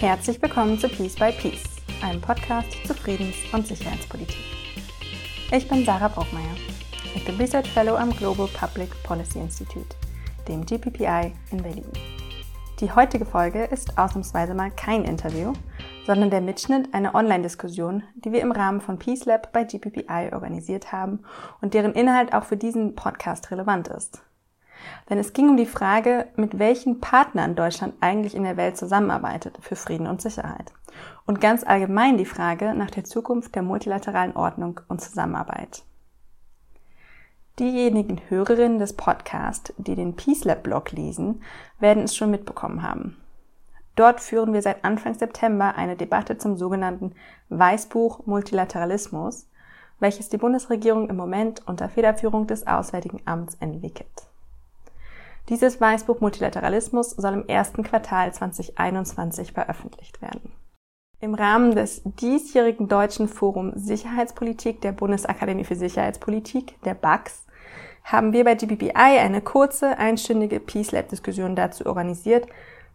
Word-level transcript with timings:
Herzlich 0.00 0.40
willkommen 0.40 0.78
zu 0.78 0.88
Peace 0.88 1.16
by 1.16 1.32
Peace, 1.32 1.64
einem 2.04 2.20
Podcast 2.20 2.68
zu 2.86 2.94
Friedens- 2.94 3.34
und 3.52 3.66
Sicherheitspolitik. 3.66 4.38
Ich 5.50 5.66
bin 5.66 5.84
Sarah 5.84 6.06
Brockmeier. 6.06 6.54
Ich 7.16 7.24
bin 7.24 7.34
Research 7.34 7.68
Fellow 7.72 7.96
am 7.96 8.12
Global 8.12 8.46
Public 8.46 8.90
Policy 9.02 9.40
Institute, 9.40 9.96
dem 10.46 10.64
GPPI 10.64 11.32
in 11.50 11.60
Berlin. 11.60 11.90
Die 12.78 12.92
heutige 12.92 13.24
Folge 13.24 13.64
ist 13.64 13.98
ausnahmsweise 13.98 14.54
mal 14.54 14.70
kein 14.70 15.02
Interview, 15.02 15.52
sondern 16.06 16.30
der 16.30 16.42
Mitschnitt 16.42 16.94
einer 16.94 17.16
Online-Diskussion, 17.16 18.04
die 18.14 18.30
wir 18.30 18.42
im 18.42 18.52
Rahmen 18.52 18.80
von 18.80 19.00
Peace 19.00 19.24
Lab 19.24 19.52
bei 19.52 19.64
GPPI 19.64 20.30
organisiert 20.32 20.92
haben 20.92 21.24
und 21.60 21.74
deren 21.74 21.94
Inhalt 21.94 22.34
auch 22.34 22.44
für 22.44 22.56
diesen 22.56 22.94
Podcast 22.94 23.50
relevant 23.50 23.88
ist. 23.88 24.22
Denn 25.08 25.18
es 25.18 25.32
ging 25.32 25.48
um 25.48 25.56
die 25.56 25.66
Frage, 25.66 26.26
mit 26.36 26.58
welchen 26.58 27.00
Partnern 27.00 27.56
Deutschland 27.56 27.94
eigentlich 28.00 28.34
in 28.34 28.44
der 28.44 28.56
Welt 28.56 28.76
zusammenarbeitet 28.76 29.58
für 29.60 29.76
Frieden 29.76 30.06
und 30.06 30.22
Sicherheit. 30.22 30.72
Und 31.26 31.40
ganz 31.40 31.64
allgemein 31.64 32.16
die 32.16 32.24
Frage 32.24 32.74
nach 32.74 32.90
der 32.90 33.04
Zukunft 33.04 33.54
der 33.54 33.62
multilateralen 33.62 34.36
Ordnung 34.36 34.80
und 34.88 35.00
Zusammenarbeit. 35.00 35.82
Diejenigen 37.58 38.20
Hörerinnen 38.28 38.78
des 38.78 38.92
Podcasts, 38.92 39.72
die 39.78 39.96
den 39.96 40.14
Peace 40.14 40.44
Lab 40.44 40.62
Blog 40.62 40.92
lesen, 40.92 41.42
werden 41.80 42.04
es 42.04 42.14
schon 42.14 42.30
mitbekommen 42.30 42.82
haben. 42.82 43.16
Dort 43.96 44.20
führen 44.20 44.52
wir 44.52 44.62
seit 44.62 44.84
Anfang 44.84 45.14
September 45.14 45.74
eine 45.74 45.96
Debatte 45.96 46.38
zum 46.38 46.56
sogenannten 46.56 47.16
Weißbuch 47.48 48.26
Multilateralismus, 48.26 49.48
welches 49.98 50.28
die 50.28 50.36
Bundesregierung 50.36 51.10
im 51.10 51.16
Moment 51.16 51.66
unter 51.66 51.88
Federführung 51.88 52.46
des 52.46 52.64
Auswärtigen 52.68 53.20
Amts 53.24 53.56
entwickelt. 53.56 54.27
Dieses 55.48 55.80
Weißbuch 55.80 56.20
Multilateralismus 56.20 57.10
soll 57.10 57.32
im 57.32 57.48
ersten 57.48 57.82
Quartal 57.82 58.32
2021 58.34 59.52
veröffentlicht 59.52 60.20
werden. 60.20 60.52
Im 61.20 61.34
Rahmen 61.34 61.74
des 61.74 62.02
diesjährigen 62.04 62.86
Deutschen 62.86 63.28
Forum 63.28 63.72
Sicherheitspolitik 63.74 64.82
der 64.82 64.92
Bundesakademie 64.92 65.64
für 65.64 65.74
Sicherheitspolitik, 65.74 66.80
der 66.82 66.94
BAX, 66.94 67.46
haben 68.04 68.32
wir 68.32 68.44
bei 68.44 68.54
GPPI 68.54 68.92
eine 68.94 69.40
kurze, 69.40 69.98
einstündige 69.98 70.60
Peace 70.60 70.92
Lab 70.92 71.08
Diskussion 71.08 71.56
dazu 71.56 71.86
organisiert, 71.86 72.46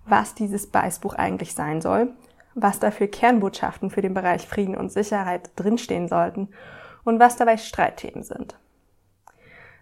was 0.06 0.36
dieses 0.36 0.72
Weißbuch 0.74 1.16
eigentlich 1.16 1.54
sein 1.56 1.82
soll, 1.82 2.14
was 2.54 2.80
dafür 2.80 3.08
Kernbotschaften 3.08 3.90
für 3.90 4.02
den 4.02 4.14
Bereich 4.14 4.48
Frieden 4.48 4.78
und 4.78 4.92
Sicherheit 4.92 5.50
drinstehen 5.56 6.08
sollten 6.08 6.50
und 7.04 7.20
was 7.20 7.36
dabei 7.36 7.58
Streitthemen 7.58 8.24
sind. 8.24 8.56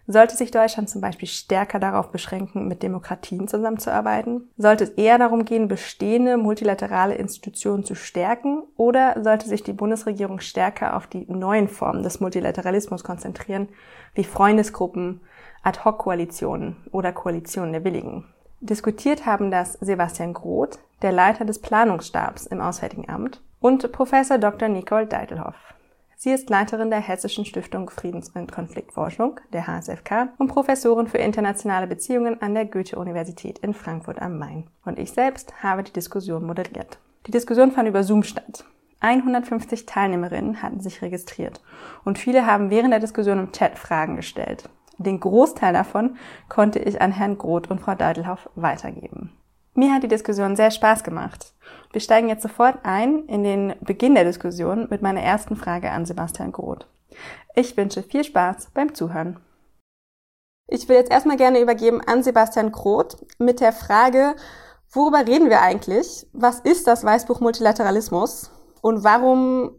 Sollte 0.08 0.36
sich 0.36 0.50
Deutschland 0.50 0.90
zum 0.90 1.00
Beispiel 1.00 1.28
stärker 1.28 1.78
darauf 1.78 2.10
beschränken, 2.10 2.66
mit 2.66 2.82
Demokratien 2.82 3.46
zusammenzuarbeiten? 3.46 4.50
Sollte 4.56 4.84
es 4.84 4.90
eher 4.90 5.16
darum 5.16 5.44
gehen, 5.44 5.68
bestehende 5.68 6.36
multilaterale 6.36 7.14
Institutionen 7.14 7.84
zu 7.84 7.94
stärken? 7.94 8.64
Oder 8.76 9.22
sollte 9.22 9.48
sich 9.48 9.62
die 9.62 9.72
Bundesregierung 9.72 10.40
stärker 10.40 10.96
auf 10.96 11.06
die 11.06 11.24
neuen 11.30 11.68
Formen 11.68 12.02
des 12.02 12.18
Multilateralismus 12.18 13.04
konzentrieren, 13.04 13.68
wie 14.14 14.24
Freundesgruppen, 14.24 15.20
Ad-Hoc-Koalitionen 15.62 16.76
oder 16.90 17.12
Koalitionen 17.12 17.72
der 17.72 17.84
Willigen? 17.84 18.24
Diskutiert 18.60 19.24
haben 19.24 19.50
das 19.52 19.74
Sebastian 19.74 20.32
Groth, 20.32 20.80
der 21.02 21.12
Leiter 21.12 21.44
des 21.44 21.60
Planungsstabs 21.60 22.46
im 22.46 22.60
Auswärtigen 22.60 23.08
Amt, 23.08 23.40
und 23.60 23.92
Professor 23.92 24.38
Dr. 24.38 24.68
Nicole 24.68 25.06
Deitelhoff. 25.06 25.54
Sie 26.24 26.30
ist 26.30 26.50
Leiterin 26.50 26.90
der 26.90 27.00
Hessischen 27.00 27.44
Stiftung 27.44 27.90
Friedens- 27.90 28.30
und 28.32 28.52
Konfliktforschung, 28.52 29.40
der 29.52 29.66
HSFK, 29.66 30.28
und 30.38 30.46
Professorin 30.46 31.08
für 31.08 31.18
internationale 31.18 31.88
Beziehungen 31.88 32.40
an 32.40 32.54
der 32.54 32.64
Goethe-Universität 32.64 33.58
in 33.58 33.74
Frankfurt 33.74 34.22
am 34.22 34.38
Main. 34.38 34.68
Und 34.84 35.00
ich 35.00 35.10
selbst 35.10 35.64
habe 35.64 35.82
die 35.82 35.92
Diskussion 35.92 36.46
moderiert. 36.46 37.00
Die 37.26 37.32
Diskussion 37.32 37.72
fand 37.72 37.88
über 37.88 38.04
Zoom 38.04 38.22
statt. 38.22 38.64
150 39.00 39.84
Teilnehmerinnen 39.84 40.62
hatten 40.62 40.78
sich 40.78 41.02
registriert 41.02 41.60
und 42.04 42.18
viele 42.18 42.46
haben 42.46 42.70
während 42.70 42.92
der 42.92 43.00
Diskussion 43.00 43.40
im 43.40 43.50
Chat 43.50 43.76
Fragen 43.76 44.14
gestellt. 44.14 44.68
Den 44.98 45.18
Großteil 45.18 45.72
davon 45.72 46.18
konnte 46.48 46.78
ich 46.78 47.02
an 47.02 47.10
Herrn 47.10 47.36
Groth 47.36 47.68
und 47.68 47.80
Frau 47.80 47.96
Deidelhoff 47.96 48.48
weitergeben. 48.54 49.32
Mir 49.74 49.94
hat 49.94 50.02
die 50.02 50.08
Diskussion 50.08 50.54
sehr 50.54 50.70
Spaß 50.70 51.02
gemacht. 51.02 51.54
Wir 51.92 52.00
steigen 52.00 52.28
jetzt 52.28 52.42
sofort 52.42 52.78
ein 52.82 53.24
in 53.26 53.42
den 53.42 53.74
Beginn 53.80 54.14
der 54.14 54.24
Diskussion 54.24 54.86
mit 54.90 55.00
meiner 55.00 55.22
ersten 55.22 55.56
Frage 55.56 55.90
an 55.90 56.04
Sebastian 56.04 56.52
Groth. 56.52 56.86
Ich 57.54 57.76
wünsche 57.76 58.02
viel 58.02 58.24
Spaß 58.24 58.68
beim 58.74 58.94
Zuhören. 58.94 59.40
Ich 60.68 60.88
will 60.88 60.96
jetzt 60.96 61.10
erstmal 61.10 61.36
gerne 61.36 61.60
übergeben 61.60 62.00
an 62.00 62.22
Sebastian 62.22 62.72
Groth 62.72 63.16
mit 63.38 63.60
der 63.60 63.72
Frage, 63.72 64.36
worüber 64.90 65.26
reden 65.26 65.50
wir 65.50 65.60
eigentlich? 65.60 66.26
Was 66.32 66.60
ist 66.60 66.86
das 66.86 67.04
Weißbuch 67.04 67.40
Multilateralismus? 67.40 68.50
Und 68.80 69.04
warum 69.04 69.72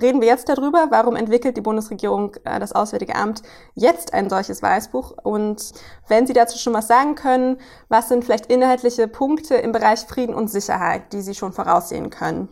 reden 0.00 0.20
wir 0.20 0.28
jetzt 0.28 0.48
darüber, 0.48 0.88
warum 0.90 1.16
entwickelt 1.16 1.56
die 1.56 1.60
Bundesregierung, 1.60 2.34
äh, 2.44 2.58
das 2.58 2.72
Auswärtige 2.72 3.14
Amt, 3.14 3.42
jetzt 3.74 4.14
ein 4.14 4.28
solches 4.30 4.62
Weißbuch? 4.62 5.12
Und 5.22 5.72
wenn 6.08 6.26
Sie 6.26 6.32
dazu 6.32 6.58
schon 6.58 6.74
was 6.74 6.88
sagen 6.88 7.14
können, 7.14 7.58
was 7.88 8.08
sind 8.08 8.24
vielleicht 8.24 8.46
inhaltliche 8.46 9.08
Punkte 9.08 9.54
im 9.56 9.72
Bereich 9.72 10.00
Frieden 10.00 10.34
und 10.34 10.48
Sicherheit, 10.48 11.12
die 11.12 11.20
Sie 11.20 11.34
schon 11.34 11.52
voraussehen 11.52 12.10
können? 12.10 12.48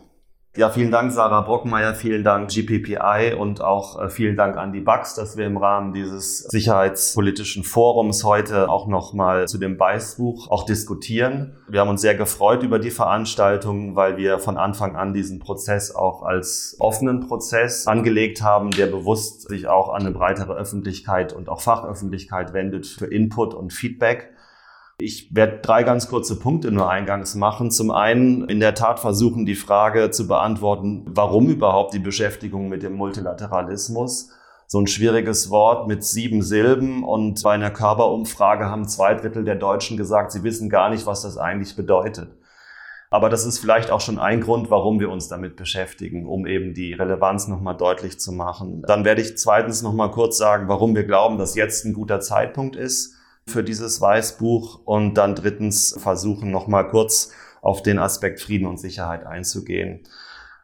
Ja, 0.57 0.71
vielen 0.71 0.89
Dank, 0.89 1.11
Sarah 1.11 1.41
Brockmeier, 1.41 1.93
vielen 1.93 2.23
Dank, 2.23 2.49
GPPI 2.49 3.35
und 3.37 3.61
auch 3.61 4.01
äh, 4.01 4.09
vielen 4.09 4.35
Dank 4.35 4.57
an 4.57 4.73
die 4.73 4.79
BAX, 4.79 5.13
dass 5.13 5.37
wir 5.37 5.45
im 5.45 5.57
Rahmen 5.57 5.93
dieses 5.93 6.39
sicherheitspolitischen 6.39 7.63
Forums 7.63 8.23
heute 8.23 8.67
auch 8.67 8.87
nochmal 8.87 9.47
zu 9.47 9.59
dem 9.59 9.79
Weißbuch 9.79 10.49
auch 10.49 10.65
diskutieren. 10.65 11.55
Wir 11.67 11.79
haben 11.79 11.89
uns 11.89 12.01
sehr 12.01 12.15
gefreut 12.15 12.63
über 12.63 12.79
die 12.79 12.89
Veranstaltung, 12.89 13.95
weil 13.95 14.17
wir 14.17 14.39
von 14.39 14.57
Anfang 14.57 14.95
an 14.95 15.13
diesen 15.13 15.37
Prozess 15.37 15.93
auch 15.93 16.23
als 16.23 16.75
offenen 16.79 17.19
Prozess 17.19 17.85
angelegt 17.85 18.41
haben, 18.41 18.71
der 18.71 18.87
bewusst 18.87 19.47
sich 19.47 19.67
auch 19.67 19.93
an 19.93 20.01
eine 20.01 20.11
breitere 20.11 20.55
Öffentlichkeit 20.55 21.33
und 21.33 21.49
auch 21.49 21.61
Fachöffentlichkeit 21.61 22.53
wendet 22.53 22.87
für 22.87 23.05
Input 23.05 23.53
und 23.53 23.73
Feedback. 23.73 24.33
Ich 24.99 25.35
werde 25.35 25.59
drei 25.61 25.83
ganz 25.83 26.07
kurze 26.07 26.39
Punkte 26.39 26.71
nur 26.71 26.89
eingangs 26.89 27.35
machen. 27.35 27.69
Zum 27.69 27.91
einen 27.91 28.49
in 28.49 28.59
der 28.59 28.73
Tat 28.73 28.99
versuchen, 28.99 29.45
die 29.45 29.53
Frage 29.53 30.09
zu 30.09 30.27
beantworten, 30.27 31.05
warum 31.05 31.49
überhaupt 31.49 31.93
die 31.93 31.99
Beschäftigung 31.99 32.67
mit 32.67 32.81
dem 32.81 32.93
Multilateralismus? 32.93 34.31
So 34.65 34.81
ein 34.81 34.87
schwieriges 34.87 35.51
Wort 35.51 35.87
mit 35.87 36.03
sieben 36.03 36.41
Silben 36.41 37.03
und 37.03 37.43
bei 37.43 37.53
einer 37.53 37.69
Körperumfrage 37.69 38.65
haben 38.65 38.87
zwei 38.87 39.13
Drittel 39.13 39.43
der 39.43 39.55
Deutschen 39.55 39.97
gesagt, 39.97 40.31
sie 40.31 40.41
wissen 40.41 40.67
gar 40.67 40.89
nicht, 40.89 41.05
was 41.05 41.21
das 41.21 41.37
eigentlich 41.37 41.75
bedeutet. 41.75 42.35
Aber 43.11 43.29
das 43.29 43.45
ist 43.45 43.59
vielleicht 43.59 43.91
auch 43.91 44.01
schon 44.01 44.17
ein 44.17 44.41
Grund, 44.41 44.71
warum 44.71 44.99
wir 44.99 45.11
uns 45.11 45.27
damit 45.27 45.57
beschäftigen, 45.57 46.27
um 46.27 46.47
eben 46.47 46.73
die 46.73 46.93
Relevanz 46.93 47.47
nochmal 47.47 47.77
deutlich 47.77 48.19
zu 48.19 48.31
machen. 48.31 48.81
Dann 48.87 49.05
werde 49.05 49.21
ich 49.21 49.37
zweitens 49.37 49.83
nochmal 49.83 50.09
kurz 50.09 50.39
sagen, 50.39 50.67
warum 50.67 50.95
wir 50.95 51.03
glauben, 51.03 51.37
dass 51.37 51.55
jetzt 51.55 51.85
ein 51.85 51.93
guter 51.93 52.19
Zeitpunkt 52.19 52.75
ist 52.75 53.16
für 53.49 53.63
dieses 53.63 54.01
Weißbuch 54.01 54.81
und 54.85 55.15
dann 55.15 55.35
drittens 55.35 55.95
versuchen 55.97 56.51
nochmal 56.51 56.87
kurz 56.87 57.31
auf 57.61 57.81
den 57.81 57.99
Aspekt 57.99 58.39
Frieden 58.39 58.67
und 58.67 58.79
Sicherheit 58.79 59.25
einzugehen. 59.25 60.01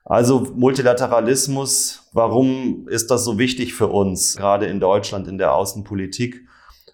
Also 0.06 0.48
Multilateralismus, 0.56 2.10
warum 2.14 2.88
ist 2.90 3.10
das 3.10 3.24
so 3.24 3.38
wichtig 3.38 3.74
für 3.74 3.88
uns, 3.88 4.36
gerade 4.36 4.66
in 4.66 4.80
Deutschland 4.80 5.28
in 5.28 5.38
der 5.38 5.54
Außenpolitik? 5.54 6.48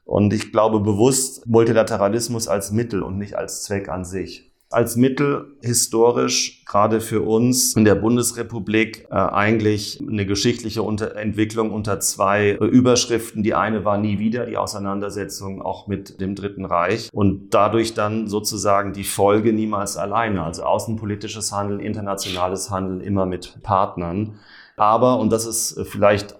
Und 0.05 0.33
ich 0.33 0.51
glaube 0.51 0.79
bewusst 0.79 1.45
Multilateralismus 1.47 2.47
als 2.47 2.71
Mittel 2.71 3.03
und 3.03 3.17
nicht 3.17 3.35
als 3.35 3.63
Zweck 3.63 3.89
an 3.89 4.05
sich 4.05 4.48
als 4.71 4.95
Mittel 4.95 5.55
historisch 5.61 6.63
gerade 6.65 7.01
für 7.01 7.21
uns 7.21 7.75
in 7.75 7.85
der 7.85 7.95
Bundesrepublik 7.95 9.07
äh, 9.09 9.15
eigentlich 9.15 9.99
eine 9.99 10.27
geschichtliche 10.27 10.83
unter 10.83 11.15
Entwicklung 11.15 11.71
unter 11.71 11.99
zwei 11.99 12.49
äh, 12.49 12.65
Überschriften. 12.65 13.41
Die 13.41 13.55
eine 13.55 13.83
war 13.83 13.97
nie 13.97 14.19
wieder 14.19 14.45
die 14.45 14.57
Auseinandersetzung 14.57 15.63
auch 15.63 15.87
mit 15.87 16.21
dem 16.21 16.35
Dritten 16.35 16.65
Reich 16.65 17.09
und 17.11 17.49
dadurch 17.49 17.95
dann 17.95 18.27
sozusagen 18.27 18.93
die 18.93 19.03
Folge 19.03 19.53
niemals 19.53 19.97
alleine, 19.97 20.43
also 20.43 20.61
außenpolitisches 20.61 21.51
Handeln, 21.51 21.79
internationales 21.79 22.69
Handeln 22.69 23.01
immer 23.01 23.25
mit 23.25 23.63
Partnern. 23.63 24.35
Aber, 24.77 25.17
und 25.17 25.31
das 25.31 25.47
ist 25.47 25.77
äh, 25.77 25.83
vielleicht 25.85 26.35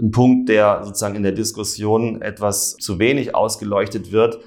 ein 0.00 0.12
Punkt, 0.12 0.48
der 0.48 0.84
sozusagen 0.84 1.16
in 1.16 1.24
der 1.24 1.32
Diskussion 1.32 2.22
etwas 2.22 2.76
zu 2.76 3.00
wenig 3.00 3.34
ausgeleuchtet 3.34 4.12
wird, 4.12 4.38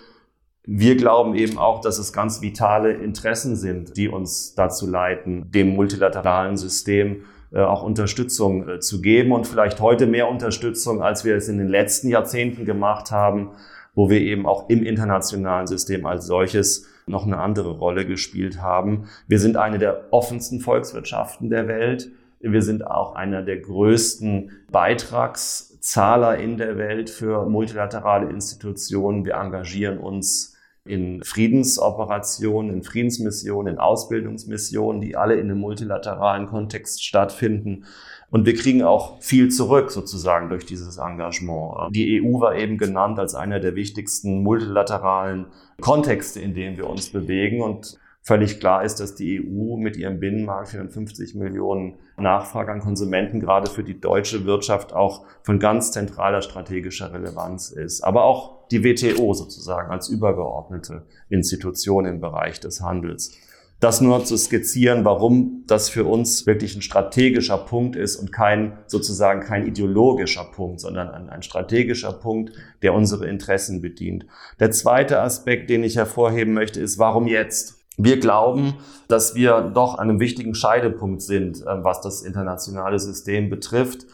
wir 0.67 0.97
glauben 0.97 1.35
eben 1.35 1.57
auch, 1.57 1.81
dass 1.81 1.99
es 1.99 2.11
ganz 2.11 2.41
vitale 2.41 2.93
Interessen 2.93 3.55
sind, 3.55 3.97
die 3.97 4.07
uns 4.07 4.55
dazu 4.55 4.89
leiten, 4.89 5.51
dem 5.51 5.75
multilateralen 5.75 6.57
System 6.57 7.23
äh, 7.53 7.59
auch 7.59 7.83
Unterstützung 7.83 8.67
äh, 8.67 8.79
zu 8.79 9.01
geben 9.01 9.31
und 9.31 9.47
vielleicht 9.47 9.79
heute 9.79 10.07
mehr 10.07 10.27
Unterstützung, 10.27 11.01
als 11.01 11.23
wir 11.23 11.35
es 11.35 11.47
in 11.47 11.59
den 11.59 11.69
letzten 11.69 12.09
Jahrzehnten 12.09 12.65
gemacht 12.65 13.11
haben, 13.11 13.51
wo 13.93 14.09
wir 14.09 14.19
eben 14.21 14.45
auch 14.45 14.67
im 14.69 14.83
internationalen 14.83 15.67
System 15.67 16.05
als 16.05 16.25
solches 16.25 16.87
noch 17.05 17.25
eine 17.25 17.37
andere 17.37 17.77
Rolle 17.77 18.05
gespielt 18.05 18.61
haben. 18.61 19.07
Wir 19.27 19.39
sind 19.39 19.57
eine 19.57 19.77
der 19.77 20.05
offensten 20.11 20.59
Volkswirtschaften 20.59 21.51
der 21.51 21.67
Welt. 21.67 22.09
Wir 22.39 22.63
sind 22.63 22.85
auch 22.85 23.15
einer 23.15 23.43
der 23.43 23.57
größten 23.57 24.51
Beitragszahler 24.71 26.37
in 26.37 26.57
der 26.57 26.77
Welt 26.77 27.11
für 27.11 27.47
multilaterale 27.47 28.29
Institutionen. 28.29 29.23
Wir 29.23 29.35
engagieren 29.35 29.99
uns 29.99 30.54
in 30.85 31.23
Friedensoperationen, 31.23 32.71
in 32.71 32.83
Friedensmissionen, 32.83 33.73
in 33.73 33.79
Ausbildungsmissionen, 33.79 35.01
die 35.01 35.15
alle 35.15 35.35
in 35.35 35.49
einem 35.49 35.59
multilateralen 35.59 36.45
Kontext 36.45 37.03
stattfinden. 37.03 37.85
Und 38.29 38.45
wir 38.45 38.53
kriegen 38.53 38.83
auch 38.83 39.21
viel 39.21 39.49
zurück 39.49 39.89
sozusagen 39.89 40.49
durch 40.49 40.65
dieses 40.65 40.97
Engagement. 40.97 41.95
Die 41.95 42.21
EU 42.21 42.39
war 42.39 42.55
eben 42.55 42.77
genannt 42.77 43.17
als 43.17 43.33
einer 43.33 43.59
der 43.59 43.75
wichtigsten 43.75 44.43
multilateralen 44.43 45.47
Kontexte, 45.81 46.39
in 46.39 46.53
denen 46.53 46.77
wir 46.77 46.87
uns 46.87 47.09
bewegen. 47.09 47.61
Und 47.61 47.97
völlig 48.21 48.59
klar 48.59 48.83
ist, 48.83 48.99
dass 48.99 49.15
die 49.15 49.39
EU 49.39 49.77
mit 49.77 49.97
ihrem 49.97 50.19
Binnenmarkt 50.19 50.69
450 50.69 51.33
Millionen 51.33 51.95
Nachfrage 52.17 52.71
an 52.71 52.79
Konsumenten 52.79 53.39
gerade 53.39 53.69
für 53.69 53.83
die 53.83 53.99
deutsche 53.99 54.45
Wirtschaft 54.45 54.93
auch 54.93 55.25
von 55.43 55.59
ganz 55.59 55.91
zentraler 55.91 56.41
strategischer 56.41 57.13
Relevanz 57.13 57.71
ist. 57.71 58.03
Aber 58.03 58.23
auch 58.23 58.67
die 58.69 58.83
WTO 58.83 59.33
sozusagen 59.33 59.91
als 59.91 60.09
übergeordnete 60.09 61.05
Institution 61.29 62.05
im 62.05 62.21
Bereich 62.21 62.59
des 62.59 62.81
Handels. 62.81 63.37
Das 63.81 63.99
nur 63.99 64.23
zu 64.23 64.37
skizzieren, 64.37 65.03
warum 65.03 65.63
das 65.67 65.89
für 65.89 66.05
uns 66.05 66.47
wirklich 66.47 66.75
ein 66.75 66.81
strategischer 66.81 67.57
Punkt 67.57 67.97
ist 67.97 68.15
und 68.15 68.31
kein 68.31 68.77
sozusagen 68.87 69.41
kein 69.41 69.67
ideologischer 69.67 70.45
Punkt, 70.45 70.79
sondern 70.79 71.09
ein, 71.09 71.29
ein, 71.29 71.43
strategischer 71.43 72.13
Punkt, 72.13 72.53
der 72.81 72.93
unsere 72.93 73.27
Interessen 73.27 73.81
bedient. 73.81 74.25
Der 74.61 74.71
zweite 74.71 75.21
Aspekt, 75.21 75.69
den 75.69 75.83
ich 75.83 75.97
hervorheben 75.97 76.53
möchte, 76.53 76.79
ist, 76.79 76.97
warum 76.99 77.27
jetzt? 77.27 77.84
Wir 77.97 78.19
glauben, 78.19 78.75
dass 79.07 79.35
wir 79.35 79.61
doch 79.61 79.97
an 79.97 80.09
einem 80.09 80.19
wichtigen 80.19 80.55
Scheidepunkt 80.55 81.21
sind, 81.21 81.61
äh, 81.61 81.83
was 81.83 82.01
das 82.01 82.21
internationale 82.21 82.99
System 82.99 83.49
betrifft. 83.49 84.05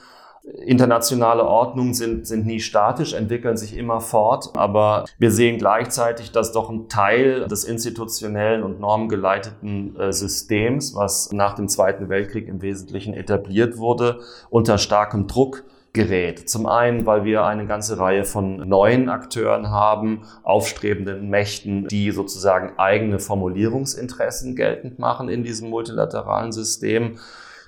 Internationale 0.44 1.46
Ordnungen 1.46 1.94
sind, 1.94 2.26
sind 2.26 2.48
nie 2.48 2.60
statisch, 2.60 3.14
entwickeln 3.14 3.58
sich 3.58 3.78
immer 3.78 4.02
fort, 4.02 4.50
aber 4.56 5.06
wir 5.20 5.30
sehen 5.30 5.60
gleichzeitig, 5.60 6.32
dass 6.32 6.52
doch 6.52 6.72
ein 6.72 6.90
Teil 6.90 7.48
des 7.48 7.64
institutionellen 7.64 8.64
und 8.64 8.80
normgeleiteten 8.80 9.96
äh, 10.00 10.12
Systems, 10.12 10.96
was 10.96 11.32
nach 11.32 11.54
dem 11.54 11.68
Zweiten 11.68 12.10
Weltkrieg 12.10 12.48
im 12.48 12.64
Wesentlichen 12.64 13.14
etabliert 13.14 13.78
wurde, 13.78 14.22
unter 14.50 14.80
starkem 14.80 15.28
Druck 15.28 15.64
gerät. 15.94 16.50
Zum 16.50 16.66
einen, 16.66 17.06
weil 17.06 17.26
wir 17.26 17.46
eine 17.46 17.66
ganze 17.66 18.00
Reihe 18.00 18.24
von 18.24 18.58
neuen 18.68 19.10
Akteuren 19.10 19.70
haben, 19.70 20.24
aufstrebenden 20.44 21.30
Mächten, 21.30 21.88
die 21.88 22.12
sozusagen 22.12 22.78
eigene 22.78 23.20
Formulierungsinteressen 23.20 24.56
geltend 24.56 25.00
machen 25.00 25.30
in 25.30 25.44
diesem 25.44 25.70
multilateralen 25.70 26.52
System 26.52 27.18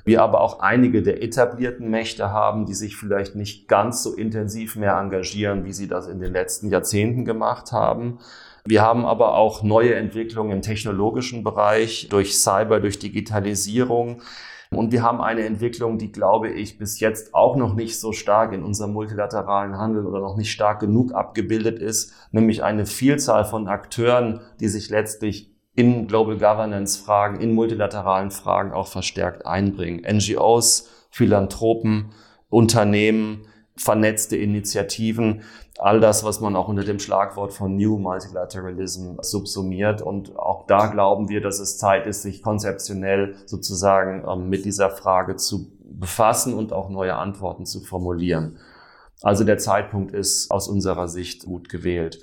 wir 0.06 0.22
aber 0.22 0.42
auch 0.42 0.60
einige 0.60 1.02
der 1.02 1.24
etablierten 1.24 1.90
Mächte 1.90 2.32
haben, 2.32 2.66
die 2.66 2.74
sich 2.74 2.98
vielleicht 2.98 3.36
nicht 3.36 3.68
ganz 3.68 4.04
so 4.04 4.14
intensiv 4.14 4.76
mehr 4.76 4.98
engagieren, 4.98 5.66
wie 5.66 5.74
sie 5.74 5.88
das 5.88 6.08
in 6.08 6.20
den 6.20 6.34
letzten 6.34 6.70
Jahrzehnten 6.70 7.24
gemacht 7.24 7.72
haben. 7.72 8.20
Wir 8.66 8.82
haben 8.82 9.06
aber 9.06 9.36
auch 9.36 9.64
neue 9.64 9.96
Entwicklungen 9.96 10.52
im 10.52 10.62
technologischen 10.62 11.44
Bereich 11.44 12.08
durch 12.10 12.38
Cyber, 12.38 12.80
durch 12.80 13.00
Digitalisierung. 13.00 14.22
Und 14.76 14.92
wir 14.92 15.04
haben 15.04 15.22
eine 15.22 15.46
Entwicklung, 15.46 15.98
die, 15.98 16.12
glaube 16.12 16.50
ich, 16.50 16.78
bis 16.78 17.00
jetzt 17.00 17.34
auch 17.34 17.56
noch 17.56 17.74
nicht 17.74 18.00
so 18.00 18.12
stark 18.12 18.54
in 18.54 18.64
unserem 18.64 18.94
multilateralen 18.94 19.78
Handel 19.78 20.06
oder 20.06 20.20
noch 20.20 20.38
nicht 20.38 20.52
stark 20.52 20.80
genug 20.80 21.14
abgebildet 21.14 21.80
ist, 21.80 22.14
nämlich 22.32 22.64
eine 22.64 22.86
Vielzahl 22.86 23.46
von 23.46 23.68
Akteuren, 23.68 24.42
die 24.60 24.68
sich 24.68 24.90
letztlich 24.90 25.54
in 25.76 26.08
Global 26.08 26.38
Governance 26.38 27.04
Fragen, 27.04 27.40
in 27.40 27.54
multilateralen 27.54 28.32
Fragen 28.32 28.72
auch 28.74 28.88
verstärkt 28.88 29.46
einbringen. 29.46 30.04
NGOs, 30.06 30.90
Philanthropen, 31.10 32.12
Unternehmen, 32.50 33.48
vernetzte 33.76 34.38
Initiativen, 34.38 35.42
all 35.80 36.00
das, 36.00 36.24
was 36.24 36.40
man 36.40 36.56
auch 36.56 36.68
unter 36.68 36.84
dem 36.84 37.00
Schlagwort 37.00 37.54
von 37.54 37.76
New 37.76 37.98
Multilateralism 37.98 39.18
subsumiert. 39.22 40.02
Und 40.02 40.36
auch 40.38 40.68
da 40.68 40.88
glauben 40.88 41.30
wir, 41.30 41.42
dass 41.42 41.60
es 41.60 41.78
Zeit 41.78 42.06
ist, 42.06 42.22
sich 42.22 42.44
konzeptionell 42.44 43.36
sozusagen 43.46 44.24
ähm, 44.28 44.50
mit 44.50 44.66
dieser 44.66 44.92
Frage 44.92 45.36
zu 45.36 45.72
befassen 45.84 46.54
und 46.54 46.74
auch 46.74 46.90
neue 46.90 47.16
Antworten 47.16 47.66
zu 47.66 47.82
formulieren. 47.82 48.58
Also 49.22 49.44
der 49.44 49.58
Zeitpunkt 49.58 50.14
ist 50.14 50.52
aus 50.52 50.68
unserer 50.68 51.08
Sicht 51.08 51.46
gut 51.46 51.70
gewählt. 51.70 52.20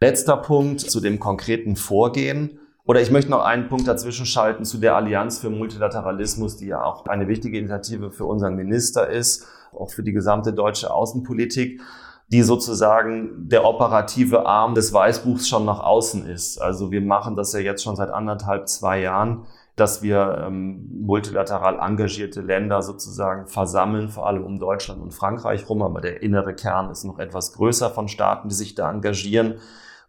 Letzter 0.00 0.36
Punkt 0.36 0.80
zu 0.80 1.00
dem 1.00 1.18
konkreten 1.18 1.76
Vorgehen. 1.76 2.60
Oder 2.86 3.00
ich 3.00 3.10
möchte 3.10 3.30
noch 3.30 3.42
einen 3.42 3.68
Punkt 3.68 3.88
dazwischen 3.88 4.26
schalten 4.26 4.64
zu 4.64 4.76
der 4.76 4.94
Allianz 4.94 5.38
für 5.38 5.48
Multilateralismus, 5.48 6.58
die 6.58 6.66
ja 6.66 6.82
auch 6.82 7.06
eine 7.06 7.28
wichtige 7.28 7.58
Initiative 7.58 8.10
für 8.10 8.26
unseren 8.26 8.56
Minister 8.56 9.08
ist, 9.08 9.46
auch 9.72 9.90
für 9.90 10.02
die 10.02 10.12
gesamte 10.12 10.52
deutsche 10.52 10.92
Außenpolitik, 10.92 11.80
die 12.28 12.42
sozusagen 12.42 13.48
der 13.48 13.64
operative 13.64 14.44
Arm 14.44 14.74
des 14.74 14.92
Weißbuchs 14.92 15.48
schon 15.48 15.64
nach 15.64 15.80
außen 15.80 16.26
ist. 16.26 16.58
Also 16.60 16.90
wir 16.90 17.00
machen 17.00 17.36
das 17.36 17.54
ja 17.54 17.60
jetzt 17.60 17.82
schon 17.82 17.96
seit 17.96 18.10
anderthalb, 18.10 18.68
zwei 18.68 19.00
Jahren, 19.00 19.46
dass 19.76 20.02
wir 20.02 20.44
ähm, 20.46 20.88
multilateral 21.06 21.78
engagierte 21.80 22.42
Länder 22.42 22.82
sozusagen 22.82 23.46
versammeln, 23.46 24.10
vor 24.10 24.26
allem 24.26 24.44
um 24.44 24.58
Deutschland 24.58 25.00
und 25.00 25.12
Frankreich 25.12 25.68
rum, 25.68 25.82
aber 25.82 26.00
der 26.00 26.22
innere 26.22 26.54
Kern 26.54 26.90
ist 26.90 27.04
noch 27.04 27.18
etwas 27.18 27.54
größer 27.54 27.90
von 27.90 28.08
Staaten, 28.08 28.48
die 28.48 28.54
sich 28.54 28.74
da 28.74 28.90
engagieren. 28.90 29.54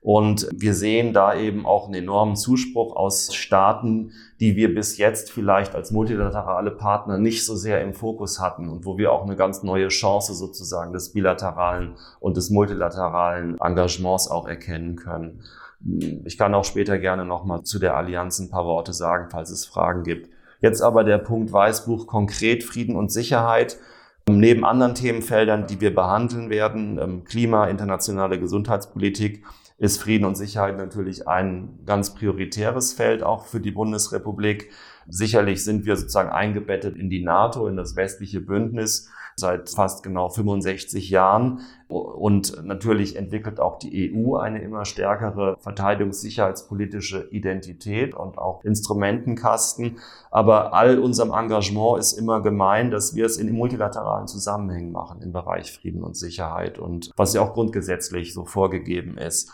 Und 0.05 0.47
wir 0.53 0.75
sehen 0.75 1.13
da 1.13 1.33
eben 1.33 1.65
auch 1.65 1.85
einen 1.87 1.95
enormen 1.95 2.35
Zuspruch 2.35 2.95
aus 2.95 3.33
Staaten, 3.33 4.11
die 4.39 4.55
wir 4.55 4.75
bis 4.75 4.99
jetzt 4.99 5.31
vielleicht 5.31 5.73
als 5.73 5.89
multilaterale 5.89 6.69
Partner 6.69 7.17
nicht 7.17 7.43
so 7.43 7.55
sehr 7.55 7.81
im 7.81 7.95
Fokus 7.95 8.39
hatten 8.39 8.69
und 8.69 8.85
wo 8.85 8.99
wir 8.99 9.11
auch 9.11 9.23
eine 9.23 9.35
ganz 9.35 9.63
neue 9.63 9.87
Chance 9.87 10.35
sozusagen 10.35 10.93
des 10.93 11.11
bilateralen 11.11 11.95
und 12.19 12.37
des 12.37 12.51
multilateralen 12.51 13.57
Engagements 13.59 14.29
auch 14.29 14.47
erkennen 14.47 14.95
können. 14.95 15.41
Ich 16.23 16.37
kann 16.37 16.53
auch 16.53 16.65
später 16.65 16.99
gerne 16.99 17.25
nochmal 17.25 17.63
zu 17.63 17.79
der 17.79 17.97
Allianz 17.97 18.37
ein 18.37 18.51
paar 18.51 18.65
Worte 18.65 18.93
sagen, 18.93 19.29
falls 19.31 19.49
es 19.49 19.65
Fragen 19.65 20.03
gibt. 20.03 20.29
Jetzt 20.61 20.83
aber 20.83 21.03
der 21.03 21.17
Punkt 21.17 21.51
Weißbuch 21.51 22.05
konkret 22.05 22.63
Frieden 22.63 22.95
und 22.95 23.11
Sicherheit. 23.11 23.77
Neben 24.29 24.65
anderen 24.65 24.93
Themenfeldern, 24.93 25.65
die 25.65 25.81
wir 25.81 25.95
behandeln 25.95 26.51
werden, 26.51 26.99
ähm, 26.99 27.23
Klima, 27.23 27.65
internationale 27.65 28.39
Gesundheitspolitik, 28.39 29.43
ist 29.77 30.01
Frieden 30.01 30.25
und 30.25 30.35
Sicherheit 30.35 30.77
natürlich 30.77 31.27
ein 31.27 31.79
ganz 31.85 32.15
prioritäres 32.15 32.93
Feld 32.93 33.23
auch 33.23 33.45
für 33.45 33.59
die 33.59 33.71
Bundesrepublik. 33.71 34.71
Sicherlich 35.07 35.63
sind 35.63 35.85
wir 35.85 35.97
sozusagen 35.97 36.29
eingebettet 36.29 36.95
in 36.95 37.09
die 37.09 37.23
NATO, 37.23 37.67
in 37.67 37.75
das 37.75 37.95
westliche 37.95 38.39
Bündnis 38.39 39.09
seit 39.37 39.69
fast 39.69 40.03
genau 40.03 40.29
65 40.29 41.09
Jahren. 41.09 41.61
Und 41.87 42.63
natürlich 42.63 43.15
entwickelt 43.15 43.59
auch 43.59 43.77
die 43.77 44.13
EU 44.13 44.37
eine 44.37 44.61
immer 44.61 44.85
stärkere 44.85 45.57
verteidigungssicherheitspolitische 45.59 47.27
Identität 47.31 48.15
und 48.15 48.37
auch 48.37 48.63
Instrumentenkasten. 48.63 49.99
Aber 50.31 50.73
all 50.73 50.99
unserem 50.99 51.31
Engagement 51.31 51.99
ist 51.99 52.13
immer 52.13 52.41
gemein, 52.41 52.91
dass 52.91 53.13
wir 53.13 53.25
es 53.25 53.37
in 53.37 53.53
multilateralen 53.55 54.27
Zusammenhängen 54.27 54.91
machen 54.91 55.21
im 55.21 55.31
Bereich 55.31 55.71
Frieden 55.71 56.03
und 56.03 56.15
Sicherheit 56.15 56.79
und 56.79 57.11
was 57.15 57.33
ja 57.33 57.41
auch 57.41 57.53
grundgesetzlich 57.53 58.33
so 58.33 58.45
vorgegeben 58.45 59.17
ist. 59.17 59.51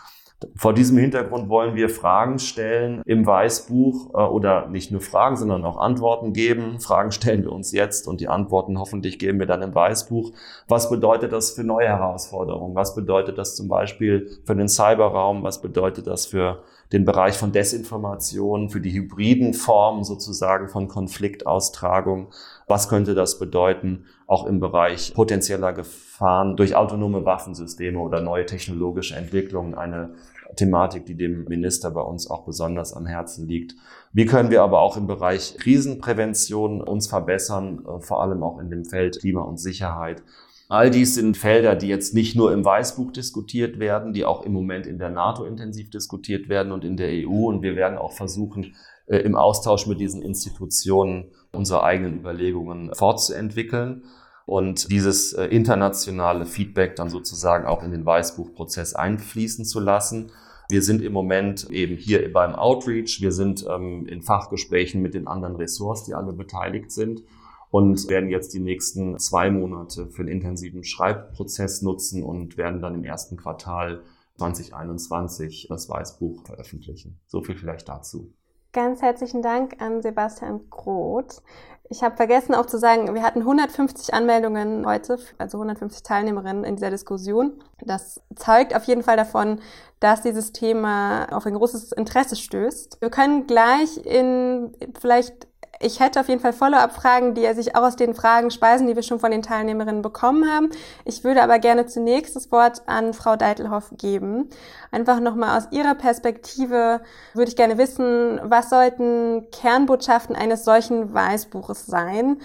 Vor 0.56 0.74
diesem 0.74 0.98
Hintergrund 0.98 1.48
wollen 1.48 1.74
wir 1.74 1.88
Fragen 1.88 2.38
stellen 2.38 3.02
im 3.04 3.26
Weißbuch 3.26 4.14
äh, 4.14 4.16
oder 4.18 4.68
nicht 4.68 4.90
nur 4.90 5.00
Fragen, 5.00 5.36
sondern 5.36 5.64
auch 5.64 5.76
Antworten 5.76 6.32
geben. 6.32 6.80
Fragen 6.80 7.12
stellen 7.12 7.42
wir 7.44 7.52
uns 7.52 7.72
jetzt 7.72 8.08
und 8.08 8.20
die 8.20 8.28
Antworten 8.28 8.78
hoffentlich 8.78 9.18
geben 9.18 9.38
wir 9.38 9.46
dann 9.46 9.62
im 9.62 9.74
Weißbuch. 9.74 10.32
Was 10.68 10.90
bedeutet 10.90 11.32
das 11.32 11.52
für 11.52 11.64
neue 11.64 11.88
Herausforderungen? 11.88 12.74
Was 12.74 12.94
bedeutet 12.94 13.38
das 13.38 13.56
zum 13.56 13.68
Beispiel 13.68 14.28
für 14.44 14.54
den 14.54 14.68
Cyberraum? 14.68 15.42
Was 15.42 15.62
bedeutet 15.62 16.06
das 16.06 16.26
für 16.26 16.62
den 16.92 17.04
Bereich 17.04 17.38
von 17.38 17.52
Desinformation, 17.52 18.68
für 18.68 18.80
die 18.80 18.92
hybriden 18.92 19.54
Formen 19.54 20.04
sozusagen 20.04 20.68
von 20.68 20.88
Konfliktaustragung? 20.88 22.28
Was 22.68 22.88
könnte 22.88 23.14
das 23.14 23.38
bedeuten 23.38 24.04
auch 24.26 24.46
im 24.46 24.60
Bereich 24.60 25.14
potenzieller 25.14 25.72
Gefahren 25.72 26.56
durch 26.56 26.76
autonome 26.76 27.24
Waffensysteme 27.24 27.98
oder 27.98 28.20
neue 28.20 28.46
technologische 28.46 29.16
Entwicklungen? 29.16 29.74
Eine 29.74 30.14
Thematik, 30.56 31.06
die 31.06 31.16
dem 31.16 31.44
Minister 31.44 31.90
bei 31.90 32.00
uns 32.00 32.28
auch 32.30 32.44
besonders 32.44 32.92
am 32.92 33.06
Herzen 33.06 33.46
liegt. 33.46 33.74
Wie 34.12 34.26
können 34.26 34.50
wir 34.50 34.62
aber 34.62 34.80
auch 34.80 34.96
im 34.96 35.06
Bereich 35.06 35.56
Krisenprävention 35.58 36.80
uns 36.80 37.06
verbessern, 37.06 37.84
äh, 37.86 38.00
vor 38.00 38.22
allem 38.22 38.42
auch 38.42 38.58
in 38.58 38.70
dem 38.70 38.84
Feld 38.84 39.20
Klima 39.20 39.42
und 39.42 39.58
Sicherheit? 39.58 40.22
All 40.68 40.90
dies 40.90 41.14
sind 41.16 41.36
Felder, 41.36 41.76
die 41.76 41.88
jetzt 41.88 42.14
nicht 42.14 42.34
nur 42.34 42.52
im 42.52 42.64
Weißbuch 42.64 43.12
diskutiert 43.12 43.78
werden, 43.78 44.14
die 44.14 44.24
auch 44.24 44.42
im 44.42 44.52
Moment 44.52 44.86
in 44.86 44.98
der 44.98 45.10
NATO 45.10 45.44
intensiv 45.44 45.90
diskutiert 45.90 46.48
werden 46.48 46.72
und 46.72 46.84
in 46.84 46.96
der 46.96 47.10
EU. 47.10 47.48
Und 47.48 47.62
wir 47.62 47.76
werden 47.76 47.98
auch 47.98 48.12
versuchen, 48.12 48.74
äh, 49.06 49.18
im 49.18 49.36
Austausch 49.36 49.86
mit 49.86 50.00
diesen 50.00 50.22
Institutionen 50.22 51.32
unsere 51.52 51.82
eigenen 51.82 52.18
Überlegungen 52.18 52.94
fortzuentwickeln 52.94 54.04
und 54.46 54.90
dieses 54.90 55.32
äh, 55.32 55.46
internationale 55.46 56.46
Feedback 56.46 56.96
dann 56.96 57.10
sozusagen 57.10 57.66
auch 57.66 57.82
in 57.82 57.92
den 57.92 58.04
Weißbuchprozess 58.04 58.94
einfließen 58.94 59.64
zu 59.64 59.80
lassen. 59.80 60.32
Wir 60.68 60.82
sind 60.82 61.02
im 61.02 61.12
Moment 61.12 61.70
eben 61.70 61.96
hier 61.96 62.32
beim 62.32 62.54
Outreach, 62.54 63.20
wir 63.20 63.32
sind 63.32 63.66
ähm, 63.68 64.06
in 64.06 64.22
Fachgesprächen 64.22 65.02
mit 65.02 65.14
den 65.14 65.26
anderen 65.26 65.56
Ressorts, 65.56 66.04
die 66.04 66.14
alle 66.14 66.32
beteiligt 66.32 66.90
sind 66.90 67.22
und 67.70 68.08
werden 68.08 68.30
jetzt 68.30 68.52
die 68.54 68.60
nächsten 68.60 69.18
zwei 69.18 69.50
Monate 69.50 70.06
für 70.08 70.22
einen 70.22 70.30
intensiven 70.30 70.84
Schreibprozess 70.84 71.82
nutzen 71.82 72.22
und 72.22 72.56
werden 72.56 72.80
dann 72.80 72.94
im 72.94 73.04
ersten 73.04 73.36
Quartal 73.36 74.02
2021 74.36 75.66
das 75.68 75.88
Weißbuch 75.88 76.44
veröffentlichen. 76.44 77.20
So 77.26 77.42
viel 77.42 77.56
vielleicht 77.56 77.88
dazu. 77.88 78.32
Ganz 78.74 79.02
herzlichen 79.02 79.42
Dank 79.42 79.82
an 79.82 80.00
Sebastian 80.00 80.70
Groth. 80.70 81.42
Ich 81.90 82.02
habe 82.02 82.16
vergessen 82.16 82.54
auch 82.54 82.64
zu 82.64 82.78
sagen, 82.78 83.14
wir 83.14 83.22
hatten 83.22 83.40
150 83.40 84.14
Anmeldungen 84.14 84.86
heute, 84.86 85.18
also 85.36 85.58
150 85.58 86.02
Teilnehmerinnen 86.02 86.64
in 86.64 86.76
dieser 86.76 86.88
Diskussion. 86.88 87.62
Das 87.82 88.22
zeugt 88.34 88.74
auf 88.74 88.84
jeden 88.84 89.02
Fall 89.02 89.18
davon, 89.18 89.60
dass 90.00 90.22
dieses 90.22 90.52
Thema 90.52 91.26
auf 91.32 91.44
ein 91.44 91.52
großes 91.52 91.92
Interesse 91.92 92.34
stößt. 92.34 93.02
Wir 93.02 93.10
können 93.10 93.46
gleich 93.46 93.98
in 94.06 94.74
vielleicht 94.98 95.48
ich 95.82 96.00
hätte 96.00 96.20
auf 96.20 96.28
jeden 96.28 96.40
Fall 96.40 96.52
Follow-up-Fragen, 96.52 97.34
die 97.34 97.52
sich 97.54 97.76
auch 97.76 97.82
aus 97.82 97.96
den 97.96 98.14
Fragen 98.14 98.50
speisen, 98.50 98.86
die 98.86 98.96
wir 98.96 99.02
schon 99.02 99.20
von 99.20 99.30
den 99.30 99.42
Teilnehmerinnen 99.42 100.02
bekommen 100.02 100.50
haben. 100.50 100.70
Ich 101.04 101.24
würde 101.24 101.42
aber 101.42 101.58
gerne 101.58 101.86
zunächst 101.86 102.36
das 102.36 102.50
Wort 102.52 102.82
an 102.86 103.14
Frau 103.14 103.36
Deitelhoff 103.36 103.92
geben. 103.98 104.48
Einfach 104.90 105.20
nochmal 105.20 105.58
aus 105.58 105.68
Ihrer 105.70 105.94
Perspektive 105.94 107.00
würde 107.34 107.48
ich 107.48 107.56
gerne 107.56 107.78
wissen, 107.78 108.40
was 108.42 108.70
sollten 108.70 109.48
Kernbotschaften 109.50 110.36
eines 110.36 110.64
solchen 110.64 111.12
Weißbuches 111.12 111.86
sein? 111.86 112.38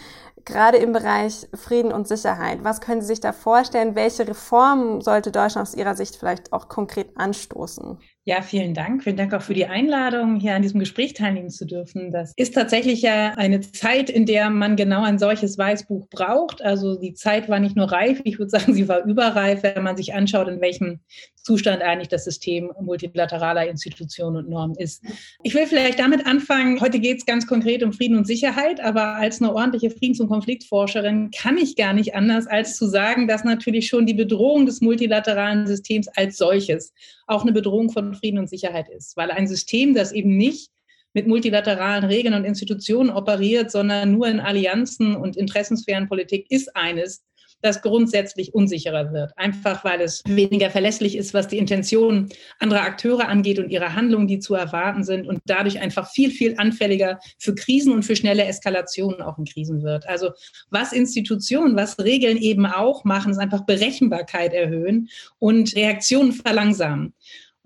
gerade 0.47 0.77
im 0.77 0.93
Bereich 0.93 1.47
Frieden 1.53 1.91
und 1.91 2.07
Sicherheit. 2.07 2.63
Was 2.63 2.81
können 2.81 3.01
Sie 3.01 3.07
sich 3.07 3.19
da 3.19 3.33
vorstellen? 3.33 3.95
Welche 3.95 4.27
Reformen 4.27 5.01
sollte 5.01 5.29
Deutschland 5.29 5.67
aus 5.67 5.75
Ihrer 5.75 5.93
Sicht 5.93 6.15
vielleicht 6.15 6.53
auch 6.53 6.69
konkret 6.69 7.17
anstoßen? 7.17 7.99
Ja, 8.27 8.41
vielen 8.41 8.73
Dank. 8.73 9.03
Vielen 9.03 9.15
Dank 9.15 9.33
auch 9.33 9.41
für 9.41 9.53
die 9.53 9.67
Einladung, 9.67 10.37
hier 10.41 10.53
an 10.53 10.61
diesem 10.61 10.81
Gespräch 10.81 11.13
teilnehmen 11.13 11.49
zu 11.49 11.65
dürfen. 11.65 12.11
Das 12.11 12.33
ist 12.35 12.55
tatsächlich 12.55 13.01
ja 13.01 13.35
eine 13.37 13.61
Zeit, 13.61 14.09
in 14.09 14.25
der 14.25 14.49
man 14.49 14.75
genau 14.75 15.01
ein 15.01 15.17
solches 15.17 15.57
Weißbuch 15.57 16.09
braucht. 16.09 16.61
Also 16.61 16.99
die 16.99 17.13
Zeit 17.13 17.47
war 17.47 17.61
nicht 17.61 17.77
nur 17.77 17.89
reif, 17.89 18.19
ich 18.25 18.37
würde 18.37 18.49
sagen, 18.49 18.73
sie 18.73 18.89
war 18.89 19.05
überreif, 19.05 19.63
wenn 19.63 19.81
man 19.81 19.95
sich 19.95 20.13
anschaut, 20.13 20.49
in 20.49 20.59
welchem 20.59 20.99
Zustand 21.41 21.81
eigentlich 21.81 22.09
das 22.09 22.25
System 22.25 22.73
multilateraler 22.81 23.69
Institutionen 23.69 24.35
und 24.35 24.49
Normen 24.49 24.75
ist. 24.75 25.05
Ich 25.43 25.55
will 25.55 25.65
vielleicht 25.65 25.97
damit 25.97 26.25
anfangen, 26.25 26.81
heute 26.81 26.99
geht 26.99 27.19
es 27.19 27.25
ganz 27.25 27.47
konkret 27.47 27.81
um 27.81 27.93
Frieden 27.93 28.17
und 28.17 28.27
Sicherheit, 28.27 28.81
aber 28.81 29.15
als 29.15 29.41
eine 29.41 29.55
ordentliche 29.55 29.89
Friedens- 29.89 30.19
und 30.19 30.27
Konfliktforscherin 30.27 31.31
kann 31.31 31.57
ich 31.57 31.77
gar 31.77 31.93
nicht 31.93 32.13
anders, 32.13 32.45
als 32.45 32.75
zu 32.75 32.87
sagen, 32.87 33.29
dass 33.29 33.45
natürlich 33.45 33.87
schon 33.87 34.05
die 34.05 34.13
Bedrohung 34.13 34.65
des 34.65 34.81
multilateralen 34.81 35.65
Systems 35.65 36.09
als 36.09 36.35
solches 36.35 36.91
auch 37.27 37.43
eine 37.43 37.51
Bedrohung 37.51 37.91
von 37.91 38.15
Frieden 38.15 38.39
und 38.39 38.49
Sicherheit 38.49 38.89
ist. 38.89 39.15
Weil 39.17 39.31
ein 39.31 39.47
System, 39.47 39.93
das 39.93 40.11
eben 40.11 40.35
nicht 40.35 40.71
mit 41.13 41.27
multilateralen 41.27 42.05
Regeln 42.05 42.33
und 42.33 42.45
Institutionen 42.45 43.09
operiert, 43.09 43.71
sondern 43.71 44.13
nur 44.13 44.27
in 44.27 44.39
Allianzen 44.39 45.15
und 45.15 45.35
Interessensphären 45.35 46.07
Politik, 46.07 46.49
ist 46.49 46.75
eines, 46.75 47.23
das 47.61 47.81
grundsätzlich 47.81 48.53
unsicherer 48.53 49.11
wird. 49.11 49.31
Einfach 49.35 49.83
weil 49.83 50.01
es 50.01 50.23
weniger 50.25 50.69
verlässlich 50.69 51.15
ist, 51.17 51.33
was 51.33 51.47
die 51.47 51.57
Intention 51.57 52.29
anderer 52.59 52.81
Akteure 52.81 53.27
angeht 53.27 53.59
und 53.59 53.69
ihre 53.69 53.95
Handlungen, 53.95 54.27
die 54.27 54.39
zu 54.39 54.53
erwarten 54.55 55.03
sind 55.03 55.27
und 55.27 55.39
dadurch 55.45 55.79
einfach 55.79 56.09
viel, 56.11 56.31
viel 56.31 56.55
anfälliger 56.57 57.19
für 57.37 57.55
Krisen 57.55 57.93
und 57.93 58.03
für 58.03 58.15
schnelle 58.15 58.45
Eskalationen 58.45 59.21
auch 59.21 59.37
in 59.37 59.45
Krisen 59.45 59.83
wird. 59.83 60.07
Also 60.07 60.31
was 60.69 60.93
Institutionen, 60.93 61.75
was 61.75 61.99
Regeln 61.99 62.37
eben 62.37 62.65
auch 62.65 63.03
machen, 63.03 63.31
ist 63.31 63.39
einfach 63.39 63.65
Berechenbarkeit 63.65 64.53
erhöhen 64.53 65.09
und 65.39 65.75
Reaktionen 65.75 66.33
verlangsamen. 66.33 67.13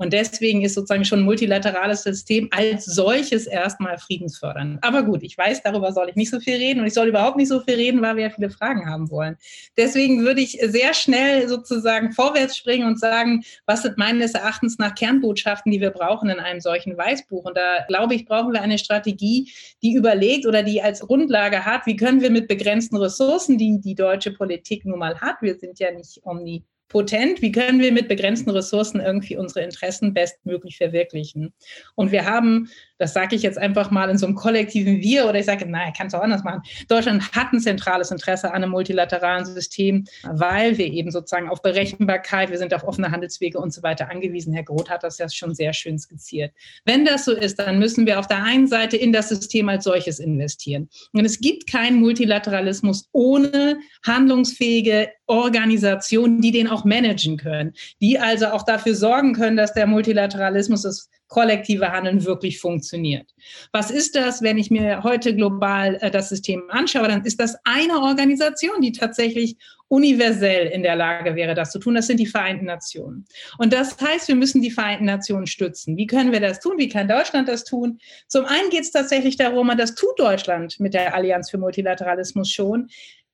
Und 0.02 0.14
deswegen 0.14 0.64
ist 0.64 0.74
sozusagen 0.74 1.06
schon 1.06 1.20
ein 1.20 1.26
multilaterales 1.26 2.02
System 2.02 2.50
als 2.50 2.86
solches 2.86 3.46
erstmal 3.46 4.00
friedensfördernd. 4.00 4.84
Aber 4.84 5.04
gut, 5.04 5.22
ich 5.22 5.38
weiß, 5.38 5.62
darüber 5.62 5.92
soll 5.92 6.10
ich 6.10 6.16
nicht 6.16 6.32
so 6.32 6.40
viel 6.40 6.56
reden 6.56 6.80
und 6.80 6.88
ich 6.88 6.96
soll 6.96 7.08
überhaupt 7.08 7.38
nicht 7.38 7.50
so 7.50 7.60
viel 7.60 7.76
reden, 7.76 8.02
weil 8.02 8.16
wir 8.16 8.24
ja 8.24 8.30
viele 8.32 8.50
Fragen 8.50 8.90
haben 8.90 9.12
wollen. 9.12 9.38
Deswegen 9.78 10.26
würde 10.26 10.42
ich 10.42 10.58
sehr 10.60 10.96
schnell 10.96 11.48
sozusagen 11.48 12.14
vorwärts 12.14 12.58
springen 12.58 12.88
und 12.88 13.00
sagen, 13.00 13.44
was 13.68 13.84
sind 13.84 14.00
meines 14.00 14.34
Erachtens 14.34 14.80
nach 14.80 14.96
Kernbotschaften, 14.96 15.72
die 15.72 15.82
wir 15.82 15.92
brauchen 15.92 16.32
in 16.32 16.40
einem 16.40 16.62
solchen 16.62 16.98
Weißbuch. 16.98 17.46
Und 17.46 17.56
da 17.56 17.86
glaube 17.88 18.16
ich, 18.16 18.26
brauchen 18.26 18.54
wir 18.54 18.64
eine 18.64 18.80
Strategie, 18.80 19.52
die 19.84 19.94
überlegt 19.94 20.48
oder 20.48 20.64
die 20.64 20.82
als 20.82 21.02
Grundlage 21.02 21.64
hat, 21.64 21.86
wie 21.86 21.96
können 21.96 22.22
wir 22.22 22.32
mit 22.32 22.48
begrenzten 22.48 22.98
Ressourcen, 22.98 23.60
die 23.60 23.80
die 23.80 23.94
deutsche 23.94 24.32
Politik 24.32 24.84
nun 24.84 24.98
mal 24.98 25.22
hat, 25.22 25.36
wir 25.42 25.60
sind 25.60 25.78
ja 25.78 25.92
nicht 25.92 26.22
omni 26.24 26.64
potent, 26.92 27.42
wie 27.42 27.54
können 27.54 27.80
wir 27.80 27.94
mit 27.94 28.10
begrenzten 28.10 28.50
Ressourcen 28.50 29.00
irgendwie 29.00 29.38
unsere 29.38 29.64
Interessen 29.64 30.14
bestmöglich 30.14 30.76
verwirklichen. 30.76 31.54
Und 31.96 32.12
wir 32.12 32.26
haben, 32.26 32.70
das 33.02 33.14
sage 33.14 33.36
ich 33.36 33.42
jetzt 33.42 33.58
einfach 33.58 33.90
mal 33.90 34.12
in 34.12 34.20
so 34.20 34.28
einem 34.28 34.36
kollektiven 34.36 35.02
Wir 35.02 35.28
oder 35.28 35.40
ich 35.40 35.48
sage, 35.48 35.66
nein, 35.66 35.92
kann 35.98 36.06
es 36.06 36.14
auch 36.14 36.22
anders 36.22 36.44
machen. 36.44 36.62
Deutschland 36.88 37.32
hat 37.32 37.52
ein 37.52 37.60
zentrales 37.60 38.12
Interesse 38.12 38.50
an 38.50 38.58
einem 38.62 38.70
multilateralen 38.70 39.44
System, 39.44 40.06
weil 40.24 40.78
wir 40.78 40.86
eben 40.86 41.10
sozusagen 41.10 41.50
auf 41.50 41.64
Berechenbarkeit, 41.64 42.52
wir 42.52 42.60
sind 42.60 42.76
auf 42.76 42.84
offene 42.84 43.10
Handelswege 43.10 43.58
und 43.58 43.74
so 43.74 43.82
weiter 43.82 44.12
angewiesen. 44.12 44.54
Herr 44.54 44.64
Groth 44.64 44.92
hat 44.92 45.02
das 45.02 45.18
ja 45.18 45.28
schon 45.30 45.56
sehr 45.56 45.74
schön 45.74 45.98
skizziert. 45.98 46.54
Wenn 46.86 47.04
das 47.04 47.26
so 47.26 47.32
ist, 47.32 47.58
dann 47.58 47.80
müssen 47.80 48.06
wir 48.06 48.20
auf 48.20 48.28
der 48.28 48.44
einen 48.44 48.68
Seite 48.68 48.98
in 48.98 49.12
das 49.12 49.30
System 49.30 49.68
als 49.68 49.84
solches 49.84 50.20
investieren. 50.20 50.88
Und 51.12 51.26
es 51.26 51.40
gibt 51.40 51.66
keinen 51.66 52.00
Multilateralismus 52.00 53.10
ohne 53.14 53.80
handlungsfähige 54.06 55.10
Organisationen, 55.26 56.42
die 56.42 56.52
den 56.52 56.68
auch 56.68 56.86
managen 56.86 57.38
können, 57.38 57.74
die 58.00 58.20
also 58.20 58.48
auch 58.48 58.64
dafür 58.64 58.94
sorgen 58.94 59.34
können, 59.34 59.58
dass 59.58 59.74
der 59.74 59.88
Multilateralismus, 59.88 60.84
das 60.84 61.10
kollektive 61.32 61.92
Handeln 61.92 62.26
wirklich 62.26 62.60
funktioniert. 62.60 63.32
Was 63.72 63.90
ist 63.90 64.16
das, 64.18 64.42
wenn 64.42 64.58
ich 64.58 64.70
mir 64.70 65.02
heute 65.02 65.34
global 65.34 65.98
äh, 66.02 66.12
das 66.12 66.28
System 66.28 66.64
anschaue? 66.70 67.08
Dann 67.08 67.24
ist 67.24 67.40
das 67.40 67.56
eine 67.64 68.02
Organisation, 68.02 68.82
die 68.82 68.92
tatsächlich 68.92 69.56
universell 69.88 70.68
in 70.68 70.84
der 70.84 70.98
Lage 70.98 71.36
wäre, 71.36 71.56
das 71.56 71.72
zu 71.72 71.80
tun. 71.80 71.96
Das 71.96 72.08
sind 72.08 72.20
die 72.20 72.26
Vereinten 72.26 72.66
Nationen. 72.66 73.26
Und 73.58 73.72
das 73.72 73.98
heißt, 74.00 74.28
wir 74.28 74.36
müssen 74.36 74.62
die 74.62 74.72
Vereinten 74.72 75.06
Nationen 75.06 75.48
stützen. 75.48 75.96
Wie 75.96 76.06
können 76.06 76.34
wir 76.34 76.42
das 76.42 76.60
tun? 76.60 76.78
Wie 76.78 76.90
kann 76.90 77.08
Deutschland 77.08 77.48
das 77.48 77.64
tun? 77.64 78.00
Zum 78.28 78.46
einen 78.46 78.70
geht 78.70 78.82
es 78.82 78.92
tatsächlich 78.92 79.38
darum, 79.38 79.70
und 79.70 79.80
das 79.80 79.96
tut 79.96 80.20
Deutschland 80.20 80.80
mit 80.82 80.94
der 80.94 81.16
Allianz 81.16 81.50
für 81.50 81.58
Multilateralismus 81.58 82.52
schon, 82.52 82.90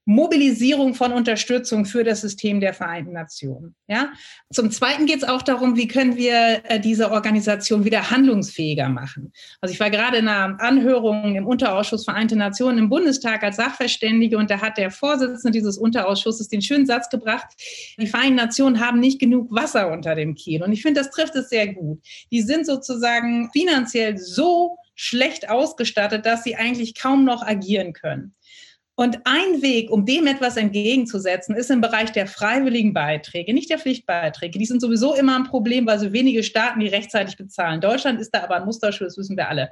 Mobilisierung 0.10 0.94
von 0.94 1.12
Unterstützung 1.12 1.84
für 1.84 2.06
das 2.06 2.22
System 2.22 2.62
der 2.62 2.74
Vereinten 2.74 3.12
Nationen. 3.12 3.76
Ja? 3.90 4.14
Zum 4.54 4.72
Zweiten 4.72 5.06
geht 5.06 5.18
es 5.18 5.24
auch 5.26 5.42
darum, 5.42 5.76
wie 5.76 5.90
können 5.90 6.16
wir 6.16 6.62
äh, 6.64 6.80
diese 6.80 7.12
Organisation 7.12 7.84
wieder 7.84 8.10
handlungsfähiger 8.10 8.88
machen. 8.88 9.34
Also 9.60 9.74
ich 9.74 9.82
war 9.82 9.90
gerade 9.90 10.18
in 10.18 10.30
einer 10.30 10.62
Anhörung 10.62 11.36
im 11.36 11.46
Unterausschuss 11.46 12.06
Vereinte 12.06 12.38
Nationen 12.38 12.78
im 12.78 12.90
Bundestag 12.90 13.44
als 13.44 13.58
Sachverständige 13.58 14.38
und 14.38 14.50
da 14.50 14.62
hat 14.62 14.78
der 14.78 14.92
Vorsitzende 14.92 15.52
dieses 15.52 15.78
Unterausschusses 15.78 16.48
den 16.48 16.62
schönen 16.62 16.86
Satz 16.86 17.10
gebracht, 17.10 17.48
die 18.00 18.08
Vereinten 18.08 18.36
Nationen 18.36 18.80
haben 18.80 19.02
nicht 19.02 19.20
genug 19.20 19.54
Wasser 19.54 19.92
unter 19.92 20.16
dem 20.16 20.36
Kiel. 20.36 20.64
Und 20.64 20.72
ich 20.72 20.84
finde, 20.84 21.02
das 21.02 21.10
trifft 21.10 21.36
es 21.36 21.50
sehr 21.50 21.74
gut. 21.74 22.00
Die 22.32 22.42
sind 22.42 22.66
sozusagen 22.66 23.50
finanziell 23.52 24.18
so 24.18 24.78
schlecht 24.96 25.50
ausgestattet, 25.50 26.26
dass 26.26 26.46
sie 26.46 26.56
eigentlich 26.56 26.96
kaum 26.96 27.26
noch 27.26 27.44
agieren 27.44 27.92
können. 27.92 28.34
Und 29.00 29.20
ein 29.26 29.62
Weg, 29.62 29.92
um 29.92 30.08
dem 30.08 30.26
etwas 30.26 30.58
entgegenzusetzen, 30.58 31.56
ist 31.56 31.70
im 31.70 31.82
Bereich 31.82 32.12
der 32.14 32.26
freiwilligen 32.26 32.96
Beiträge, 32.96 33.54
nicht 33.54 33.70
der 33.70 33.78
Pflichtbeiträge. 33.78 34.58
Die 34.58 34.66
sind 34.66 34.82
sowieso 34.82 35.14
immer 35.14 35.36
ein 35.36 35.44
Problem, 35.44 35.86
weil 35.86 36.00
so 36.00 36.14
wenige 36.14 36.42
Staaten 36.42 36.80
die 36.80 36.88
rechtzeitig 36.88 37.38
bezahlen. 37.38 37.80
Deutschland 37.80 38.20
ist 38.20 38.32
da 38.32 38.44
aber 38.44 38.56
ein 38.56 38.66
Musterschuh, 38.66 39.04
das 39.04 39.16
wissen 39.16 39.38
wir 39.38 39.50
alle. 39.50 39.70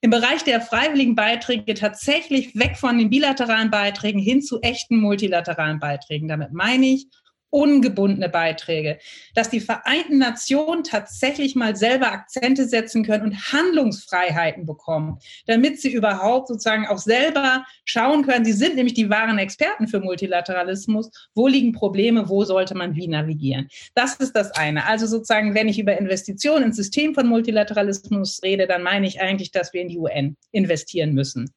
Im 0.00 0.10
Bereich 0.10 0.42
der 0.42 0.60
freiwilligen 0.60 1.14
Beiträge 1.14 1.74
tatsächlich 1.74 2.56
weg 2.56 2.76
von 2.76 2.98
den 2.98 3.10
bilateralen 3.10 3.70
Beiträgen 3.70 4.18
hin 4.18 4.42
zu 4.42 4.60
echten 4.60 4.96
multilateralen 4.96 5.78
Beiträgen. 5.78 6.26
Damit 6.26 6.52
meine 6.52 6.86
ich, 6.86 7.06
ungebundene 7.54 8.28
Beiträge, 8.28 8.98
dass 9.34 9.48
die 9.48 9.60
Vereinten 9.60 10.18
Nationen 10.18 10.82
tatsächlich 10.82 11.54
mal 11.54 11.76
selber 11.76 12.10
Akzente 12.10 12.66
setzen 12.66 13.04
können 13.04 13.22
und 13.22 13.52
Handlungsfreiheiten 13.52 14.66
bekommen, 14.66 15.18
damit 15.46 15.80
sie 15.80 15.92
überhaupt 15.92 16.48
sozusagen 16.48 16.88
auch 16.88 16.98
selber 16.98 17.64
schauen 17.84 18.26
können. 18.26 18.44
Sie 18.44 18.52
sind 18.52 18.74
nämlich 18.74 18.94
die 18.94 19.08
wahren 19.08 19.38
Experten 19.38 19.86
für 19.86 20.00
Multilateralismus. 20.00 21.10
Wo 21.36 21.46
liegen 21.46 21.72
Probleme? 21.72 22.28
Wo 22.28 22.44
sollte 22.44 22.74
man 22.74 22.96
wie 22.96 23.06
navigieren? 23.06 23.68
Das 23.94 24.16
ist 24.16 24.34
das 24.34 24.50
eine. 24.50 24.88
Also 24.88 25.06
sozusagen, 25.06 25.54
wenn 25.54 25.68
ich 25.68 25.78
über 25.78 25.96
Investitionen 25.96 26.64
ins 26.64 26.76
System 26.76 27.14
von 27.14 27.28
Multilateralismus 27.28 28.40
rede, 28.42 28.66
dann 28.66 28.82
meine 28.82 29.06
ich 29.06 29.20
eigentlich, 29.20 29.52
dass 29.52 29.72
wir 29.72 29.80
in 29.80 29.88
die 29.88 29.98
UN 29.98 30.36
investieren 30.50 31.12
müssen. 31.12 31.54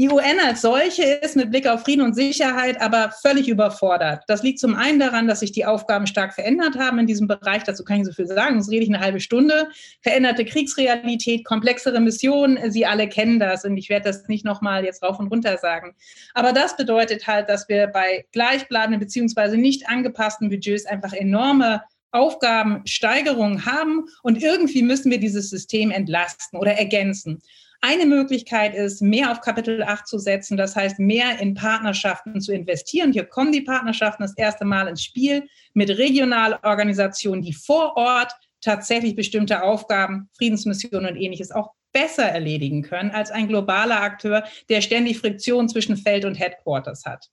Die 0.00 0.08
UN 0.08 0.38
als 0.46 0.60
solche 0.60 1.02
ist 1.02 1.34
mit 1.34 1.50
Blick 1.50 1.66
auf 1.66 1.82
Frieden 1.82 2.02
und 2.02 2.14
Sicherheit 2.14 2.80
aber 2.80 3.10
völlig 3.20 3.48
überfordert. 3.48 4.22
Das 4.28 4.44
liegt 4.44 4.60
zum 4.60 4.76
einen 4.76 5.00
daran, 5.00 5.26
dass 5.26 5.40
sich 5.40 5.50
die 5.50 5.66
Aufgaben 5.66 6.06
stark 6.06 6.34
verändert 6.34 6.78
haben 6.78 7.00
in 7.00 7.08
diesem 7.08 7.26
Bereich. 7.26 7.64
Dazu 7.64 7.82
kann 7.82 7.98
ich 7.98 8.06
so 8.06 8.12
viel 8.12 8.28
sagen, 8.28 8.54
sonst 8.54 8.70
rede 8.70 8.84
ich 8.84 8.94
eine 8.94 9.00
halbe 9.00 9.18
Stunde. 9.18 9.66
Veränderte 10.00 10.44
Kriegsrealität, 10.44 11.44
komplexere 11.44 11.98
Missionen, 11.98 12.70
Sie 12.70 12.86
alle 12.86 13.08
kennen 13.08 13.40
das 13.40 13.64
und 13.64 13.76
ich 13.76 13.88
werde 13.88 14.04
das 14.04 14.28
nicht 14.28 14.44
nochmal 14.44 14.84
jetzt 14.84 15.02
rauf 15.02 15.18
und 15.18 15.32
runter 15.32 15.58
sagen. 15.58 15.96
Aber 16.32 16.52
das 16.52 16.76
bedeutet 16.76 17.26
halt, 17.26 17.48
dass 17.48 17.68
wir 17.68 17.88
bei 17.88 18.24
gleichbleibenden 18.30 19.00
beziehungsweise 19.00 19.56
nicht 19.56 19.88
angepassten 19.88 20.48
Budgets 20.48 20.86
einfach 20.86 21.12
enorme 21.12 21.82
Aufgabensteigerungen 22.12 23.66
haben 23.66 24.04
und 24.22 24.40
irgendwie 24.40 24.82
müssen 24.82 25.10
wir 25.10 25.18
dieses 25.18 25.50
System 25.50 25.90
entlasten 25.90 26.56
oder 26.56 26.74
ergänzen. 26.74 27.42
Eine 27.80 28.06
Möglichkeit 28.06 28.74
ist, 28.74 29.02
mehr 29.02 29.30
auf 29.30 29.40
Kapitel 29.40 29.84
8 29.84 30.06
zu 30.06 30.18
setzen, 30.18 30.56
das 30.56 30.74
heißt, 30.74 30.98
mehr 30.98 31.38
in 31.38 31.54
Partnerschaften 31.54 32.40
zu 32.40 32.52
investieren. 32.52 33.12
Hier 33.12 33.24
kommen 33.24 33.52
die 33.52 33.60
Partnerschaften 33.60 34.24
das 34.24 34.36
erste 34.36 34.64
Mal 34.64 34.88
ins 34.88 35.04
Spiel 35.04 35.46
mit 35.74 35.90
Regionalorganisationen, 35.90 37.42
die 37.42 37.52
vor 37.52 37.96
Ort 37.96 38.32
tatsächlich 38.60 39.14
bestimmte 39.14 39.62
Aufgaben, 39.62 40.28
Friedensmissionen 40.36 41.14
und 41.14 41.16
ähnliches 41.16 41.52
auch 41.52 41.70
besser 41.92 42.24
erledigen 42.24 42.82
können 42.82 43.10
als 43.10 43.30
ein 43.30 43.46
globaler 43.46 44.02
Akteur, 44.02 44.44
der 44.68 44.80
ständig 44.80 45.18
Friktion 45.18 45.68
zwischen 45.68 45.96
Feld 45.96 46.24
und 46.24 46.34
Headquarters 46.34 47.04
hat. 47.04 47.30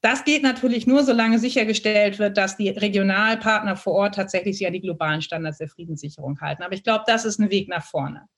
Das 0.00 0.24
geht 0.24 0.42
natürlich 0.42 0.86
nur, 0.86 1.02
solange 1.02 1.38
sichergestellt 1.38 2.18
wird, 2.18 2.36
dass 2.36 2.56
die 2.56 2.70
Regionalpartner 2.70 3.76
vor 3.76 3.94
Ort 3.94 4.14
tatsächlich 4.14 4.56
sich 4.56 4.66
an 4.66 4.72
die 4.72 4.80
globalen 4.80 5.22
Standards 5.22 5.58
der 5.58 5.68
Friedenssicherung 5.68 6.40
halten. 6.40 6.62
Aber 6.62 6.74
ich 6.74 6.84
glaube, 6.84 7.04
das 7.06 7.24
ist 7.24 7.38
ein 7.38 7.50
Weg 7.50 7.68
nach 7.68 7.84
vorne. 7.84 8.28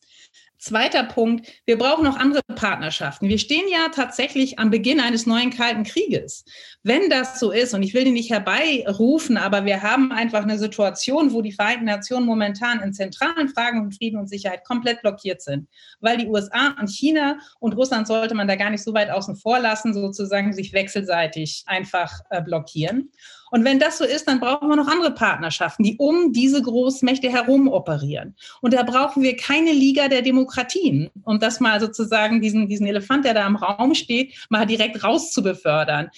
Zweiter 0.61 1.05
Punkt, 1.05 1.51
wir 1.65 1.79
brauchen 1.79 2.05
noch 2.05 2.19
andere 2.19 2.43
Partnerschaften. 2.55 3.31
Wir 3.31 3.39
stehen 3.39 3.65
ja 3.73 3.89
tatsächlich 3.89 4.59
am 4.59 4.69
Beginn 4.69 5.01
eines 5.01 5.25
neuen 5.25 5.49
Kalten 5.49 5.85
Krieges. 5.85 6.45
Wenn 6.83 7.09
das 7.09 7.41
so 7.41 7.51
ist, 7.51 7.73
und 7.73 7.83
ich 7.83 7.95
will 7.95 8.05
den 8.05 8.13
nicht 8.13 8.31
herbeirufen, 8.31 9.39
aber 9.39 9.65
wir 9.65 9.83
haben 9.83 10.13
einfach 10.13 10.43
eine 10.43 10.59
Situation, 10.59 11.33
wo 11.33 11.41
die 11.41 11.53
Vereinten 11.53 11.87
Nationen 11.87 12.27
momentan 12.27 12.83
in 12.83 12.93
zentralen 12.93 13.49
Fragen 13.49 13.85
von 13.85 13.93
Frieden 13.93 14.21
und 14.21 14.29
Sicherheit 14.29 14.63
komplett 14.67 15.01
blockiert 15.01 15.41
sind, 15.41 15.67
weil 16.01 16.19
die 16.19 16.27
USA 16.27 16.77
und 16.79 16.91
China 16.91 17.39
und 17.59 17.73
Russland 17.73 18.07
sollte 18.07 18.35
man 18.35 18.47
da 18.47 18.57
gar 18.57 18.69
nicht 18.69 18.85
so 18.85 18.93
weit 18.93 19.09
außen 19.09 19.37
vor 19.37 19.61
lassen, 19.61 19.95
sozusagen 19.95 20.53
sich 20.53 20.75
wechselseitig 20.75 21.63
einfach 21.65 22.21
äh, 22.29 22.43
blockieren. 22.43 23.11
Und 23.51 23.65
wenn 23.65 23.79
das 23.79 23.99
so 23.99 24.05
ist, 24.05 24.27
dann 24.29 24.41
brauchen 24.41 24.69
wir 24.69 24.77
noch 24.77 24.89
andere 24.89 25.13
Partnerschaften, 25.13 25.83
die 25.83 25.97
um 25.99 26.33
diese 26.33 26.63
Großmächte 26.63 27.31
herum 27.31 27.69
operieren. 27.69 28.37
Und 28.61 28.75
da 28.75 28.83
brauchen 28.83 29.23
wir 29.23 29.37
keine 29.37 29.73
Liga 29.73 30.09
der 30.09 30.23
Demokratien, 30.23 31.11
um 31.25 31.39
das 31.39 31.61
mal 31.61 31.81
sozusagen 31.81 32.41
diesen, 32.41 32.69
diesen 32.69 32.87
Elefant, 32.87 33.25
der 33.25 33.35
da 33.35 33.47
im 33.47 33.57
Raum 33.57 33.95
steht, 33.95 34.35
mal 34.49 34.67
direkt 34.67 35.03
rauszubefördern. 35.03 36.11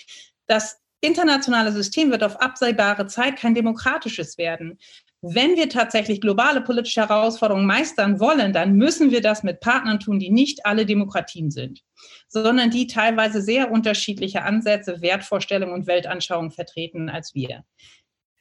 Das 0.46 0.78
internationale 1.00 1.72
System 1.72 2.10
wird 2.10 2.22
auf 2.22 2.40
absehbare 2.40 3.06
Zeit 3.06 3.36
kein 3.36 3.54
demokratisches 3.54 4.38
werden. 4.38 4.78
Wenn 5.24 5.54
wir 5.54 5.68
tatsächlich 5.68 6.20
globale 6.20 6.60
politische 6.60 7.00
Herausforderungen 7.00 7.64
meistern 7.64 8.18
wollen, 8.18 8.52
dann 8.52 8.74
müssen 8.74 9.12
wir 9.12 9.20
das 9.20 9.44
mit 9.44 9.60
Partnern 9.60 10.00
tun, 10.00 10.18
die 10.18 10.30
nicht 10.30 10.66
alle 10.66 10.84
Demokratien 10.84 11.52
sind, 11.52 11.80
sondern 12.26 12.70
die 12.70 12.88
teilweise 12.88 13.40
sehr 13.40 13.70
unterschiedliche 13.70 14.42
Ansätze, 14.42 15.00
Wertvorstellungen 15.00 15.74
und 15.74 15.86
Weltanschauungen 15.86 16.50
vertreten 16.50 17.08
als 17.08 17.36
wir. 17.36 17.62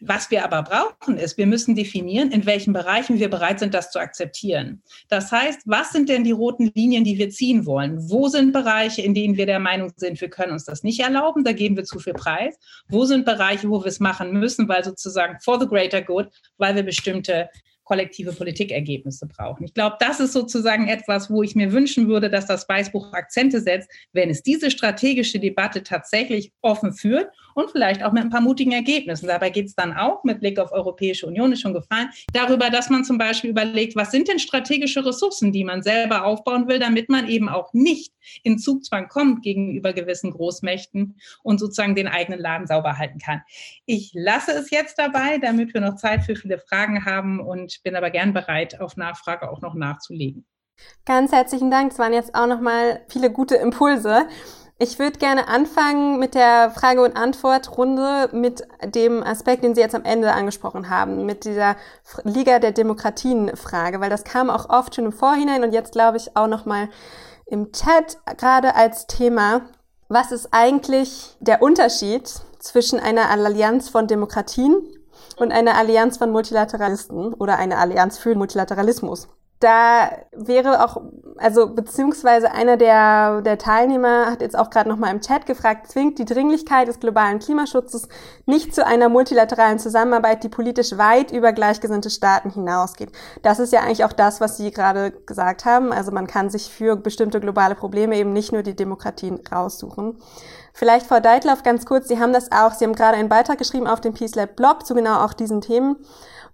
Was 0.03 0.31
wir 0.31 0.43
aber 0.43 0.63
brauchen, 0.63 1.17
ist, 1.17 1.38
wir 1.38 1.46
müssen 1.46 1.75
definieren, 1.75 2.31
in 2.31 2.48
welchen 2.48 2.74
Bereichen 2.74 3.20
wir 3.20 3.29
bereit 3.29 3.60
sind, 3.60 3.75
das 3.75 3.91
zu 3.91 4.00
akzeptieren. 4.00 4.81
Das 5.10 5.31
heißt, 5.31 5.62
was 5.65 5.91
sind 5.91 6.10
denn 6.10 6.24
die 6.24 6.31
roten 6.31 6.72
Linien, 6.74 7.03
die 7.03 7.20
wir 7.20 7.29
ziehen 7.29 7.67
wollen? 7.67 8.10
Wo 8.10 8.27
sind 8.27 8.51
Bereiche, 8.51 9.03
in 9.03 9.13
denen 9.13 9.38
wir 9.38 9.46
der 9.46 9.60
Meinung 9.60 9.91
sind, 9.96 10.20
wir 10.20 10.29
können 10.29 10.53
uns 10.53 10.65
das 10.65 10.81
nicht 10.81 11.01
erlauben, 11.01 11.43
da 11.43 11.53
geben 11.53 11.77
wir 11.77 11.84
zu 11.84 12.00
viel 12.00 12.13
Preis? 12.13 12.58
Wo 12.89 13.05
sind 13.05 13.25
Bereiche, 13.25 13.70
wo 13.70 13.84
wir 13.84 13.88
es 13.88 14.00
machen 14.00 14.31
müssen, 14.31 14.67
weil 14.67 14.84
sozusagen 14.84 15.38
for 15.39 15.60
the 15.60 15.67
greater 15.67 16.01
good, 16.01 16.29
weil 16.58 16.75
wir 16.75 16.84
bestimmte 16.84 17.50
kollektive 17.91 18.31
Politikergebnisse 18.31 19.27
brauchen. 19.27 19.65
Ich 19.65 19.74
glaube, 19.74 19.98
das 20.00 20.22
ist 20.22 20.31
sozusagen 20.31 20.88
etwas, 20.88 21.29
wo 21.29 21.43
ich 21.43 21.55
mir 21.55 21.74
wünschen 21.74 22.08
würde, 22.08 22.29
dass 22.29 22.46
das 22.46 22.70
Weißbuch 22.70 23.12
Akzente 23.12 23.60
setzt, 23.60 23.89
wenn 24.13 24.29
es 24.29 24.43
diese 24.43 24.72
strategische 24.72 25.39
Debatte 25.39 25.84
tatsächlich 25.84 26.53
offen 26.62 26.93
führt 26.93 27.27
und 27.53 27.72
vielleicht 27.72 28.03
auch 28.03 28.12
mit 28.12 28.24
ein 28.24 28.29
paar 28.29 28.41
mutigen 28.41 28.72
Ergebnissen. 28.72 29.27
Dabei 29.27 29.50
geht 29.50 29.67
es 29.67 29.75
dann 29.75 29.93
auch 29.93 30.24
mit 30.24 30.39
Blick 30.39 30.60
auf 30.60 30.72
Europäische 30.72 31.27
Union, 31.27 31.51
ist 31.51 31.62
schon 31.62 31.74
gefallen, 31.74 32.10
darüber, 32.34 32.70
dass 32.70 32.89
man 32.89 33.03
zum 33.03 33.17
Beispiel 33.17 33.50
überlegt, 33.50 33.96
was 33.96 34.12
sind 34.12 34.27
denn 34.27 34.39
strategische 34.39 35.05
Ressourcen, 35.05 35.51
die 35.51 35.63
man 35.63 35.84
selber 35.84 36.25
aufbauen 36.25 36.67
will, 36.67 36.79
damit 36.79 37.10
man 37.10 37.27
eben 37.27 37.50
auch 37.50 37.74
nicht 37.74 38.13
in 38.43 38.60
Zugzwang 38.60 39.08
kommt 39.08 39.43
gegenüber 39.43 39.93
gewissen 39.93 40.31
Großmächten 40.31 41.15
und 41.43 41.60
sozusagen 41.60 41.96
den 41.96 42.08
eigenen 42.08 42.39
Laden 42.39 42.67
sauber 42.67 42.98
halten 42.98 43.20
kann. 43.20 43.41
Ich 43.86 44.12
lasse 44.13 44.51
es 44.51 44.70
jetzt 44.70 44.98
dabei, 44.98 45.38
damit 45.38 45.74
wir 45.74 45.81
noch 45.81 45.96
Zeit 45.96 46.24
für 46.24 46.36
viele 46.36 46.60
Fragen 46.60 47.05
haben 47.05 47.39
und 47.39 47.81
bin 47.84 47.96
aber 47.96 48.10
gern 48.10 48.34
bereit, 48.34 48.79
auf 48.79 48.98
Nachfrage 48.98 49.50
auch 49.50 49.62
noch 49.62 49.74
nachzulegen. 49.74 50.46
Ganz 51.06 51.32
herzlichen 51.32 51.69
Dank. 51.69 51.91
Es 51.91 51.99
waren 51.99 52.13
jetzt 52.13 52.34
auch 52.34 52.47
noch 52.47 52.62
mal 52.62 53.02
viele 53.08 53.32
gute 53.32 53.56
Impulse. 53.56 54.28
Ich 54.84 54.98
würde 54.98 55.20
gerne 55.20 55.48
anfangen 55.48 56.17
mit 56.17 56.34
der 56.34 56.72
Frage- 56.72 57.04
und 57.04 57.15
Antwortrunde 57.15 58.30
mit 58.32 58.67
dem 58.84 59.22
Aspekt, 59.22 59.63
den 59.63 59.76
Sie 59.76 59.82
jetzt 59.82 59.94
am 59.94 60.06
Ende 60.06 60.34
angesprochen 60.34 60.89
haben, 60.89 61.28
mit 61.28 61.46
dieser 61.46 61.76
Liga 62.24 62.58
der 62.58 62.72
Demokratien-Frage, 62.72 64.02
weil 64.02 64.10
das 64.10 64.24
kam 64.24 64.50
auch 64.50 64.70
oft 64.70 64.96
schon 64.96 65.06
im 65.06 65.12
Vorhinein 65.12 65.63
und 65.63 65.72
jetzt 65.72 65.91
glaube 65.91 66.17
ich 66.17 66.36
auch 66.36 66.48
noch 66.48 66.65
mal 66.65 66.89
im 67.46 67.72
Chat 67.72 68.17
gerade 68.38 68.74
als 68.74 69.06
Thema. 69.06 69.62
Was 70.10 70.32
ist 70.32 70.48
eigentlich 70.50 71.38
der 71.39 71.62
Unterschied 71.62 72.28
zwischen 72.58 73.00
einer 73.00 73.30
Allianz 73.30 73.88
von 73.88 74.08
Demokratien 74.08 74.82
und 75.38 75.52
eine 75.52 75.76
Allianz 75.76 76.17
von 76.17 76.32
Multilateralisten 76.32 77.36
oder 77.36 77.60
eine 77.60 77.78
Allianz 77.78 78.17
für 78.17 78.34
Multilateralismus. 78.34 79.28
Da 79.62 80.10
wäre 80.32 80.84
auch, 80.84 81.04
also 81.38 81.67
beziehungsweise 81.67 82.52
einer 82.52 82.78
der, 82.78 83.43
der 83.43 83.60
Teilnehmer 83.60 84.26
hat 84.26 84.41
jetzt 84.41 84.58
auch 84.58 84.71
gerade 84.71 84.89
nochmal 84.89 85.12
im 85.13 85.21
Chat 85.21 85.45
gefragt, 85.45 85.88
zwingt 85.88 86.17
die 86.17 86.26
Dringlichkeit 86.26 86.88
des 86.88 87.00
globalen 87.00 87.38
Klimaschutzes 87.38 88.08
nicht 88.47 88.74
zu 88.74 88.84
einer 88.84 89.08
multilateralen 89.08 89.78
Zusammenarbeit, 89.78 90.43
die 90.43 90.50
politisch 90.50 90.97
weit 90.97 91.32
über 91.32 91.54
gleichgesinnte 91.54 92.10
Staaten 92.10 92.50
hinausgeht. 92.50 93.12
Das 93.43 93.60
ist 93.60 93.71
ja 93.71 93.82
eigentlich 93.82 94.04
auch 94.04 94.13
das, 94.13 94.41
was 94.41 94.58
Sie 94.58 94.71
gerade 94.71 95.12
gesagt 95.12 95.63
haben. 95.63 95.93
Also 95.93 96.12
man 96.12 96.26
kann 96.26 96.50
sich 96.50 96.71
für 96.74 96.95
bestimmte 96.95 97.39
globale 97.39 97.76
Probleme 97.76 98.17
eben 98.17 98.34
nicht 98.34 98.52
nur 98.52 98.63
die 98.63 98.76
Demokratien 98.76 99.39
raussuchen. 99.52 100.17
Vielleicht 100.74 101.06
Frau 101.06 101.19
Deitlauf 101.19 101.62
ganz 101.62 101.86
kurz, 101.86 102.08
Sie 102.08 102.19
haben 102.19 102.34
das 102.34 102.52
auch, 102.52 102.74
Sie 102.74 102.86
haben 102.86 102.95
gerade 102.95 103.17
einen 103.17 103.30
Beitrag 103.30 103.60
geschrieben 103.60 103.86
auf 103.86 104.02
dem 104.02 104.15
Peace 104.15 104.34
Lab 104.34 104.56
Blog 104.56 104.88
zu 104.88 104.95
genau 104.95 105.24
auch 105.24 105.34
diesen 105.34 105.62
Themen 105.62 105.97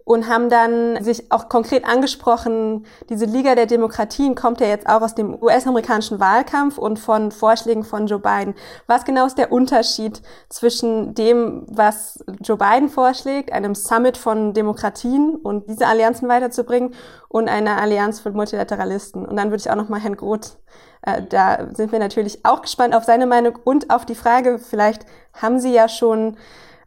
und 0.08 0.30
haben 0.30 0.50
dann 0.50 1.04
sich 1.04 1.34
auch 1.34 1.50
konkret 1.50 1.84
angesprochen, 1.86 2.86
diese 3.10 3.26
Liga 3.26 3.56
der 3.56 3.65
Demokratien 3.65 4.36
kommt 4.36 4.62
ja 4.62 4.67
jetzt 4.67 4.88
auch 4.88 5.02
aus 5.02 5.15
dem 5.15 5.38
US-amerikanischen 5.43 6.22
Wahlkampf 6.22 6.78
und 6.78 6.98
von 6.98 7.30
Vorschlägen 7.34 7.84
von 7.84 8.08
Joe 8.08 8.20
Biden. 8.20 8.56
Was 8.88 9.04
genau 9.04 9.26
ist 9.26 9.38
der 9.38 9.52
Unterschied 9.52 10.22
zwischen 10.48 11.13
dem, 11.13 11.65
was 11.67 12.24
Joe 12.39 12.56
Biden 12.56 12.88
vorschlägt, 12.88 13.52
einem 13.52 13.76
Summit 13.76 14.15
von 14.15 14.54
Demokratien 14.54 15.36
und 15.36 15.67
diese 15.67 15.88
Allianzen 15.88 16.30
weiterzubringen 16.30 16.93
und 17.28 17.50
einer 17.50 17.82
Allianz 17.82 18.22
von 18.22 18.32
Multilateralisten? 18.32 19.26
Und 19.26 19.36
dann 19.36 19.50
würde 19.50 19.60
ich 19.60 19.70
auch 19.70 19.76
noch 19.76 19.89
mal 19.89 20.00
Herrn 20.00 20.15
Groth, 20.15 20.58
äh, 21.02 21.22
da 21.22 21.67
sind 21.74 21.91
wir 21.91 22.00
natürlich 22.00 22.46
auch 22.46 22.62
gespannt 22.62 22.96
auf 22.96 23.04
seine 23.04 23.26
Meinung 23.26 23.60
und 23.65 23.89
auf 23.89 24.06
die 24.06 24.15
Frage, 24.15 24.58
vielleicht 24.58 25.06
haben 25.34 25.60
Sie 25.60 25.74
ja 25.74 25.89
schon 25.89 26.38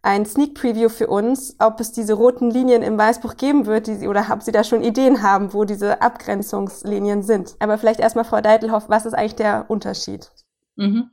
ein 0.02 0.24
Sneak 0.24 0.54
Preview 0.54 0.88
für 0.88 1.08
uns, 1.08 1.56
ob 1.58 1.80
es 1.80 1.92
diese 1.92 2.14
roten 2.14 2.50
Linien 2.50 2.82
im 2.82 2.96
Weißbuch 2.96 3.36
geben 3.36 3.66
wird, 3.66 3.86
die 3.86 4.08
oder 4.08 4.26
ob 4.32 4.42
Sie 4.42 4.52
da 4.52 4.64
schon 4.64 4.82
Ideen 4.82 5.22
haben, 5.22 5.52
wo 5.52 5.64
diese 5.64 6.00
Abgrenzungslinien 6.00 7.22
sind. 7.22 7.56
Aber 7.58 7.76
vielleicht 7.76 8.00
erstmal 8.00 8.24
Frau 8.24 8.40
Deitelhoff, 8.40 8.88
was 8.88 9.06
ist 9.06 9.14
eigentlich 9.14 9.36
der 9.36 9.66
Unterschied? 9.68 10.30
Mhm. 10.76 11.10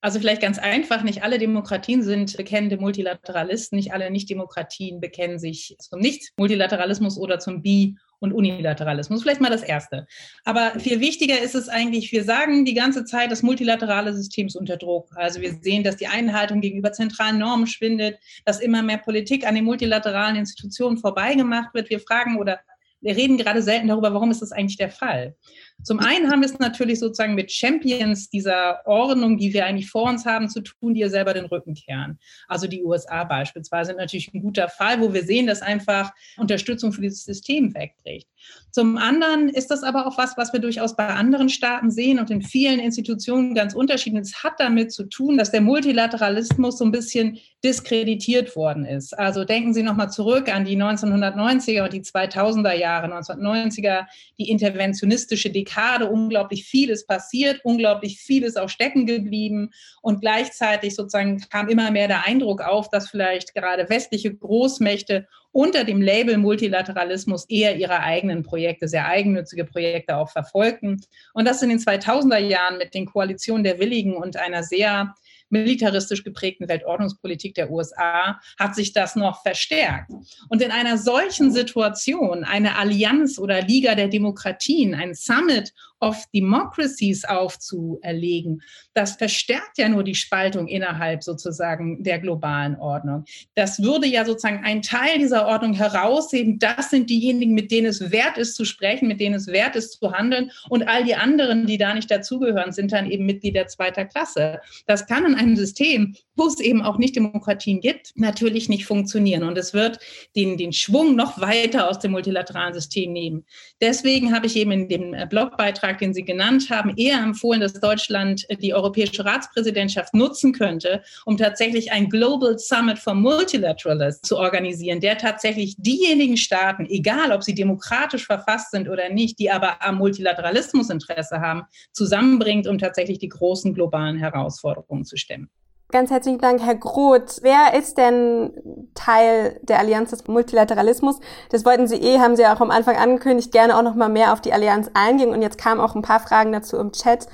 Also 0.00 0.20
vielleicht 0.20 0.42
ganz 0.42 0.60
einfach, 0.60 1.02
nicht 1.02 1.24
alle 1.24 1.38
Demokratien 1.38 2.04
sind 2.04 2.36
bekennende 2.36 2.76
Multilateralisten, 2.76 3.74
nicht 3.74 3.92
alle 3.92 4.12
Nicht-Demokratien 4.12 5.00
bekennen 5.00 5.40
sich 5.40 5.76
zum 5.80 5.98
Nicht-Multilateralismus 5.98 7.18
oder 7.18 7.40
zum 7.40 7.62
Bi- 7.62 7.96
und 8.20 8.32
Unilateralismus. 8.32 9.22
Vielleicht 9.22 9.40
mal 9.40 9.50
das 9.50 9.62
Erste. 9.62 10.06
Aber 10.44 10.78
viel 10.78 11.00
wichtiger 11.00 11.40
ist 11.40 11.54
es 11.54 11.68
eigentlich, 11.68 12.10
wir 12.12 12.24
sagen 12.24 12.64
die 12.64 12.74
ganze 12.74 13.04
Zeit, 13.04 13.30
das 13.30 13.42
multilaterale 13.42 14.14
System 14.14 14.46
ist 14.46 14.56
unter 14.56 14.76
Druck. 14.76 15.10
Also 15.16 15.40
wir 15.40 15.54
sehen, 15.60 15.84
dass 15.84 15.96
die 15.96 16.06
Einhaltung 16.06 16.60
gegenüber 16.60 16.92
zentralen 16.92 17.38
Normen 17.38 17.66
schwindet, 17.66 18.18
dass 18.44 18.60
immer 18.60 18.82
mehr 18.82 18.98
Politik 18.98 19.46
an 19.46 19.54
den 19.54 19.64
multilateralen 19.64 20.36
Institutionen 20.36 20.98
vorbeigemacht 20.98 21.74
wird. 21.74 21.90
Wir 21.90 22.00
fragen 22.00 22.38
oder 22.38 22.60
wir 23.00 23.16
reden 23.16 23.38
gerade 23.38 23.62
selten 23.62 23.88
darüber, 23.88 24.12
warum 24.12 24.30
ist 24.30 24.42
das 24.42 24.52
eigentlich 24.52 24.76
der 24.76 24.90
Fall? 24.90 25.36
Zum 25.84 26.00
einen 26.00 26.30
haben 26.30 26.40
wir 26.40 26.46
es 26.46 26.58
natürlich 26.58 26.98
sozusagen 26.98 27.36
mit 27.36 27.52
Champions 27.52 28.28
dieser 28.28 28.80
Ordnung, 28.84 29.38
die 29.38 29.54
wir 29.54 29.64
eigentlich 29.64 29.88
vor 29.88 30.08
uns 30.08 30.26
haben, 30.26 30.48
zu 30.48 30.60
tun, 30.60 30.92
die 30.92 31.00
ihr 31.00 31.10
selber 31.10 31.34
den 31.34 31.44
Rücken 31.46 31.74
kehren. 31.74 32.18
Also 32.48 32.66
die 32.66 32.82
USA 32.82 33.22
beispielsweise 33.22 33.88
sind 33.88 33.98
natürlich 33.98 34.34
ein 34.34 34.42
guter 34.42 34.68
Fall, 34.68 35.00
wo 35.00 35.14
wir 35.14 35.22
sehen, 35.22 35.46
dass 35.46 35.62
einfach 35.62 36.12
Unterstützung 36.36 36.92
für 36.92 37.00
dieses 37.00 37.24
System 37.24 37.74
wegbricht. 37.74 38.28
Zum 38.70 38.96
anderen 38.96 39.48
ist 39.48 39.70
das 39.70 39.82
aber 39.82 40.06
auch 40.06 40.18
was, 40.18 40.36
was 40.36 40.52
wir 40.52 40.60
durchaus 40.60 40.96
bei 40.96 41.08
anderen 41.08 41.48
Staaten 41.48 41.90
sehen 41.90 42.18
und 42.18 42.30
in 42.30 42.42
vielen 42.42 42.80
Institutionen 42.80 43.54
ganz 43.54 43.74
unterschiedlich. 43.74 44.22
Es 44.22 44.42
hat 44.42 44.54
damit 44.58 44.92
zu 44.92 45.04
tun, 45.04 45.38
dass 45.38 45.50
der 45.52 45.60
Multilateralismus 45.60 46.78
so 46.78 46.84
ein 46.84 46.92
bisschen 46.92 47.38
diskreditiert 47.64 48.56
worden 48.56 48.84
ist. 48.84 49.18
Also 49.18 49.44
denken 49.44 49.74
Sie 49.74 49.82
nochmal 49.82 50.10
zurück 50.10 50.54
an 50.54 50.64
die 50.64 50.76
1990er 50.76 51.84
und 51.84 51.92
die 51.92 52.02
2000er 52.02 52.74
Jahre, 52.74 53.12
1990er, 53.12 54.06
die 54.38 54.50
interventionistische 54.50 55.50
Dekade 55.50 55.67
Dekade 55.68 56.08
unglaublich 56.08 56.64
vieles 56.64 57.06
passiert, 57.06 57.60
unglaublich 57.62 58.20
vieles 58.20 58.56
auch 58.56 58.68
stecken 58.68 59.06
geblieben 59.06 59.70
und 60.00 60.20
gleichzeitig 60.20 60.94
sozusagen 60.94 61.40
kam 61.50 61.68
immer 61.68 61.90
mehr 61.90 62.08
der 62.08 62.24
Eindruck 62.24 62.62
auf, 62.62 62.88
dass 62.88 63.10
vielleicht 63.10 63.54
gerade 63.54 63.88
westliche 63.90 64.34
Großmächte 64.34 65.28
unter 65.52 65.84
dem 65.84 66.00
Label 66.00 66.38
Multilateralismus 66.38 67.48
eher 67.48 67.76
ihre 67.76 68.00
eigenen 68.00 68.42
Projekte, 68.42 68.88
sehr 68.88 69.06
eigennützige 69.06 69.64
Projekte 69.64 70.16
auch 70.16 70.30
verfolgten. 70.30 71.02
Und 71.34 71.46
das 71.46 71.62
in 71.62 71.68
den 71.68 71.78
2000er 71.78 72.38
Jahren 72.38 72.78
mit 72.78 72.94
den 72.94 73.06
Koalitionen 73.06 73.64
der 73.64 73.78
Willigen 73.78 74.16
und 74.16 74.36
einer 74.36 74.62
sehr 74.62 75.14
militaristisch 75.50 76.24
geprägten 76.24 76.68
Weltordnungspolitik 76.68 77.54
der 77.54 77.70
USA 77.70 78.40
hat 78.58 78.74
sich 78.74 78.92
das 78.92 79.16
noch 79.16 79.42
verstärkt. 79.42 80.10
Und 80.48 80.62
in 80.62 80.70
einer 80.70 80.98
solchen 80.98 81.52
Situation 81.52 82.44
eine 82.44 82.76
Allianz 82.76 83.38
oder 83.38 83.62
Liga 83.62 83.94
der 83.94 84.08
Demokratien, 84.08 84.94
ein 84.94 85.14
Summit 85.14 85.72
of 86.00 86.24
Democracies 86.34 87.24
aufzuerlegen, 87.24 88.62
das 88.94 89.12
verstärkt 89.12 89.78
ja 89.78 89.88
nur 89.88 90.04
die 90.04 90.14
Spaltung 90.14 90.68
innerhalb 90.68 91.22
sozusagen 91.22 92.02
der 92.02 92.18
globalen 92.18 92.76
Ordnung. 92.76 93.24
Das 93.54 93.82
würde 93.82 94.06
ja 94.06 94.24
sozusagen 94.24 94.64
einen 94.64 94.82
Teil 94.82 95.18
dieser 95.18 95.46
Ordnung 95.46 95.72
herausheben. 95.74 96.58
Das 96.58 96.90
sind 96.90 97.10
diejenigen, 97.10 97.54
mit 97.54 97.70
denen 97.70 97.86
es 97.86 98.10
wert 98.10 98.38
ist 98.38 98.54
zu 98.54 98.64
sprechen, 98.64 99.08
mit 99.08 99.20
denen 99.20 99.34
es 99.34 99.46
wert 99.46 99.76
ist 99.76 99.98
zu 99.98 100.12
handeln. 100.12 100.50
Und 100.68 100.88
all 100.88 101.04
die 101.04 101.14
anderen, 101.14 101.66
die 101.66 101.78
da 101.78 101.94
nicht 101.94 102.10
dazugehören, 102.10 102.72
sind 102.72 102.92
dann 102.92 103.10
eben 103.10 103.26
Mitglieder 103.26 103.66
zweiter 103.66 104.04
Klasse. 104.04 104.60
Das 104.86 105.06
kann 105.06 105.24
in 105.24 105.34
einem 105.34 105.56
System, 105.56 106.14
wo 106.36 106.46
es 106.46 106.60
eben 106.60 106.82
auch 106.82 106.98
nicht 106.98 107.16
Demokratien 107.16 107.80
gibt, 107.80 108.12
natürlich 108.14 108.68
nicht 108.68 108.86
funktionieren. 108.86 109.42
Und 109.42 109.58
es 109.58 109.74
wird 109.74 109.98
den, 110.36 110.56
den 110.56 110.72
Schwung 110.72 111.16
noch 111.16 111.40
weiter 111.40 111.88
aus 111.88 111.98
dem 111.98 112.12
multilateralen 112.12 112.74
System 112.74 113.12
nehmen. 113.12 113.44
Deswegen 113.80 114.34
habe 114.34 114.46
ich 114.46 114.56
eben 114.56 114.70
in 114.70 114.88
dem 114.88 115.28
Blogbeitrag 115.28 115.87
Vorschlag, 115.88 115.98
den 115.98 116.12
Sie 116.12 116.24
genannt 116.24 116.68
haben, 116.70 116.92
eher 116.96 117.18
empfohlen, 117.18 117.60
dass 117.60 117.72
Deutschland 117.72 118.46
die 118.60 118.74
europäische 118.74 119.24
Ratspräsidentschaft 119.24 120.12
nutzen 120.12 120.52
könnte, 120.52 121.02
um 121.24 121.36
tatsächlich 121.36 121.92
ein 121.92 122.10
Global 122.10 122.58
Summit 122.58 122.98
for 122.98 123.14
Multilateralism 123.14 124.22
zu 124.22 124.36
organisieren, 124.36 125.00
der 125.00 125.16
tatsächlich 125.16 125.76
diejenigen 125.78 126.36
Staaten, 126.36 126.86
egal 126.90 127.32
ob 127.32 127.42
sie 127.42 127.54
demokratisch 127.54 128.26
verfasst 128.26 128.70
sind 128.72 128.88
oder 128.88 129.08
nicht, 129.08 129.38
die 129.38 129.50
aber 129.50 129.82
am 129.82 129.96
Multilateralismus 129.96 130.90
Interesse 130.90 131.40
haben, 131.40 131.62
zusammenbringt, 131.92 132.66
um 132.66 132.78
tatsächlich 132.78 133.18
die 133.18 133.28
großen 133.28 133.72
globalen 133.72 134.18
Herausforderungen 134.18 135.04
zu 135.04 135.16
stemmen. 135.16 135.48
Ganz 135.90 136.10
herzlichen 136.10 136.38
Dank, 136.38 136.60
Herr 136.60 136.74
Groth. 136.74 137.38
Wer 137.40 137.72
ist 137.72 137.96
denn 137.96 138.52
Teil 138.94 139.58
der 139.62 139.78
Allianz 139.78 140.10
des 140.10 140.28
Multilateralismus? 140.28 141.18
Das 141.48 141.64
wollten 141.64 141.88
Sie 141.88 141.96
eh, 141.96 142.18
haben 142.18 142.36
Sie 142.36 142.46
auch 142.46 142.60
am 142.60 142.70
Anfang 142.70 142.96
angekündigt, 142.96 143.52
gerne 143.52 143.74
auch 143.74 143.80
noch 143.80 143.94
mal 143.94 144.10
mehr 144.10 144.34
auf 144.34 144.42
die 144.42 144.52
Allianz 144.52 144.90
eingehen. 144.92 145.30
Und 145.30 145.40
jetzt 145.40 145.56
kamen 145.56 145.80
auch 145.80 145.94
ein 145.94 146.02
paar 146.02 146.20
Fragen 146.20 146.52
dazu 146.52 146.76
im 146.76 146.92
Chat. 146.92 147.26